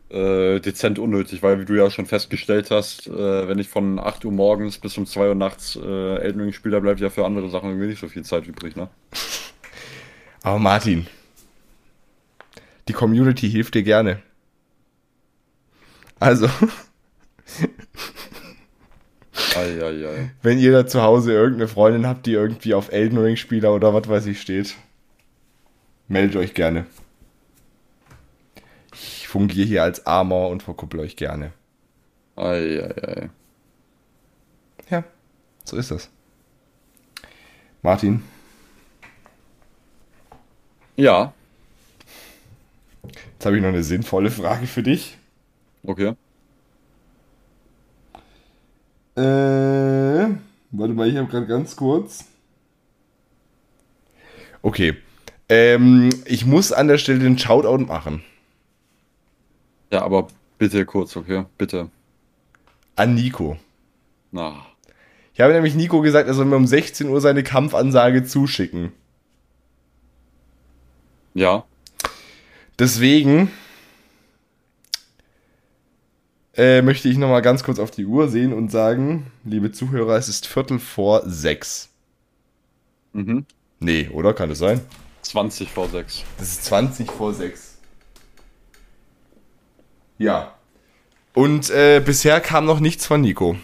[0.09, 4.25] Äh, dezent unnötig, weil wie du ja schon festgestellt hast, äh, wenn ich von 8
[4.25, 7.25] Uhr morgens bis um 2 Uhr nachts äh, Elden Ring spiele, da bleibt ja für
[7.25, 8.89] andere Sachen irgendwie nicht so viel Zeit übrig, ne?
[10.43, 11.09] Aber Martin,
[12.87, 14.23] die Community hilft dir gerne.
[16.21, 16.49] Also,
[19.57, 20.31] Eieiei.
[20.43, 23.95] wenn ihr da zu Hause irgendeine Freundin habt, die irgendwie auf Elden Ring Spieler oder
[23.95, 24.75] was weiß ich steht,
[26.09, 26.87] meldet euch gerne.
[28.95, 31.53] Ich fungiere hier als Armor und verkuppel euch gerne.
[32.37, 33.31] Eieiei.
[34.91, 35.05] Ja,
[35.65, 36.11] so ist das.
[37.83, 38.23] Martin,
[40.97, 41.35] Ja,
[43.05, 45.19] jetzt habe ich noch eine sinnvolle Frage für dich.
[45.85, 46.15] okay.
[49.17, 49.21] Äh,
[50.71, 52.27] warte mal, ich habe gerade ganz kurz.
[54.63, 54.97] Okay.
[55.49, 58.23] Ähm, ich muss an der Stelle den Shoutout machen.
[59.91, 60.29] Ja, aber
[60.59, 61.45] bitte kurz, okay?
[61.57, 61.89] Bitte.
[62.97, 63.57] An Nico.
[64.33, 64.67] Na.
[65.35, 68.93] Ich habe nämlich Nico gesagt, er soll mir um 16 Uhr seine Kampfansage zuschicken.
[71.35, 71.65] Ja.
[72.79, 73.51] Deswegen
[76.57, 80.29] äh, möchte ich nochmal ganz kurz auf die Uhr sehen und sagen, liebe Zuhörer, es
[80.29, 81.91] ist Viertel vor sechs.
[83.13, 83.47] Mhm.
[83.81, 84.33] Nee, oder?
[84.35, 84.81] Kann es sein?
[85.23, 86.25] 20 vor 6.
[86.39, 87.79] Das ist 20 vor 6.
[90.19, 90.55] Ja.
[91.35, 93.57] Und äh, bisher kam noch nichts von Nico.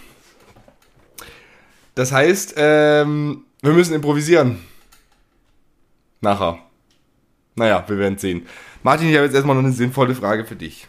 [1.94, 4.58] Das heißt, ähm, wir müssen improvisieren.
[6.20, 6.58] Nachher.
[7.54, 8.46] Naja, wir werden sehen.
[8.82, 10.88] Martin, ich habe jetzt erstmal noch eine sinnvolle Frage für dich.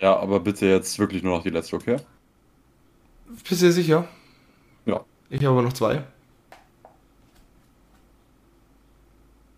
[0.00, 1.96] Ja, aber bitte jetzt wirklich nur noch die letzte, okay?
[3.28, 4.08] Bist du dir sicher?
[4.84, 5.04] Ja.
[5.30, 6.04] Ich habe aber noch zwei.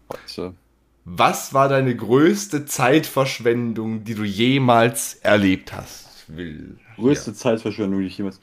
[0.09, 0.55] Warte.
[1.05, 6.25] Was war deine größte Zeitverschwendung, die du jemals erlebt hast?
[6.29, 6.79] Will.
[6.97, 8.41] Größte Zeitverschwendung, die ich jemals.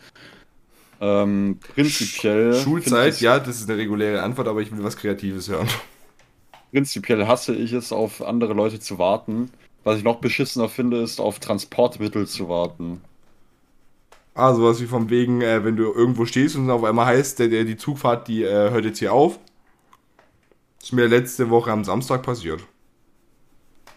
[0.99, 2.47] Ähm, prinzipiell.
[2.47, 2.53] Ja.
[2.53, 5.67] find Schulzeit, ja, das ist eine reguläre Antwort, aber ich will was Kreatives hören.
[6.71, 9.51] Prinzipiell hasse ich es, auf andere Leute zu warten.
[9.85, 13.01] Was ich noch beschissener finde, ist, auf Transportmittel zu warten.
[14.33, 17.47] Ah, sowas wie vom wegen, äh, wenn du irgendwo stehst und auf einmal heißt, der,
[17.47, 19.39] der die Zugfahrt, die äh, hört jetzt hier auf.
[20.81, 22.61] ist mir letzte Woche am Samstag passiert.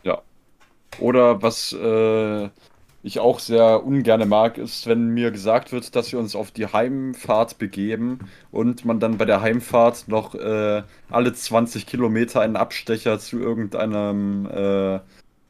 [0.04, 0.22] Ja.
[1.00, 2.50] Oder was, äh,
[3.02, 6.66] ich auch sehr ungern mag, ist, wenn mir gesagt wird, dass wir uns auf die
[6.66, 8.20] Heimfahrt begeben
[8.50, 14.46] und man dann bei der Heimfahrt noch äh, alle 20 Kilometer einen Abstecher zu irgendeinem
[14.46, 15.00] äh,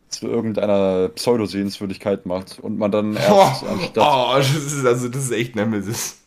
[0.08, 3.96] zu irgendeiner Pseudosehenswürdigkeit macht und man dann erst oh, anstatt.
[3.96, 6.20] Oh, das ist also das ist echt Nemesis.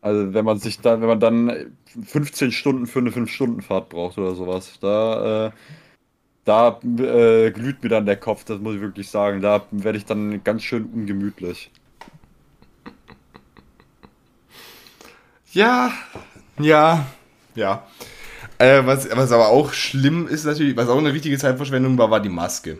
[0.00, 4.34] Also wenn man sich dann, wenn man dann 15 Stunden für eine 5-Stunden-Fahrt braucht oder
[4.34, 5.50] sowas, da äh,
[6.48, 9.42] da äh, glüht mir dann der Kopf, das muss ich wirklich sagen.
[9.42, 11.70] Da werde ich dann ganz schön ungemütlich.
[15.52, 15.92] Ja,
[16.58, 17.06] ja,
[17.54, 17.86] ja.
[18.58, 22.20] Äh, was, was aber auch schlimm ist natürlich, was auch eine richtige Zeitverschwendung war, war
[22.20, 22.78] die Maske.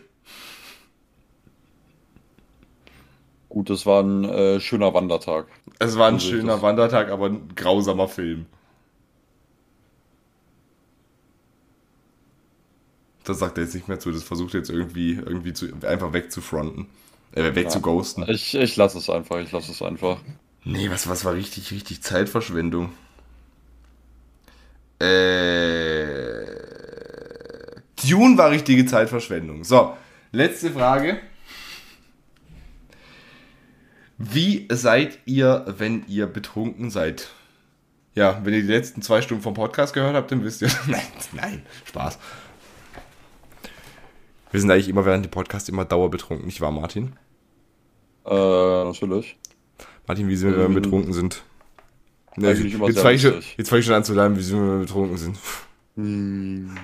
[3.68, 5.46] Gut, es war ein äh, schöner Wandertag.
[5.78, 8.46] Es war ein also schöner Wandertag, aber ein grausamer Film.
[13.24, 14.10] Das sagt er jetzt nicht mehr zu.
[14.10, 16.86] Das versucht jetzt irgendwie, irgendwie zu, einfach wegzufronten.
[17.32, 18.24] Äh, wegzughosten.
[18.24, 20.18] Ja, ich, ich lasse es einfach, ich lasse es einfach.
[20.64, 22.90] Nee, was, was war richtig, richtig Zeitverschwendung?
[24.98, 26.46] Äh.
[28.02, 29.64] Dune war richtige Zeitverschwendung.
[29.64, 29.94] So,
[30.32, 31.18] letzte Frage.
[34.18, 37.28] Wie seid ihr, wenn ihr betrunken seid?
[38.14, 40.70] Ja, wenn ihr die letzten zwei Stunden vom Podcast gehört habt, dann wisst ihr.
[40.88, 42.18] nein, nein, Spaß.
[44.50, 47.12] Wir sind eigentlich immer während dem Podcast immer dauerbetrunken, nicht wahr, Martin?
[48.26, 49.36] Äh, natürlich.
[50.08, 51.44] Martin, wie sind wir, wenn wir betrunken sind?
[52.34, 54.78] Ne, jetzt fange ich, schon, fang ich schon an zu leiden, wie sind wir, wenn
[54.80, 55.38] wir betrunken sind.
[55.96, 56.76] Hm.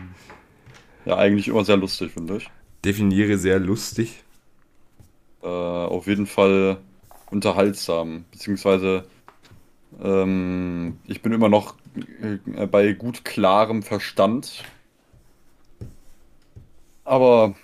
[1.05, 2.49] Ja, eigentlich immer sehr lustig, finde ich.
[2.85, 4.23] Definiere sehr lustig.
[5.43, 6.79] Äh, auf jeden Fall
[7.31, 9.05] unterhaltsam, beziehungsweise
[10.03, 11.75] ähm, ich bin immer noch
[12.57, 14.65] äh, bei gut klarem Verstand
[17.05, 17.55] aber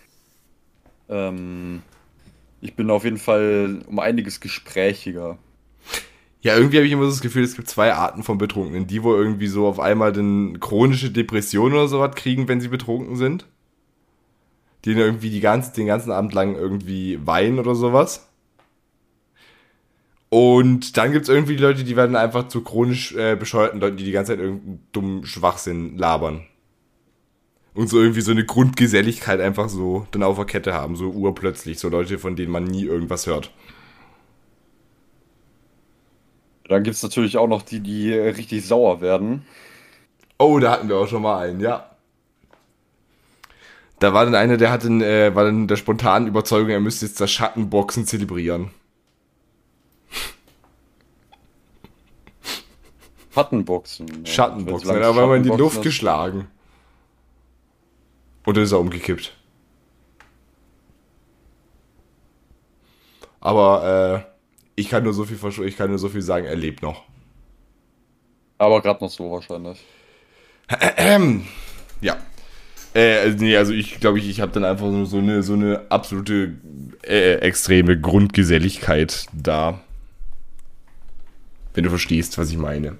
[1.09, 1.83] ähm,
[2.61, 5.39] ich bin auf jeden Fall um einiges gesprächiger.
[6.43, 8.87] Ja, irgendwie habe ich immer so das Gefühl, es gibt zwei Arten von Betrunkenen.
[8.87, 13.17] Die, wo irgendwie so auf einmal dann chronische Depressionen oder sowas kriegen, wenn sie betrunken
[13.17, 13.47] sind.
[14.85, 18.30] Die dann irgendwie die ganze, den ganzen Abend lang irgendwie weinen oder sowas.
[20.31, 24.05] Und dann gibt es irgendwie Leute, die werden einfach zu chronisch äh, bescheuerten Leuten, die
[24.05, 26.47] die ganze Zeit irgendeinen dummen Schwachsinn labern
[27.75, 31.79] und so irgendwie so eine Grundgeselligkeit einfach so dann auf der Kette haben, so urplötzlich,
[31.79, 33.51] so Leute, von denen man nie irgendwas hört.
[36.69, 39.45] Dann gibt es natürlich auch noch die, die richtig sauer werden.
[40.39, 41.91] Oh, da hatten wir auch schon mal einen, ja.
[43.99, 47.21] Da war dann einer, der hatte, äh, war dann der spontanen Überzeugung, er müsste jetzt
[47.21, 48.71] das Schattenboxen zelebrieren.
[53.41, 54.27] Schattenboxen.
[54.27, 56.49] Schattenboxen, da war man in die Luft geschlagen.
[58.47, 59.37] Oder ist er umgekippt?
[63.41, 64.31] Aber äh,
[64.77, 67.05] ich kann nur so viel ich kann nur so viel sagen, er lebt noch.
[68.59, 69.81] Aber gerade noch so wahrscheinlich.
[72.03, 72.17] Ja.
[72.95, 75.85] Äh, nee, also ich glaube, ich, ich habe dann einfach nur so eine, so eine
[75.91, 76.55] absolute
[77.03, 79.81] äh, extreme Grundgeselligkeit da.
[81.75, 82.97] Wenn du verstehst, was ich meine.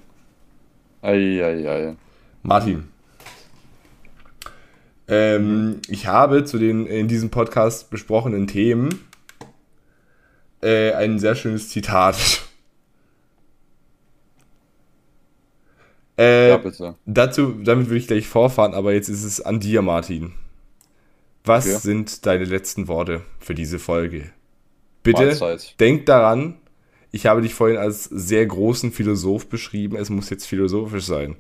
[1.03, 1.69] Eieiei.
[1.69, 1.97] Ei, ei.
[2.43, 2.89] Martin.
[5.09, 8.91] Ähm, ich habe zu den in diesem Podcast besprochenen Themen
[10.63, 12.17] äh, ein sehr schönes Zitat.
[16.19, 16.95] Äh, ja, bitte.
[17.07, 20.35] Dazu, damit würde ich gleich vorfahren, aber jetzt ist es an dir, Martin.
[21.45, 21.79] Was okay.
[21.79, 24.31] sind deine letzten Worte für diese Folge?
[25.03, 25.81] Bitte Mahlzeit.
[25.81, 26.60] denk daran,
[27.13, 31.37] ich habe dich vorhin als sehr großen Philosoph beschrieben, es muss jetzt philosophisch sein.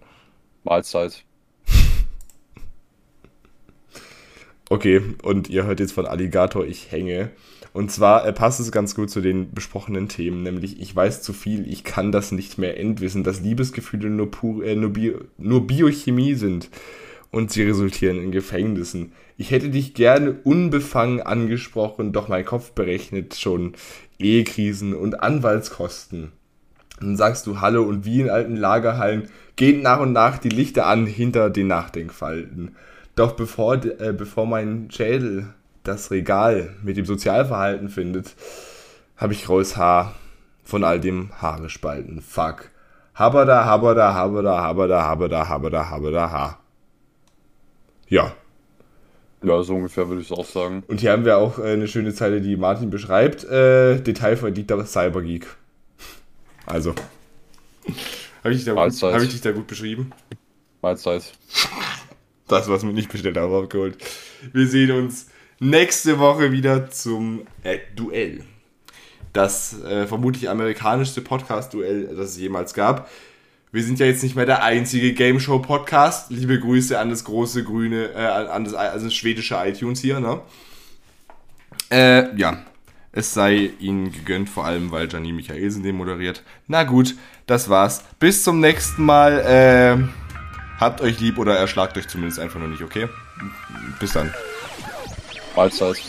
[0.64, 1.24] Mahlzeit.
[4.68, 7.30] Okay, und ihr hört jetzt von Alligator, ich hänge.
[7.72, 11.32] Und zwar äh, passt es ganz gut zu den besprochenen Themen, nämlich ich weiß zu
[11.32, 15.66] viel, ich kann das nicht mehr entwissen, dass Liebesgefühle nur, pur, äh, nur, Bio, nur
[15.66, 16.68] Biochemie sind
[17.30, 19.12] und sie resultieren in Gefängnissen.
[19.36, 23.74] Ich hätte dich gerne unbefangen angesprochen, doch mein Kopf berechnet schon
[24.18, 26.32] Ehekrisen und Anwaltskosten.
[26.98, 30.86] Dann sagst du Hallo und wie in alten Lagerhallen gehen nach und nach die Lichter
[30.86, 32.76] an hinter den Nachdenkfalten.
[33.16, 35.48] Doch bevor, äh, bevor mein Schädel
[35.82, 38.34] das Regal mit dem Sozialverhalten findet,
[39.16, 40.14] habe ich graues Haar
[40.62, 42.20] von all dem Haare spalten.
[42.20, 42.70] Fuck.
[43.14, 46.59] Habada, habada, habada, habada, habada, habada, habada, ha.
[48.10, 48.36] Ja.
[49.42, 50.82] Ja, so ungefähr würde ich es auch sagen.
[50.86, 53.44] Und hier haben wir auch äh, eine schöne Zeile, die Martin beschreibt.
[53.44, 55.46] Äh, Detailverdienter Cybergeek.
[56.66, 56.94] Also.
[58.44, 60.12] Habe ich, hab ich dich da gut beschrieben?
[60.82, 61.32] Mahlzeit.
[62.48, 63.96] Das, was wir nicht bestellt haben, abgeholt.
[64.52, 65.28] Wir sehen uns
[65.58, 68.44] nächste Woche wieder zum äh, Duell.
[69.32, 73.08] das äh, vermutlich amerikanischste Podcast-Duell, das es jemals gab.
[73.72, 76.30] Wir sind ja jetzt nicht mehr der einzige Game Show Podcast.
[76.30, 80.40] Liebe Grüße an das große grüne, äh, an das, also das schwedische iTunes hier, ne?
[81.90, 82.64] Äh, ja.
[83.12, 86.42] Es sei ihnen gegönnt, vor allem weil Janine Michaelsen den moderiert.
[86.68, 87.16] Na gut,
[87.46, 88.04] das war's.
[88.18, 89.38] Bis zum nächsten Mal.
[89.40, 93.08] Äh, habt euch lieb oder erschlagt euch zumindest einfach nur nicht, okay?
[94.00, 94.32] Bis dann.
[95.54, 96.00] Mahlzeit.